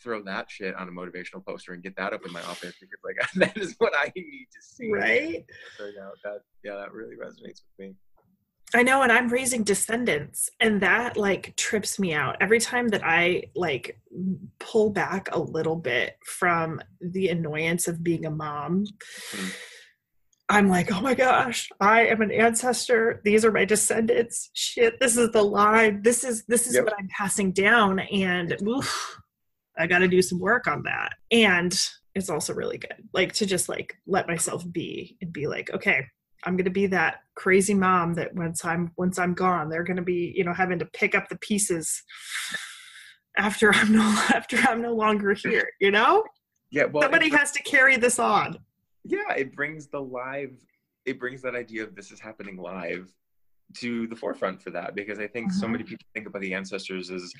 throw 0.02 0.24
that 0.24 0.50
shit 0.50 0.76
on 0.76 0.88
a 0.88 0.92
motivational 0.92 1.46
poster 1.46 1.74
and 1.74 1.84
get 1.84 1.96
that 1.98 2.14
up 2.14 2.26
in 2.26 2.32
my 2.32 2.42
office 2.44 2.76
because 2.80 3.00
like 3.04 3.16
that 3.36 3.58
is 3.58 3.76
what 3.78 3.94
I 3.96 4.12
need 4.16 4.48
to 4.52 4.62
see. 4.62 4.92
Right. 4.92 5.46
that 5.80 6.42
yeah, 6.64 6.76
that 6.76 6.94
really 6.94 7.16
resonates 7.16 7.62
with 7.64 7.80
me. 7.80 7.96
I 8.76 8.84
know, 8.84 9.02
and 9.02 9.12
I'm 9.12 9.30
raising 9.30 9.64
descendants, 9.64 10.50
and 10.60 10.82
that 10.82 11.16
like 11.16 11.56
trips 11.56 12.00
me 12.00 12.14
out 12.14 12.36
every 12.42 12.60
time 12.60 12.90
that 12.90 13.02
I 13.04 13.44
like 13.56 14.02
pull 14.60 14.90
back 14.90 15.30
a 15.32 15.40
little 15.40 15.78
bit 15.78 16.18
from 16.26 16.82
the 17.00 17.30
annoyance 17.30 17.88
of 17.88 18.04
being 18.04 18.26
a 18.26 18.32
mom. 18.32 18.86
Mm-hmm. 19.32 19.48
I'm 20.50 20.70
like, 20.70 20.94
oh 20.94 21.02
my 21.02 21.14
gosh, 21.14 21.70
I 21.80 22.08
am 22.08 22.22
an 22.22 22.32
ancestor. 22.32 23.22
These 23.24 23.44
are 23.44 23.52
my 23.52 23.66
descendants. 23.66 24.50
Shit, 24.54 25.00
this 25.00 25.18
is 25.18 25.32
the 25.32 25.44
line. 25.44 26.02
This 26.04 26.24
is 26.24 26.44
this 26.46 26.68
is 26.68 26.76
yep. 26.76 26.86
what 26.86 26.94
I'm 26.98 27.10
passing 27.10 27.52
down, 27.52 28.00
and 28.00 28.56
oof, 28.68 29.18
I 29.78 29.88
got 29.88 30.00
to 30.00 30.08
do 30.08 30.22
some 30.22 30.40
work 30.40 30.68
on 30.68 30.84
that. 30.84 31.14
And 31.32 31.78
it's 32.16 32.30
also 32.30 32.54
really 32.54 32.78
good, 32.78 32.96
like 33.14 33.34
to 33.34 33.46
just 33.46 33.70
like 33.70 33.96
let 34.08 34.28
myself 34.28 34.64
be 34.72 35.18
and 35.22 35.32
be 35.32 35.48
like, 35.48 35.72
okay, 35.72 36.06
I'm 36.44 36.56
going 36.56 36.66
to 36.66 36.72
be 36.72 36.88
that 36.88 37.18
crazy 37.36 37.74
mom 37.74 38.14
that 38.16 38.34
once 38.34 38.64
I'm 38.66 38.92
once 38.98 39.20
I'm 39.20 39.34
gone, 39.34 39.70
they're 39.70 39.84
going 39.84 39.98
to 39.98 40.04
be, 40.04 40.34
you 40.36 40.44
know, 40.44 40.54
having 40.54 40.80
to 40.80 40.86
pick 40.86 41.16
up 41.16 41.30
the 41.30 41.38
pieces 41.38 42.04
after 43.38 43.74
I'm 43.74 43.94
no 43.94 44.02
after 44.34 44.58
I'm 44.58 44.82
no 44.82 44.94
longer 44.94 45.34
here, 45.34 45.70
you 45.80 45.92
know? 45.92 46.24
Yeah, 46.70 46.86
well, 46.86 47.04
somebody 47.04 47.30
has 47.30 47.52
to 47.52 47.64
carry 47.64 47.98
this 47.98 48.20
on. 48.20 48.58
Yeah, 49.06 49.34
it 49.36 49.56
brings 49.56 49.88
the 49.88 50.02
live 50.02 50.52
it 51.06 51.20
brings 51.20 51.42
that 51.42 51.56
idea 51.56 51.84
of 51.84 51.96
this 51.96 52.12
is 52.12 52.20
happening 52.20 52.58
live 52.58 53.10
to 53.76 54.08
the 54.08 54.16
forefront 54.16 54.62
for 54.62 54.72
that 54.72 54.96
because 54.96 55.20
I 55.20 55.28
think 55.28 55.50
mm-hmm. 55.50 55.60
so 55.60 55.68
many 55.68 55.84
mm-hmm. 55.84 55.92
people 55.92 56.08
think 56.14 56.28
about 56.28 56.42
the 56.42 56.54
ancestors 56.54 57.12
as 57.12 57.34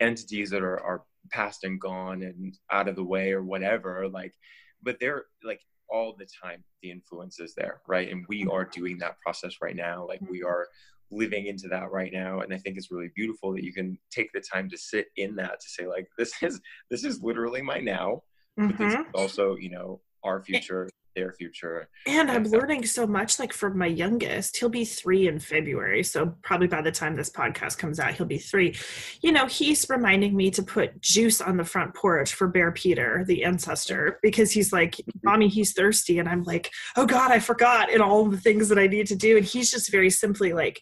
entities 0.00 0.50
that 0.50 0.62
are, 0.62 0.80
are 0.80 1.02
past 1.30 1.64
and 1.64 1.80
gone 1.80 2.22
and 2.22 2.56
out 2.70 2.88
of 2.88 2.96
the 2.96 3.04
way 3.04 3.32
or 3.32 3.42
whatever. 3.42 4.08
Like, 4.08 4.34
but 4.82 4.98
they're 5.00 5.24
like 5.42 5.60
all 5.90 6.14
the 6.18 6.26
time 6.42 6.64
the 6.82 6.90
influence 6.90 7.38
is 7.38 7.54
there, 7.54 7.80
right? 7.86 8.10
And 8.10 8.24
we 8.28 8.46
are 8.50 8.64
doing 8.64 8.98
that 8.98 9.20
process 9.20 9.56
right 9.62 9.76
now. 9.76 10.06
Like 10.06 10.20
we 10.22 10.38
mm-hmm. 10.38 10.48
are 10.48 10.68
living 11.10 11.46
into 11.46 11.68
that 11.68 11.90
right 11.92 12.12
now 12.12 12.40
and 12.40 12.52
i 12.52 12.58
think 12.58 12.76
it's 12.76 12.90
really 12.90 13.10
beautiful 13.14 13.52
that 13.52 13.62
you 13.62 13.72
can 13.72 13.96
take 14.10 14.32
the 14.32 14.40
time 14.40 14.68
to 14.68 14.76
sit 14.76 15.08
in 15.16 15.36
that 15.36 15.60
to 15.60 15.68
say 15.68 15.86
like 15.86 16.08
this 16.18 16.32
is 16.42 16.60
this 16.90 17.04
is 17.04 17.22
literally 17.22 17.62
my 17.62 17.78
now 17.78 18.22
mm-hmm. 18.58 18.68
but 18.68 18.78
this 18.78 18.92
is 18.94 18.98
mm-hmm. 18.98 19.16
also 19.16 19.54
you 19.56 19.70
know 19.70 20.00
our 20.24 20.42
future 20.42 20.88
their 21.14 21.32
future. 21.32 21.88
And 22.06 22.30
I'm 22.30 22.44
learning 22.44 22.86
so 22.86 23.06
much 23.06 23.38
like 23.38 23.52
from 23.52 23.78
my 23.78 23.86
youngest. 23.86 24.56
He'll 24.56 24.68
be 24.68 24.84
three 24.84 25.28
in 25.28 25.38
February. 25.38 26.02
So 26.02 26.34
probably 26.42 26.66
by 26.66 26.82
the 26.82 26.92
time 26.92 27.16
this 27.16 27.30
podcast 27.30 27.78
comes 27.78 28.00
out, 28.00 28.14
he'll 28.14 28.26
be 28.26 28.38
three. 28.38 28.76
You 29.20 29.32
know, 29.32 29.46
he's 29.46 29.88
reminding 29.88 30.36
me 30.36 30.50
to 30.52 30.62
put 30.62 31.00
juice 31.00 31.40
on 31.40 31.56
the 31.56 31.64
front 31.64 31.94
porch 31.94 32.34
for 32.34 32.48
Bear 32.48 32.72
Peter, 32.72 33.24
the 33.26 33.44
ancestor, 33.44 34.18
because 34.22 34.50
he's 34.52 34.72
like. 34.72 34.96
Mommy, 35.24 35.48
he's 35.48 35.72
thirsty. 35.72 36.18
And 36.18 36.28
I'm 36.28 36.42
like, 36.42 36.70
oh 36.96 37.06
God, 37.06 37.30
I 37.30 37.38
forgot 37.38 37.90
and 37.90 38.02
all 38.02 38.26
the 38.26 38.36
things 38.36 38.68
that 38.68 38.78
I 38.78 38.86
need 38.86 39.06
to 39.06 39.16
do. 39.16 39.38
And 39.38 39.46
he's 39.46 39.70
just 39.70 39.90
very 39.90 40.10
simply 40.10 40.52
like, 40.52 40.80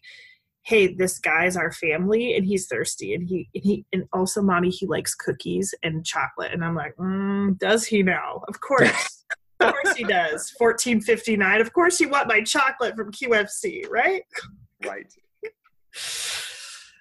hey 0.64 0.94
this 0.94 1.18
guy's 1.18 1.56
our 1.56 1.72
family 1.72 2.36
and 2.36 2.46
he's 2.46 2.66
thirsty 2.66 3.14
and 3.14 3.28
he 3.28 3.48
and 3.54 3.64
he 3.64 3.84
and 3.92 4.04
also 4.12 4.40
mommy 4.40 4.70
he 4.70 4.86
likes 4.86 5.14
cookies 5.14 5.74
and 5.82 6.06
chocolate 6.06 6.52
and 6.52 6.64
i'm 6.64 6.74
like 6.74 6.94
mm, 6.96 7.58
does 7.58 7.84
he 7.84 8.02
now 8.02 8.40
of 8.48 8.60
course 8.60 9.24
of 9.68 9.74
course 9.74 9.96
he 9.96 10.04
does. 10.04 10.52
1459. 10.58 11.60
Of 11.60 11.72
course 11.72 12.00
you 12.00 12.08
want 12.08 12.28
my 12.28 12.42
chocolate 12.42 12.96
from 12.96 13.12
QFC, 13.12 13.88
right? 13.88 14.22
Right. 14.84 15.12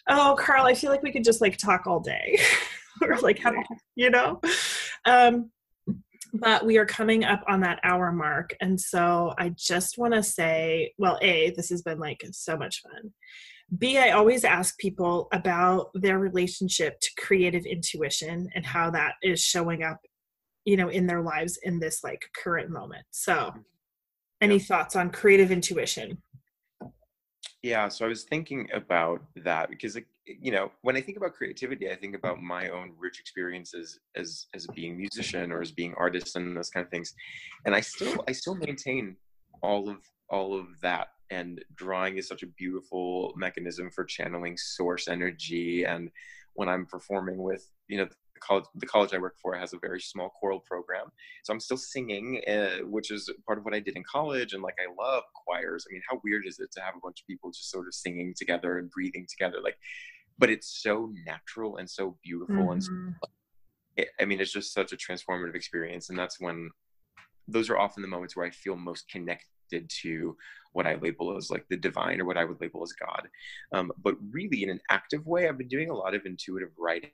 oh, 0.07 0.35
Carl, 0.39 0.65
I 0.65 0.73
feel 0.73 0.91
like 0.91 1.03
we 1.03 1.11
could 1.11 1.23
just 1.23 1.41
like 1.41 1.57
talk 1.57 1.87
all 1.87 1.99
day. 1.99 2.39
or 3.01 3.17
like 3.17 3.39
have 3.39 3.55
you 3.95 4.09
know? 4.09 4.39
Um 5.05 5.51
but 6.33 6.65
we 6.65 6.77
are 6.77 6.85
coming 6.85 7.23
up 7.23 7.43
on 7.47 7.61
that 7.61 7.79
hour 7.83 8.11
mark 8.11 8.55
and 8.61 8.79
so 8.79 9.33
i 9.37 9.49
just 9.49 9.97
want 9.97 10.13
to 10.13 10.23
say 10.23 10.93
well 10.97 11.17
a 11.21 11.51
this 11.51 11.69
has 11.69 11.81
been 11.81 11.99
like 11.99 12.23
so 12.31 12.55
much 12.57 12.81
fun 12.81 13.11
b 13.77 13.97
i 13.97 14.11
always 14.11 14.43
ask 14.43 14.77
people 14.77 15.27
about 15.33 15.89
their 15.93 16.19
relationship 16.19 16.99
to 17.01 17.09
creative 17.17 17.65
intuition 17.65 18.49
and 18.55 18.65
how 18.65 18.89
that 18.89 19.13
is 19.21 19.41
showing 19.41 19.83
up 19.83 19.99
you 20.65 20.77
know 20.77 20.89
in 20.89 21.07
their 21.07 21.21
lives 21.21 21.57
in 21.63 21.79
this 21.79 22.03
like 22.03 22.23
current 22.35 22.69
moment. 22.69 23.05
So 23.11 23.53
any 24.41 24.57
yeah. 24.57 24.63
thoughts 24.63 24.95
on 24.95 25.09
creative 25.09 25.51
intuition? 25.51 26.21
Yeah 27.63 27.89
so 27.89 28.05
i 28.05 28.07
was 28.07 28.23
thinking 28.23 28.67
about 28.73 29.21
that 29.43 29.69
because 29.69 29.95
you 30.25 30.51
know 30.51 30.71
when 30.81 30.95
i 30.97 31.01
think 31.01 31.17
about 31.17 31.33
creativity 31.33 31.91
i 31.91 31.95
think 31.95 32.15
about 32.15 32.41
my 32.41 32.69
own 32.69 32.93
rich 32.97 33.19
experiences 33.19 33.99
as 34.15 34.47
as 34.55 34.65
being 34.73 34.97
musician 34.97 35.51
or 35.51 35.61
as 35.61 35.71
being 35.71 35.93
artist 35.95 36.35
and 36.35 36.57
those 36.57 36.71
kind 36.71 36.83
of 36.83 36.89
things. 36.89 37.13
And 37.65 37.75
i 37.75 37.81
still 37.81 38.23
i 38.27 38.31
still 38.31 38.55
maintain 38.55 39.15
all 39.61 39.89
of 39.89 39.97
all 40.31 40.57
of 40.57 40.67
that. 40.81 41.09
And 41.29 41.63
drawing 41.75 42.17
is 42.17 42.27
such 42.27 42.43
a 42.43 42.47
beautiful 42.47 43.33
mechanism 43.35 43.89
for 43.91 44.03
channeling 44.03 44.57
source 44.57 45.07
energy. 45.07 45.85
And 45.85 46.09
when 46.53 46.67
i'm 46.67 46.85
performing 46.85 47.41
with 47.41 47.69
you 47.87 47.97
know 47.97 48.07
college 48.41 48.65
the 48.75 48.85
college 48.85 49.13
I 49.13 49.17
work 49.17 49.35
for 49.41 49.55
has 49.55 49.73
a 49.73 49.79
very 49.79 50.01
small 50.01 50.29
choral 50.29 50.59
program, 50.59 51.07
so 51.43 51.53
I'm 51.53 51.59
still 51.59 51.77
singing, 51.77 52.41
uh, 52.47 52.85
which 52.85 53.11
is 53.11 53.29
part 53.45 53.57
of 53.57 53.65
what 53.65 53.73
I 53.73 53.79
did 53.79 53.95
in 53.95 54.03
college. 54.03 54.53
And 54.53 54.63
like 54.63 54.75
I 54.79 54.91
love 55.01 55.23
choirs. 55.45 55.85
I 55.89 55.93
mean, 55.93 56.01
how 56.09 56.19
weird 56.23 56.45
is 56.45 56.59
it 56.59 56.71
to 56.73 56.81
have 56.81 56.95
a 56.95 56.99
bunch 57.01 57.21
of 57.21 57.27
people 57.27 57.51
just 57.51 57.71
sort 57.71 57.87
of 57.87 57.93
singing 57.93 58.33
together 58.37 58.77
and 58.77 58.89
breathing 58.89 59.27
together? 59.29 59.57
Like, 59.63 59.77
but 60.37 60.49
it's 60.49 60.81
so 60.81 61.11
natural 61.25 61.77
and 61.77 61.89
so 61.89 62.17
beautiful 62.23 62.55
mm-hmm. 62.55 62.71
and. 62.71 62.83
So, 62.83 62.91
it, 63.97 64.07
I 64.21 64.25
mean, 64.25 64.39
it's 64.39 64.53
just 64.53 64.73
such 64.73 64.93
a 64.93 64.95
transformative 64.95 65.53
experience, 65.53 66.09
and 66.09 66.17
that's 66.17 66.39
when 66.39 66.69
those 67.47 67.69
are 67.69 67.77
often 67.77 68.01
the 68.01 68.07
moments 68.07 68.35
where 68.35 68.45
I 68.45 68.51
feel 68.51 68.77
most 68.77 69.09
connected 69.09 69.89
to 70.01 70.37
what 70.73 70.87
I 70.87 70.95
label 70.95 71.35
as 71.35 71.49
like 71.49 71.65
the 71.69 71.77
divine 71.77 72.21
or 72.21 72.25
what 72.25 72.37
I 72.37 72.45
would 72.45 72.61
label 72.61 72.83
as 72.83 72.93
God. 72.93 73.27
Um, 73.73 73.91
but 74.01 74.15
really, 74.31 74.63
in 74.63 74.69
an 74.69 74.79
active 74.89 75.25
way, 75.25 75.47
I've 75.47 75.57
been 75.57 75.67
doing 75.67 75.89
a 75.89 75.95
lot 75.95 76.15
of 76.15 76.25
intuitive 76.25 76.69
writing 76.77 77.11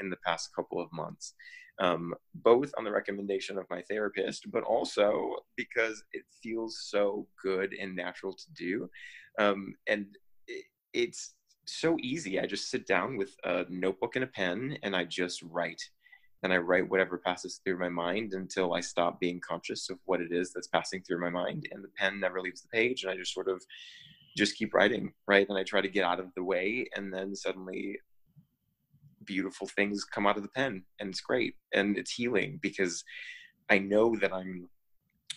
in 0.00 0.10
the 0.10 0.18
past 0.24 0.54
couple 0.54 0.80
of 0.80 0.92
months, 0.92 1.34
um, 1.80 2.14
both 2.34 2.72
on 2.76 2.84
the 2.84 2.90
recommendation 2.90 3.58
of 3.58 3.66
my 3.70 3.82
therapist, 3.82 4.50
but 4.50 4.64
also 4.64 5.36
because 5.56 6.02
it 6.12 6.24
feels 6.42 6.86
so 6.88 7.26
good 7.42 7.74
and 7.80 7.94
natural 7.94 8.32
to 8.32 8.52
do. 8.56 8.90
Um, 9.38 9.74
and 9.88 10.06
it, 10.46 10.64
it's 10.92 11.34
so 11.66 11.96
easy. 12.00 12.40
I 12.40 12.46
just 12.46 12.70
sit 12.70 12.86
down 12.86 13.16
with 13.16 13.34
a 13.44 13.64
notebook 13.68 14.16
and 14.16 14.24
a 14.24 14.28
pen 14.28 14.78
and 14.82 14.96
I 14.96 15.04
just 15.04 15.42
write. 15.42 15.82
And 16.42 16.52
I 16.52 16.58
write 16.58 16.88
whatever 16.88 17.18
passes 17.18 17.60
through 17.64 17.80
my 17.80 17.88
mind 17.88 18.32
until 18.32 18.72
I 18.72 18.80
stop 18.80 19.18
being 19.18 19.40
conscious 19.40 19.90
of 19.90 19.98
what 20.04 20.20
it 20.20 20.32
is 20.32 20.52
that's 20.52 20.68
passing 20.68 21.02
through 21.02 21.20
my 21.20 21.30
mind. 21.30 21.68
And 21.72 21.82
the 21.82 21.90
pen 21.96 22.20
never 22.20 22.40
leaves 22.40 22.62
the 22.62 22.68
page. 22.68 23.02
And 23.02 23.12
I 23.12 23.16
just 23.16 23.34
sort 23.34 23.48
of 23.48 23.62
just 24.36 24.56
keep 24.56 24.72
writing, 24.72 25.12
right? 25.26 25.48
And 25.48 25.58
I 25.58 25.64
try 25.64 25.80
to 25.80 25.88
get 25.88 26.04
out 26.04 26.20
of 26.20 26.32
the 26.36 26.44
way. 26.44 26.88
And 26.94 27.12
then 27.12 27.34
suddenly 27.34 27.98
beautiful 29.28 29.66
things 29.66 30.04
come 30.04 30.26
out 30.26 30.38
of 30.38 30.42
the 30.42 30.48
pen 30.48 30.82
and 30.98 31.10
it's 31.10 31.20
great 31.20 31.54
and 31.74 31.98
it's 31.98 32.10
healing 32.10 32.58
because 32.62 33.04
i 33.68 33.78
know 33.78 34.16
that 34.16 34.32
i'm 34.32 34.66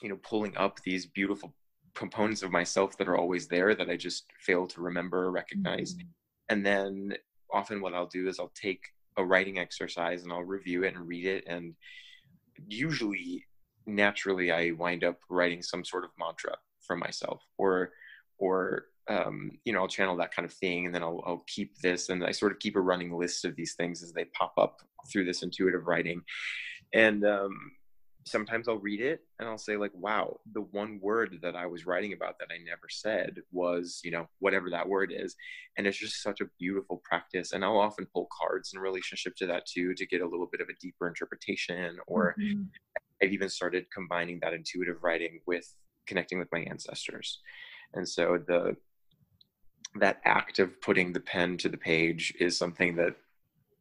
you 0.02 0.08
know 0.08 0.18
pulling 0.24 0.56
up 0.56 0.80
these 0.84 1.06
beautiful 1.08 1.54
components 1.94 2.42
of 2.42 2.52
myself 2.52 2.98
that 2.98 3.10
are 3.10 3.18
always 3.18 3.48
there 3.50 3.76
that 3.76 3.90
i 3.90 3.98
just 3.98 4.26
fail 4.40 4.66
to 4.66 4.82
remember 4.82 5.26
or 5.26 5.32
recognize 5.32 5.94
mm-hmm. 5.94 6.08
and 6.50 6.66
then 6.66 7.14
often 7.54 7.82
what 7.82 7.94
i'll 7.94 8.08
do 8.08 8.30
is 8.30 8.40
i'll 8.40 8.54
take 8.56 8.82
a 9.18 9.24
writing 9.24 9.60
exercise 9.60 10.24
and 10.24 10.32
i'll 10.32 10.42
review 10.42 10.84
it 10.86 10.96
and 10.96 11.06
read 11.06 11.26
it 11.26 11.44
and 11.48 11.76
usually 12.68 13.46
naturally 13.86 14.52
i 14.52 14.72
wind 14.72 15.04
up 15.04 15.20
writing 15.30 15.62
some 15.62 15.84
sort 15.84 16.06
of 16.06 16.12
mantra 16.18 16.56
for 16.80 16.96
myself 16.96 17.44
or 17.58 17.92
or 18.42 18.88
um, 19.08 19.52
you 19.66 19.74
know, 19.74 19.80
I'll 19.80 19.88
channel 19.88 20.18
that 20.18 20.34
kind 20.34 20.46
of 20.46 20.54
thing, 20.54 20.86
and 20.86 20.94
then 20.94 21.04
I'll, 21.04 21.24
I'll 21.26 21.44
keep 21.48 21.78
this, 21.80 22.10
and 22.10 22.24
I 22.26 22.32
sort 22.32 22.52
of 22.52 22.60
keep 22.60 22.76
a 22.76 22.82
running 22.82 23.12
list 23.12 23.46
of 23.46 23.56
these 23.56 23.74
things 23.76 24.04
as 24.04 24.14
they 24.14 24.26
pop 24.26 24.54
up 24.58 24.82
through 25.12 25.26
this 25.26 25.44
intuitive 25.44 25.88
writing, 25.88 26.22
and 26.94 27.26
um, 27.26 27.58
sometimes 28.26 28.68
I'll 28.68 28.78
read 28.78 29.02
it 29.02 29.22
and 29.40 29.50
I'll 29.50 29.58
say 29.58 29.78
like, 29.78 29.92
wow, 29.94 30.40
the 30.54 30.62
one 30.62 31.00
word 31.02 31.40
that 31.42 31.56
I 31.56 31.66
was 31.66 31.86
writing 31.86 32.14
about 32.14 32.38
that 32.40 32.50
I 32.52 32.64
never 32.64 32.88
said 32.90 33.40
was, 33.52 34.00
you 34.04 34.12
know, 34.12 34.28
whatever 34.40 34.70
that 34.70 34.88
word 34.88 35.12
is, 35.16 35.36
and 35.78 35.88
it's 35.88 35.98
just 35.98 36.22
such 36.22 36.42
a 36.42 36.50
beautiful 36.60 37.02
practice. 37.04 37.52
And 37.54 37.66
I'll 37.66 37.80
often 37.80 38.08
pull 38.14 38.30
cards 38.40 38.72
in 38.74 38.80
relationship 38.80 39.36
to 39.38 39.48
that 39.48 39.66
too 39.66 39.94
to 39.96 40.06
get 40.06 40.22
a 40.22 40.28
little 40.28 40.48
bit 40.52 40.62
of 40.62 40.70
a 40.70 40.78
deeper 40.80 41.08
interpretation, 41.08 41.98
or 42.08 42.36
mm-hmm. 42.40 42.64
I've 43.22 43.34
even 43.34 43.50
started 43.50 43.86
combining 43.94 44.40
that 44.42 44.54
intuitive 44.54 45.04
writing 45.04 45.42
with 45.46 45.68
connecting 46.08 46.40
with 46.40 46.50
my 46.52 46.60
ancestors. 46.70 47.40
And 47.94 48.08
so 48.08 48.40
the 48.48 48.76
that 49.96 50.22
act 50.24 50.60
of 50.60 50.80
putting 50.82 51.12
the 51.12 51.20
pen 51.20 51.58
to 51.58 51.68
the 51.68 51.78
page 51.78 52.34
is 52.40 52.58
something 52.58 52.96
that 52.96 53.14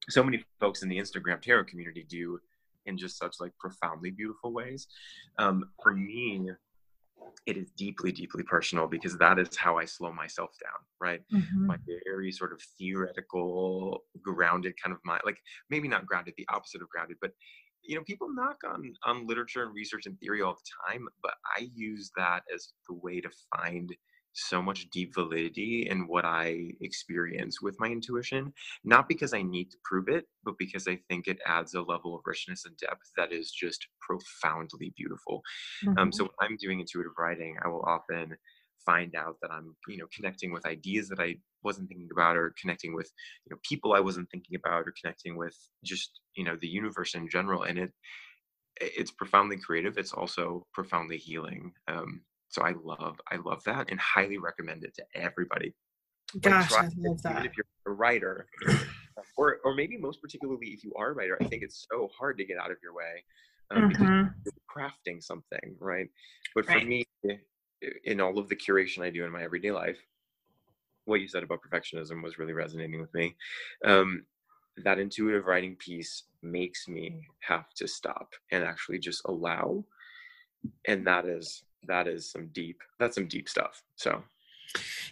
so 0.08 0.24
many 0.24 0.44
folks 0.58 0.82
in 0.82 0.88
the 0.88 0.98
Instagram 0.98 1.40
tarot 1.40 1.64
community 1.64 2.04
do 2.08 2.40
in 2.86 2.98
just 2.98 3.16
such 3.16 3.36
like 3.38 3.52
profoundly 3.58 4.10
beautiful 4.10 4.52
ways. 4.52 4.88
Um, 5.38 5.70
for 5.82 5.92
me, 5.92 6.50
it 7.46 7.56
is 7.56 7.70
deeply, 7.76 8.12
deeply 8.12 8.42
personal 8.42 8.86
because 8.86 9.16
that 9.18 9.38
is 9.38 9.56
how 9.56 9.78
I 9.78 9.84
slow 9.84 10.12
myself 10.12 10.50
down, 10.62 10.80
right? 11.00 11.20
Mm-hmm. 11.32 11.66
My 11.66 11.76
very 12.04 12.32
sort 12.32 12.52
of 12.52 12.60
theoretical, 12.78 14.02
grounded 14.22 14.74
kind 14.82 14.92
of 14.94 15.00
mind, 15.04 15.22
like 15.24 15.38
maybe 15.68 15.86
not 15.86 16.06
grounded, 16.06 16.34
the 16.36 16.46
opposite 16.52 16.82
of 16.82 16.88
grounded, 16.88 17.18
but 17.20 17.32
you 17.82 17.96
know, 17.96 18.04
people 18.04 18.28
knock 18.32 18.58
on 18.66 18.92
on 19.04 19.26
literature 19.26 19.62
and 19.64 19.74
research 19.74 20.06
and 20.06 20.18
theory 20.18 20.42
all 20.42 20.54
the 20.54 20.92
time, 20.92 21.08
but 21.22 21.34
I 21.56 21.68
use 21.74 22.10
that 22.16 22.42
as 22.54 22.72
the 22.88 22.94
way 22.94 23.20
to 23.20 23.30
find 23.56 23.94
so 24.32 24.62
much 24.62 24.88
deep 24.90 25.14
validity 25.14 25.88
in 25.90 26.06
what 26.06 26.24
I 26.24 26.70
experience 26.80 27.60
with 27.60 27.76
my 27.80 27.88
intuition, 27.88 28.52
not 28.84 29.08
because 29.08 29.34
I 29.34 29.42
need 29.42 29.70
to 29.70 29.76
prove 29.84 30.08
it, 30.08 30.26
but 30.44 30.54
because 30.58 30.86
I 30.86 30.98
think 31.08 31.26
it 31.26 31.38
adds 31.46 31.74
a 31.74 31.82
level 31.82 32.14
of 32.14 32.22
richness 32.24 32.64
and 32.64 32.76
depth 32.76 33.10
that 33.16 33.32
is 33.32 33.50
just 33.50 33.86
profoundly 34.00 34.92
beautiful. 34.96 35.42
Mm-hmm. 35.84 35.98
Um, 35.98 36.12
so 36.12 36.24
when 36.24 36.32
I'm 36.40 36.56
doing 36.60 36.80
intuitive 36.80 37.12
writing, 37.18 37.56
I 37.64 37.68
will 37.68 37.84
often 37.86 38.36
find 38.84 39.14
out 39.14 39.36
that 39.42 39.50
I'm, 39.50 39.74
you 39.88 39.98
know, 39.98 40.06
connecting 40.14 40.52
with 40.52 40.66
ideas 40.66 41.08
that 41.08 41.20
I 41.20 41.36
wasn't 41.62 41.88
thinking 41.88 42.08
about 42.12 42.36
or 42.36 42.54
connecting 42.60 42.94
with, 42.94 43.10
you 43.44 43.50
know, 43.50 43.58
people 43.62 43.92
I 43.92 44.00
wasn't 44.00 44.28
thinking 44.30 44.56
about 44.56 44.86
or 44.86 44.94
connecting 45.00 45.36
with 45.36 45.56
just, 45.84 46.20
you 46.34 46.44
know, 46.44 46.56
the 46.60 46.68
universe 46.68 47.14
in 47.14 47.28
general. 47.28 47.62
And 47.62 47.78
it, 47.78 47.92
it's 48.80 49.10
profoundly 49.10 49.58
creative. 49.58 49.98
It's 49.98 50.12
also 50.12 50.66
profoundly 50.72 51.18
healing. 51.18 51.72
Um, 51.88 52.22
so 52.48 52.62
I 52.62 52.74
love, 52.82 53.20
I 53.30 53.36
love 53.36 53.62
that 53.64 53.90
and 53.90 54.00
highly 54.00 54.38
recommend 54.38 54.84
it 54.84 54.94
to 54.96 55.04
everybody. 55.14 55.74
Gosh, 56.40 56.70
like, 56.70 56.84
I 56.84 56.90
love 56.96 57.22
that. 57.22 57.32
Even 57.32 57.46
if 57.46 57.56
you're 57.56 57.66
a 57.86 57.96
writer, 57.96 58.46
or 59.36 59.58
or 59.64 59.74
maybe 59.74 59.98
most 59.98 60.22
particularly 60.22 60.68
if 60.68 60.84
you 60.84 60.92
are 60.96 61.10
a 61.10 61.12
writer, 61.12 61.36
I 61.40 61.44
think 61.44 61.64
it's 61.64 61.86
so 61.90 62.08
hard 62.16 62.38
to 62.38 62.44
get 62.44 62.56
out 62.56 62.70
of 62.70 62.76
your 62.82 62.94
way 62.94 63.24
um, 63.70 63.90
mm-hmm. 63.90 64.04
you're 64.04 64.34
crafting 64.68 65.22
something, 65.22 65.76
right? 65.78 66.08
But 66.54 66.66
for 66.66 66.72
right. 66.72 66.86
me, 66.86 67.04
in 68.04 68.20
all 68.20 68.38
of 68.38 68.48
the 68.48 68.56
curation 68.56 69.02
I 69.02 69.10
do 69.10 69.24
in 69.24 69.32
my 69.32 69.42
everyday 69.42 69.70
life, 69.70 69.98
what 71.04 71.20
you 71.20 71.28
said 71.28 71.42
about 71.42 71.60
perfectionism 71.62 72.22
was 72.22 72.38
really 72.38 72.52
resonating 72.52 73.00
with 73.00 73.12
me. 73.14 73.36
Um, 73.84 74.24
that 74.84 74.98
intuitive 74.98 75.46
writing 75.46 75.76
piece 75.76 76.24
makes 76.42 76.88
me 76.88 77.26
have 77.40 77.72
to 77.74 77.86
stop 77.88 78.32
and 78.50 78.64
actually 78.64 78.98
just 78.98 79.22
allow, 79.26 79.84
and 80.86 81.06
that 81.06 81.26
is 81.26 81.64
that 81.86 82.06
is 82.06 82.30
some 82.30 82.48
deep 82.48 82.78
that's 82.98 83.14
some 83.14 83.26
deep 83.26 83.48
stuff. 83.48 83.82
So 83.96 84.22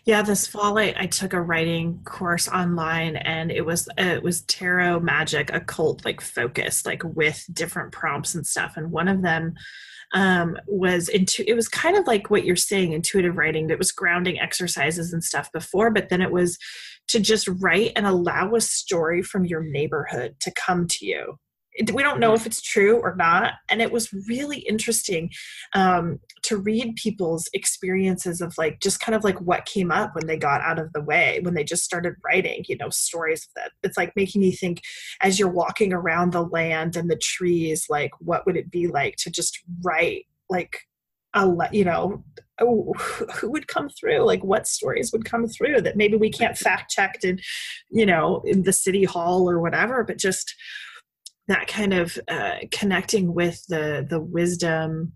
yeah, 0.05 0.23
this 0.23 0.47
fall 0.47 0.79
I, 0.79 0.95
I, 0.97 1.07
took 1.07 1.33
a 1.33 1.41
writing 1.41 2.01
course 2.05 2.49
online, 2.49 3.17
and 3.17 3.51
it 3.51 3.67
was 3.67 3.89
it 3.99 4.23
was 4.23 4.43
tarot 4.43 5.01
magic, 5.01 5.53
occult 5.53 6.05
like 6.05 6.21
focused, 6.21 6.87
like 6.87 7.03
with 7.05 7.45
different 7.53 7.93
prompts 7.93 8.35
and 8.35 8.47
stuff. 8.47 8.75
And 8.77 8.93
one 8.93 9.09
of 9.09 9.23
them 9.23 9.55
um, 10.15 10.57
was 10.67 11.09
into 11.09 11.49
it 11.49 11.55
was 11.55 11.69
kind 11.69 11.97
of 11.97 12.07
like 12.07 12.31
what 12.31 12.45
you're 12.45 12.57
saying, 12.57 12.93
intuitive 12.93 13.37
writing. 13.37 13.67
That 13.67 13.79
was 13.79 13.93
grounding 13.93 14.41
exercises 14.41 15.13
and 15.13 15.23
stuff 15.23 15.51
before, 15.53 15.91
but 15.91 16.09
then 16.09 16.23
it 16.23 16.33
was 16.33 16.59
to 17.09 17.21
just 17.21 17.49
write 17.61 17.93
and 17.97 18.07
allow 18.07 18.55
a 18.55 18.61
story 18.61 19.23
from 19.23 19.45
your 19.45 19.63
neighborhood 19.63 20.37
to 20.41 20.53
come 20.53 20.87
to 20.89 21.07
you 21.07 21.39
we 21.93 22.03
don't 22.03 22.21
know 22.21 22.35
if 22.35 22.47
it's 22.47 22.61
true 22.61 23.01
or 23.01 23.15
not 23.17 23.55
and 23.69 23.81
it 23.81 23.93
was 23.93 24.13
really 24.29 24.59
interesting 24.59 25.31
um, 25.75 26.19
to 26.43 26.57
read 26.57 26.97
people's 26.97 27.49
experiences 27.55 28.41
of 28.41 28.57
like 28.59 28.81
just 28.81 29.01
kind 29.01 29.15
of 29.15 29.25
like 29.25 29.41
what 29.41 29.65
came 29.65 29.91
up 29.91 30.15
when 30.15 30.27
they 30.27 30.37
got 30.37 30.61
out 30.61 30.79
of 30.79 30.93
the 30.93 31.03
way 31.03 31.41
when 31.43 31.55
they 31.55 31.65
just 31.65 31.85
started 31.85 32.15
writing 32.25 32.65
you 32.69 32.77
know 32.77 32.91
stories 32.91 33.45
of 33.45 33.51
that. 33.57 33.73
It's 33.83 33.97
like 33.97 34.15
making 34.17 34.41
me 34.41 34.53
think 34.53 34.83
as 35.23 35.39
you're 35.39 35.49
walking 35.49 35.93
around 35.93 36.33
the 36.33 36.43
land 36.43 36.97
and 36.97 37.11
the 37.11 37.17
trees 37.17 37.87
like 37.89 38.11
what 38.19 38.47
would 38.47 38.57
it 38.57 38.71
be 38.71 38.89
like 38.89 39.17
to 39.17 39.31
just 39.31 39.59
write 39.83 40.27
like 40.51 40.81
a 41.35 41.47
you 41.73 41.85
know 41.85 42.25
oh, 42.61 42.93
who 43.35 43.51
would 43.51 43.69
come 43.69 43.89
through? 43.89 44.21
Like 44.21 44.43
what 44.43 44.67
stories 44.67 45.13
would 45.13 45.25
come 45.25 45.47
through 45.47 45.83
that 45.83 45.97
maybe 45.97 46.17
we 46.17 46.31
can't 46.31 46.59
fact 46.59 46.91
check 46.91 47.19
in 47.23 47.39
you 47.91 48.07
know 48.07 48.43
in 48.45 48.63
the 48.63 48.73
city 48.73 49.05
hall 49.05 49.49
or 49.49 49.61
whatever 49.61 50.05
but 50.05 50.19
just 50.19 50.55
that 51.49 51.67
kind 51.67 51.95
of 51.95 52.19
uh, 52.29 52.57
connecting 52.71 53.35
with 53.35 53.65
the 53.69 54.07
the 54.09 54.21
wisdom 54.21 55.13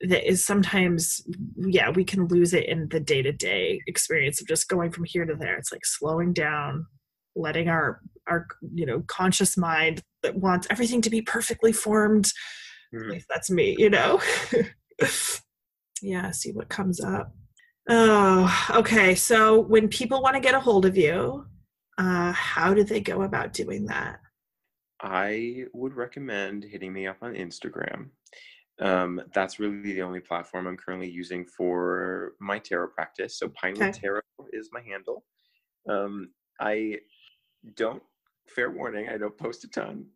that 0.00 0.28
is 0.28 0.44
sometimes 0.44 1.20
yeah 1.56 1.88
we 1.90 2.04
can 2.04 2.26
lose 2.26 2.52
it 2.52 2.66
in 2.66 2.88
the 2.88 2.98
day-to-day 2.98 3.80
experience 3.86 4.40
of 4.40 4.48
just 4.48 4.68
going 4.68 4.90
from 4.90 5.04
here 5.04 5.24
to 5.24 5.34
there. 5.34 5.56
It's 5.56 5.72
like 5.72 5.86
slowing 5.86 6.32
down 6.32 6.86
letting 7.34 7.68
our 7.68 8.00
our 8.28 8.46
you 8.74 8.84
know 8.84 9.02
conscious 9.06 9.56
mind 9.56 10.02
that 10.22 10.36
wants 10.36 10.66
everything 10.70 11.00
to 11.00 11.10
be 11.10 11.22
perfectly 11.22 11.72
formed 11.72 12.30
mm. 12.94 13.22
that's 13.28 13.50
me 13.50 13.74
you 13.78 13.90
know? 13.90 14.20
Yeah 16.04 16.32
see 16.32 16.50
what 16.50 16.68
comes 16.68 17.00
up. 17.00 17.32
Oh 17.88 18.66
okay 18.70 19.14
so 19.14 19.60
when 19.60 19.88
people 19.88 20.20
want 20.20 20.34
to 20.34 20.40
get 20.40 20.54
a 20.54 20.60
hold 20.60 20.84
of 20.84 20.96
you 20.96 21.46
uh 21.96 22.32
how 22.32 22.74
do 22.74 22.82
they 22.82 23.00
go 23.00 23.22
about 23.22 23.52
doing 23.52 23.86
that 23.86 24.18
I 25.02 25.64
would 25.72 25.94
recommend 25.94 26.64
hitting 26.64 26.92
me 26.92 27.06
up 27.06 27.18
on 27.22 27.34
Instagram. 27.34 28.10
Um, 28.80 29.20
that's 29.34 29.58
really 29.58 29.82
the 29.82 30.02
only 30.02 30.20
platform 30.20 30.66
I'm 30.66 30.76
currently 30.76 31.10
using 31.10 31.44
for 31.44 32.32
my 32.40 32.58
tarot 32.58 32.88
practice. 32.88 33.38
So 33.38 33.48
Pinewood 33.48 33.88
okay. 33.88 34.00
Tarot 34.00 34.22
is 34.52 34.70
my 34.72 34.80
handle. 34.80 35.24
Um, 35.88 36.30
I 36.60 36.98
don't, 37.76 38.02
fair 38.54 38.70
warning, 38.70 39.08
I 39.08 39.18
don't 39.18 39.36
post 39.36 39.64
a 39.64 39.68
ton, 39.68 40.06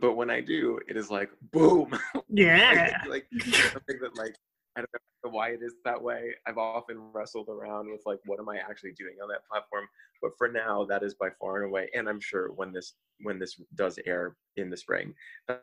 but 0.00 0.14
when 0.14 0.30
I 0.30 0.40
do, 0.40 0.78
it 0.88 0.96
is 0.96 1.10
like 1.10 1.30
boom. 1.52 1.98
Yeah. 2.34 2.98
like, 3.08 3.26
like 3.32 3.42
something 3.72 3.98
that 4.00 4.16
like 4.16 4.34
I 4.76 4.80
don't 4.80 4.88
know 5.24 5.30
why 5.30 5.50
it 5.50 5.60
is 5.62 5.74
that 5.84 6.02
way. 6.02 6.34
I've 6.46 6.58
often 6.58 6.96
wrestled 7.12 7.48
around 7.48 7.90
with 7.90 8.02
like, 8.06 8.18
what 8.26 8.40
am 8.40 8.48
I 8.48 8.56
actually 8.56 8.92
doing 8.92 9.16
on 9.22 9.28
that 9.28 9.46
platform? 9.50 9.86
But 10.20 10.32
for 10.38 10.48
now, 10.48 10.84
that 10.86 11.02
is 11.02 11.14
by 11.14 11.28
far 11.40 11.56
and 11.56 11.66
away. 11.66 11.88
And 11.94 12.08
I'm 12.08 12.20
sure 12.20 12.52
when 12.52 12.72
this 12.72 12.94
when 13.22 13.38
this 13.38 13.60
does 13.74 13.98
air 14.06 14.36
in 14.56 14.70
the 14.70 14.76
spring, 14.76 15.14
that 15.48 15.62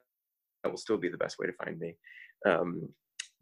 will 0.64 0.78
still 0.78 0.98
be 0.98 1.10
the 1.10 1.18
best 1.18 1.38
way 1.40 1.48
to 1.48 1.54
find 1.54 1.80
me. 1.80 1.96
Um, 2.46 2.90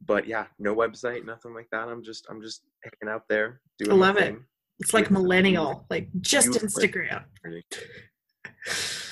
but 0.06 0.28
yeah, 0.28 0.46
no 0.60 0.76
website, 0.76 1.26
nothing 1.26 1.54
like 1.54 1.68
that. 1.72 1.88
I'm 1.88 2.04
just 2.04 2.26
I'm 2.30 2.42
just 2.42 2.64
hanging 2.84 3.14
out 3.14 3.24
there 3.30 3.62
doing. 3.80 3.92
I 3.92 3.96
love 3.96 4.18
it. 4.18 4.38
It's 4.80 4.94
like 4.94 5.10
millennial, 5.10 5.86
like 5.90 6.10
just 6.22 6.50
Instagram. 6.50 7.24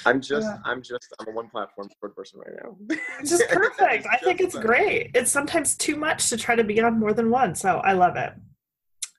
I'm 0.05 0.21
just, 0.21 0.47
yeah. 0.47 0.57
I'm 0.65 0.81
just, 0.81 1.13
I'm 1.19 1.27
a 1.29 1.31
one 1.31 1.49
platform 1.49 1.89
sport 1.89 2.15
person 2.15 2.39
right 2.39 2.55
now. 2.63 2.97
Just 3.25 3.47
perfect. 3.49 4.07
I 4.11 4.17
think 4.17 4.39
it's 4.39 4.55
great. 4.55 5.11
It's 5.13 5.31
sometimes 5.31 5.75
too 5.75 5.95
much 5.95 6.29
to 6.29 6.37
try 6.37 6.55
to 6.55 6.63
be 6.63 6.79
on 6.81 6.99
more 6.99 7.13
than 7.13 7.31
one. 7.31 7.55
So 7.55 7.77
I 7.77 7.93
love 7.93 8.15
it. 8.15 8.33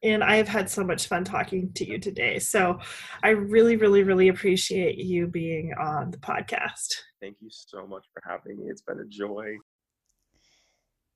And 0.02 0.22
I 0.22 0.36
have 0.36 0.46
had 0.46 0.70
so 0.70 0.84
much 0.84 1.08
fun 1.08 1.24
talking 1.24 1.72
to 1.74 1.88
you 1.88 1.98
today. 1.98 2.38
So 2.38 2.78
I 3.22 3.30
really, 3.30 3.76
really, 3.76 4.02
really 4.02 4.28
appreciate 4.28 4.98
you 4.98 5.26
being 5.26 5.72
on 5.74 6.10
the 6.10 6.18
podcast. 6.18 6.94
Thank 7.20 7.38
you 7.40 7.48
so 7.50 7.86
much 7.86 8.04
for 8.12 8.22
having 8.28 8.58
me. 8.58 8.70
It's 8.70 8.82
been 8.82 9.00
a 9.00 9.06
joy. 9.06 9.56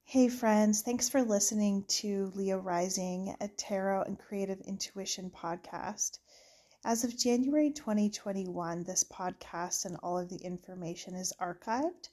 Hey, 0.05 0.29
friends. 0.29 0.83
Thanks 0.83 1.09
for 1.09 1.23
listening 1.23 1.85
to 2.01 2.33
Leo 2.35 2.59
Rising, 2.59 3.37
a 3.41 3.47
tarot 3.47 4.03
and 4.03 4.19
creative 4.19 4.61
intuition 4.67 5.31
podcast. 5.31 6.19
As 6.83 7.05
of 7.05 7.15
January 7.15 7.71
2021, 7.71 8.85
this 8.85 9.05
podcast 9.05 9.85
and 9.85 9.99
all 10.03 10.17
of 10.17 10.31
the 10.31 10.39
information 10.39 11.15
is 11.15 11.31
archived. 11.39 12.09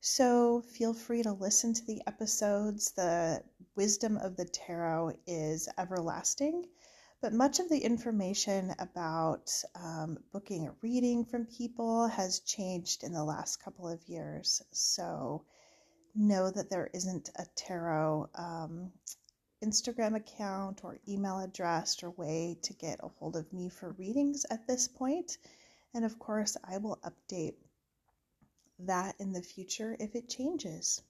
So 0.00 0.60
feel 0.60 0.94
free 0.94 1.24
to 1.24 1.32
listen 1.32 1.74
to 1.74 1.84
the 1.84 2.00
episodes. 2.06 2.92
The 2.92 3.42
wisdom 3.74 4.16
of 4.18 4.36
the 4.36 4.44
tarot 4.44 5.14
is 5.26 5.68
everlasting, 5.76 6.68
but 7.20 7.32
much 7.32 7.58
of 7.58 7.68
the 7.68 7.80
information 7.80 8.72
about 8.78 9.50
um, 9.74 10.18
booking 10.32 10.68
a 10.68 10.76
reading 10.80 11.24
from 11.24 11.46
people 11.46 12.06
has 12.06 12.38
changed 12.38 13.02
in 13.02 13.12
the 13.12 13.24
last 13.24 13.56
couple 13.56 13.88
of 13.88 14.08
years. 14.08 14.62
So 14.70 15.44
know 16.14 16.52
that 16.52 16.70
there 16.70 16.88
isn't 16.94 17.30
a 17.34 17.46
tarot 17.56 18.30
um, 18.36 18.92
Instagram 19.64 20.14
account 20.14 20.84
or 20.84 20.98
email 21.08 21.38
address 21.38 22.02
or 22.02 22.10
way 22.10 22.58
to 22.62 22.74
get 22.74 23.00
a 23.02 23.08
hold 23.08 23.36
of 23.36 23.50
me 23.52 23.68
for 23.70 23.92
readings 23.92 24.44
at 24.50 24.66
this 24.66 24.88
point. 24.88 25.38
And 25.94 26.04
of 26.04 26.18
course, 26.18 26.56
I 26.62 26.78
will 26.78 26.98
update 26.98 27.54
that 28.80 29.14
in 29.18 29.32
the 29.32 29.42
future 29.42 29.96
if 29.98 30.14
it 30.14 30.28
changes. 30.28 31.02